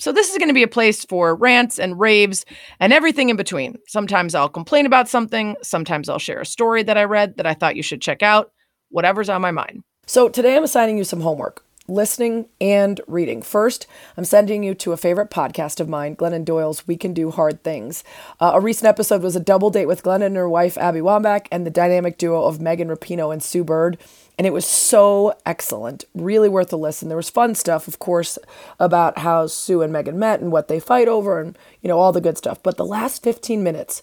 So 0.00 0.12
this 0.12 0.32
is 0.32 0.38
going 0.38 0.48
to 0.48 0.54
be 0.54 0.62
a 0.62 0.68
place 0.68 1.04
for 1.04 1.34
rants 1.34 1.78
and 1.78 2.00
raves 2.00 2.46
and 2.80 2.90
everything 2.90 3.28
in 3.28 3.36
between. 3.36 3.76
Sometimes 3.86 4.34
I'll 4.34 4.48
complain 4.48 4.86
about 4.86 5.10
something. 5.10 5.56
Sometimes 5.62 6.08
I'll 6.08 6.18
share 6.18 6.40
a 6.40 6.46
story 6.46 6.82
that 6.84 6.96
I 6.96 7.04
read 7.04 7.36
that 7.36 7.46
I 7.46 7.52
thought 7.52 7.76
you 7.76 7.82
should 7.82 8.00
check 8.00 8.22
out. 8.22 8.50
Whatever's 8.88 9.28
on 9.28 9.42
my 9.42 9.50
mind. 9.50 9.84
So 10.06 10.30
today 10.30 10.56
I'm 10.56 10.64
assigning 10.64 10.96
you 10.96 11.04
some 11.04 11.20
homework. 11.20 11.62
listening 11.90 12.46
and 12.60 13.00
reading. 13.06 13.42
First, 13.42 13.86
I'm 14.16 14.24
sending 14.24 14.62
you 14.62 14.74
to 14.76 14.92
a 14.92 14.96
favorite 14.96 15.28
podcast 15.28 15.80
of 15.80 15.88
mine, 15.88 16.16
Glennon 16.16 16.44
Doyle's 16.44 16.86
We 16.86 16.96
Can 16.96 17.12
Do 17.12 17.30
Hard 17.30 17.62
Things. 17.64 18.04
Uh, 18.38 18.52
a 18.54 18.60
recent 18.60 18.86
episode 18.86 19.22
was 19.22 19.36
a 19.36 19.40
double 19.40 19.70
date 19.70 19.86
with 19.86 20.04
Glennon 20.04 20.26
and 20.26 20.36
her 20.36 20.48
wife, 20.48 20.78
Abby 20.78 21.00
Wambach, 21.00 21.46
and 21.50 21.66
the 21.66 21.70
dynamic 21.70 22.16
duo 22.16 22.44
of 22.44 22.60
Megan 22.60 22.88
Rapinoe 22.88 23.32
and 23.32 23.42
Sue 23.42 23.64
Bird. 23.64 23.98
And 24.40 24.46
it 24.46 24.54
was 24.54 24.64
so 24.64 25.34
excellent. 25.44 26.06
Really 26.14 26.48
worth 26.48 26.72
a 26.72 26.76
listen. 26.76 27.08
There 27.08 27.16
was 27.18 27.28
fun 27.28 27.54
stuff, 27.54 27.86
of 27.86 27.98
course, 27.98 28.38
about 28.78 29.18
how 29.18 29.46
Sue 29.46 29.82
and 29.82 29.92
Megan 29.92 30.18
met 30.18 30.40
and 30.40 30.50
what 30.50 30.66
they 30.66 30.80
fight 30.80 31.08
over 31.08 31.38
and, 31.38 31.58
you 31.82 31.88
know, 31.88 31.98
all 31.98 32.10
the 32.10 32.22
good 32.22 32.38
stuff. 32.38 32.62
But 32.62 32.78
the 32.78 32.86
last 32.86 33.22
15 33.22 33.62
minutes, 33.62 34.02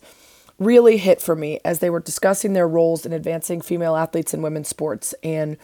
really 0.59 0.97
hit 0.97 1.23
for 1.23 1.35
me 1.35 1.59
as 1.65 1.79
they 1.79 1.89
were 1.89 1.99
discussing 1.99 2.53
their 2.53 2.67
roles 2.67 3.03
in 3.03 3.13
advancing 3.13 3.61
female 3.61 3.95
athletes 3.95 4.31
in 4.31 4.43
women's 4.43 4.67
sports 4.67 5.15
and 5.23 5.57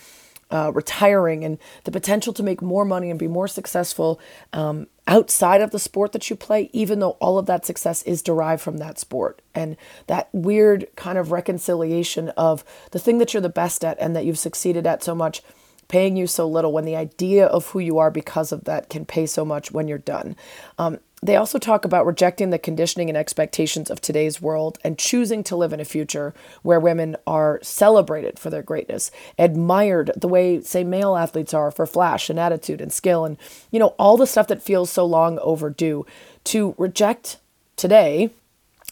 uh, 0.54 0.72
retiring 0.72 1.44
and 1.44 1.58
the 1.84 1.92
potential 1.92 2.32
to 2.32 2.44
make 2.44 2.62
more 2.62 2.86
money 2.86 3.10
and 3.10 3.18
be 3.18 3.28
more 3.28 3.48
successful 3.48 4.22
um, 4.54 4.86
outside 5.08 5.62
of 5.62 5.72
the 5.72 5.80
sport 5.80 6.12
that 6.12 6.30
you 6.30 6.36
play, 6.36 6.70
even 6.72 7.00
though 7.00 7.18
all 7.20 7.40
of 7.40 7.48
that 7.48 7.66
success 7.66 8.04
is 8.04 8.22
derived 8.22 8.62
from 8.62 8.78
that 8.78 9.00
sport. 9.00 9.42
And 9.56 9.76
that 10.06 10.30
weird 10.32 10.88
kind 10.96 11.18
of 11.18 11.32
reconciliation 11.32 12.30
of 12.30 12.64
the 12.92 13.00
thing 13.00 13.18
that 13.18 13.34
you're 13.34 13.42
the 13.42 13.50
best 13.50 13.84
at 13.84 13.98
and 14.00 14.16
that 14.16 14.26
you've 14.26 14.38
succeeded 14.38 14.86
at 14.86 15.04
so 15.04 15.16
much 15.16 15.42
paying 15.88 16.16
you 16.16 16.28
so 16.28 16.48
little 16.48 16.72
when 16.72 16.86
the 16.86 16.96
idea 16.96 17.48
of 17.48 17.68
who 17.68 17.80
you 17.80 17.98
are 17.98 18.12
because 18.12 18.52
of 18.52 18.66
that 18.66 18.90
can 18.90 19.06
pay 19.06 19.26
so 19.26 19.44
much 19.44 19.72
when 19.72 19.88
you're 19.88 19.98
done. 19.98 20.36
Um, 20.78 21.00
they 21.26 21.36
also 21.36 21.58
talk 21.58 21.86
about 21.86 22.06
rejecting 22.06 22.50
the 22.50 22.60
conditioning 22.60 23.10
and 23.10 23.18
expectations 23.18 23.90
of 23.90 24.02
today's 24.02 24.42
world 24.42 24.78
and 24.84 24.98
choosing 24.98 25.44
to 25.44 25.56
live 25.56 25.74
in 25.74 25.80
a 25.80 25.86
future 25.86 26.34
where 26.62 26.80
women 26.80 27.16
are 27.26 27.60
celebrated 27.62 28.38
for 28.38 28.50
their 28.50 28.62
greatness, 28.62 29.10
admired 29.40 30.12
the 30.16 30.28
way, 30.28 30.62
say, 30.62 30.84
male 30.84 31.16
athletes 31.16 31.54
are 31.54 31.72
for 31.72 31.86
flash 31.86 32.30
and 32.30 32.40
attitude 32.40 32.82
and 32.82 32.92
skill 32.92 33.26
and, 33.26 33.38
you 33.72 33.80
know, 33.80 33.96
all 34.00 34.18
the 34.18 34.28
stuff 34.28 34.48
that 34.48 34.62
feels 34.62 34.90
so 34.90 35.06
long 35.06 35.40
overdue. 35.40 36.06
To 36.46 36.76
reject 36.78 37.38
today 37.78 38.30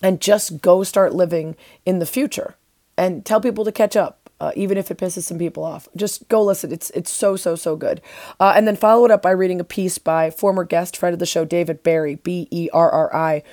and 0.01 0.21
just 0.21 0.61
go 0.61 0.83
start 0.83 1.13
living 1.13 1.57
in 1.85 1.99
the 1.99 2.05
future 2.05 2.55
and 2.97 3.25
tell 3.25 3.41
people 3.41 3.65
to 3.65 3.71
catch 3.71 3.95
up 3.95 4.20
uh, 4.41 4.51
even 4.55 4.75
if 4.75 4.89
it 4.89 4.97
pisses 4.97 5.21
some 5.21 5.37
people 5.37 5.63
off. 5.63 5.87
Just 5.95 6.27
go 6.27 6.43
listen. 6.43 6.71
It's 6.71 6.89
it's 6.89 7.11
so 7.11 7.35
so 7.35 7.55
so 7.55 7.75
good. 7.75 8.01
Uh, 8.39 8.53
and 8.55 8.67
then 8.67 8.75
follow 8.75 9.05
it 9.05 9.11
up 9.11 9.21
by 9.21 9.29
reading 9.29 9.59
a 9.59 9.63
piece 9.63 9.99
by 9.99 10.31
former 10.31 10.63
guest 10.63 10.97
friend 10.97 11.13
of 11.13 11.19
the 11.19 11.27
show 11.27 11.45
David 11.45 11.83
Berri, 11.83 12.15
B 12.15 12.47
E 12.49 12.67
R 12.73 12.89
R 12.89 13.15
I. 13.15 13.43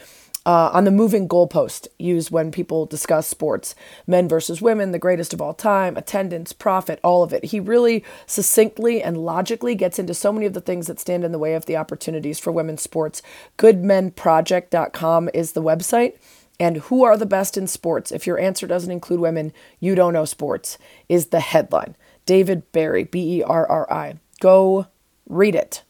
Uh, 0.46 0.70
on 0.72 0.84
the 0.84 0.90
moving 0.90 1.28
goalpost 1.28 1.88
used 1.98 2.30
when 2.30 2.50
people 2.50 2.86
discuss 2.86 3.26
sports, 3.26 3.74
men 4.06 4.26
versus 4.26 4.62
women, 4.62 4.92
the 4.92 4.98
greatest 4.98 5.34
of 5.34 5.42
all 5.42 5.52
time, 5.52 5.94
attendance, 5.94 6.54
profit, 6.54 6.98
all 7.04 7.22
of 7.22 7.34
it. 7.34 7.44
He 7.46 7.60
really 7.60 8.02
succinctly 8.24 9.02
and 9.02 9.18
logically 9.18 9.74
gets 9.74 9.98
into 9.98 10.14
so 10.14 10.32
many 10.32 10.46
of 10.46 10.54
the 10.54 10.62
things 10.62 10.86
that 10.86 10.98
stand 10.98 11.22
in 11.22 11.32
the 11.32 11.38
way 11.38 11.52
of 11.52 11.66
the 11.66 11.76
opportunities 11.76 12.38
for 12.38 12.50
women's 12.50 12.80
sports. 12.80 13.20
Goodmenproject.com 13.58 15.28
is 15.34 15.52
the 15.52 15.62
website 15.62 16.14
and 16.60 16.78
who 16.78 17.04
are 17.04 17.16
the 17.16 17.26
best 17.26 17.56
in 17.56 17.66
sports? 17.66 18.12
If 18.12 18.26
your 18.26 18.38
answer 18.38 18.66
doesn't 18.66 18.90
include 18.90 19.20
women, 19.20 19.52
you 19.80 19.94
don't 19.94 20.12
know 20.12 20.24
sports, 20.24 20.78
is 21.08 21.26
the 21.26 21.40
headline. 21.40 21.96
David 22.26 22.70
Berri, 22.72 23.04
B 23.04 23.38
E 23.38 23.42
R 23.42 23.66
R 23.68 23.92
I. 23.92 24.18
Go 24.40 24.86
read 25.28 25.54
it. 25.54 25.82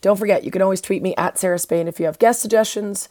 Don't 0.00 0.18
forget, 0.18 0.44
you 0.44 0.50
can 0.50 0.62
always 0.62 0.80
tweet 0.80 1.02
me 1.02 1.14
at 1.16 1.38
Sarah 1.38 1.58
Spain 1.58 1.88
if 1.88 1.98
you 1.98 2.06
have 2.06 2.18
guest 2.18 2.40
suggestions, 2.40 3.08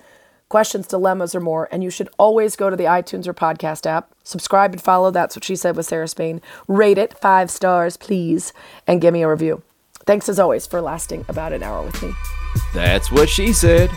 questions, 0.50 0.88
dilemmas, 0.88 1.36
or 1.36 1.42
more. 1.42 1.68
And 1.72 1.84
you 1.84 1.90
should 1.90 2.10
always 2.18 2.56
go 2.56 2.70
to 2.70 2.76
the 2.76 2.86
iTunes 2.86 3.28
or 3.28 3.34
podcast 3.34 3.86
app, 3.86 4.14
subscribe 4.24 4.72
and 4.72 4.82
follow. 4.82 5.12
That's 5.12 5.36
what 5.36 5.44
she 5.44 5.56
said 5.56 5.76
with 5.76 5.86
Sarah 5.86 6.08
Spain. 6.08 6.42
Rate 6.68 6.98
it 6.98 7.18
five 7.18 7.52
stars, 7.52 7.98
please, 7.98 8.54
and 8.86 9.02
give 9.02 9.14
me 9.14 9.22
a 9.22 9.30
review. 9.30 9.62
Thanks 10.06 10.30
as 10.30 10.40
always 10.40 10.66
for 10.66 10.82
lasting 10.82 11.26
about 11.28 11.52
an 11.52 11.64
hour 11.64 11.86
with 11.86 12.02
me. 12.02 12.14
That's 12.74 13.12
what 13.12 13.28
she 13.28 13.52
said. 13.52 13.90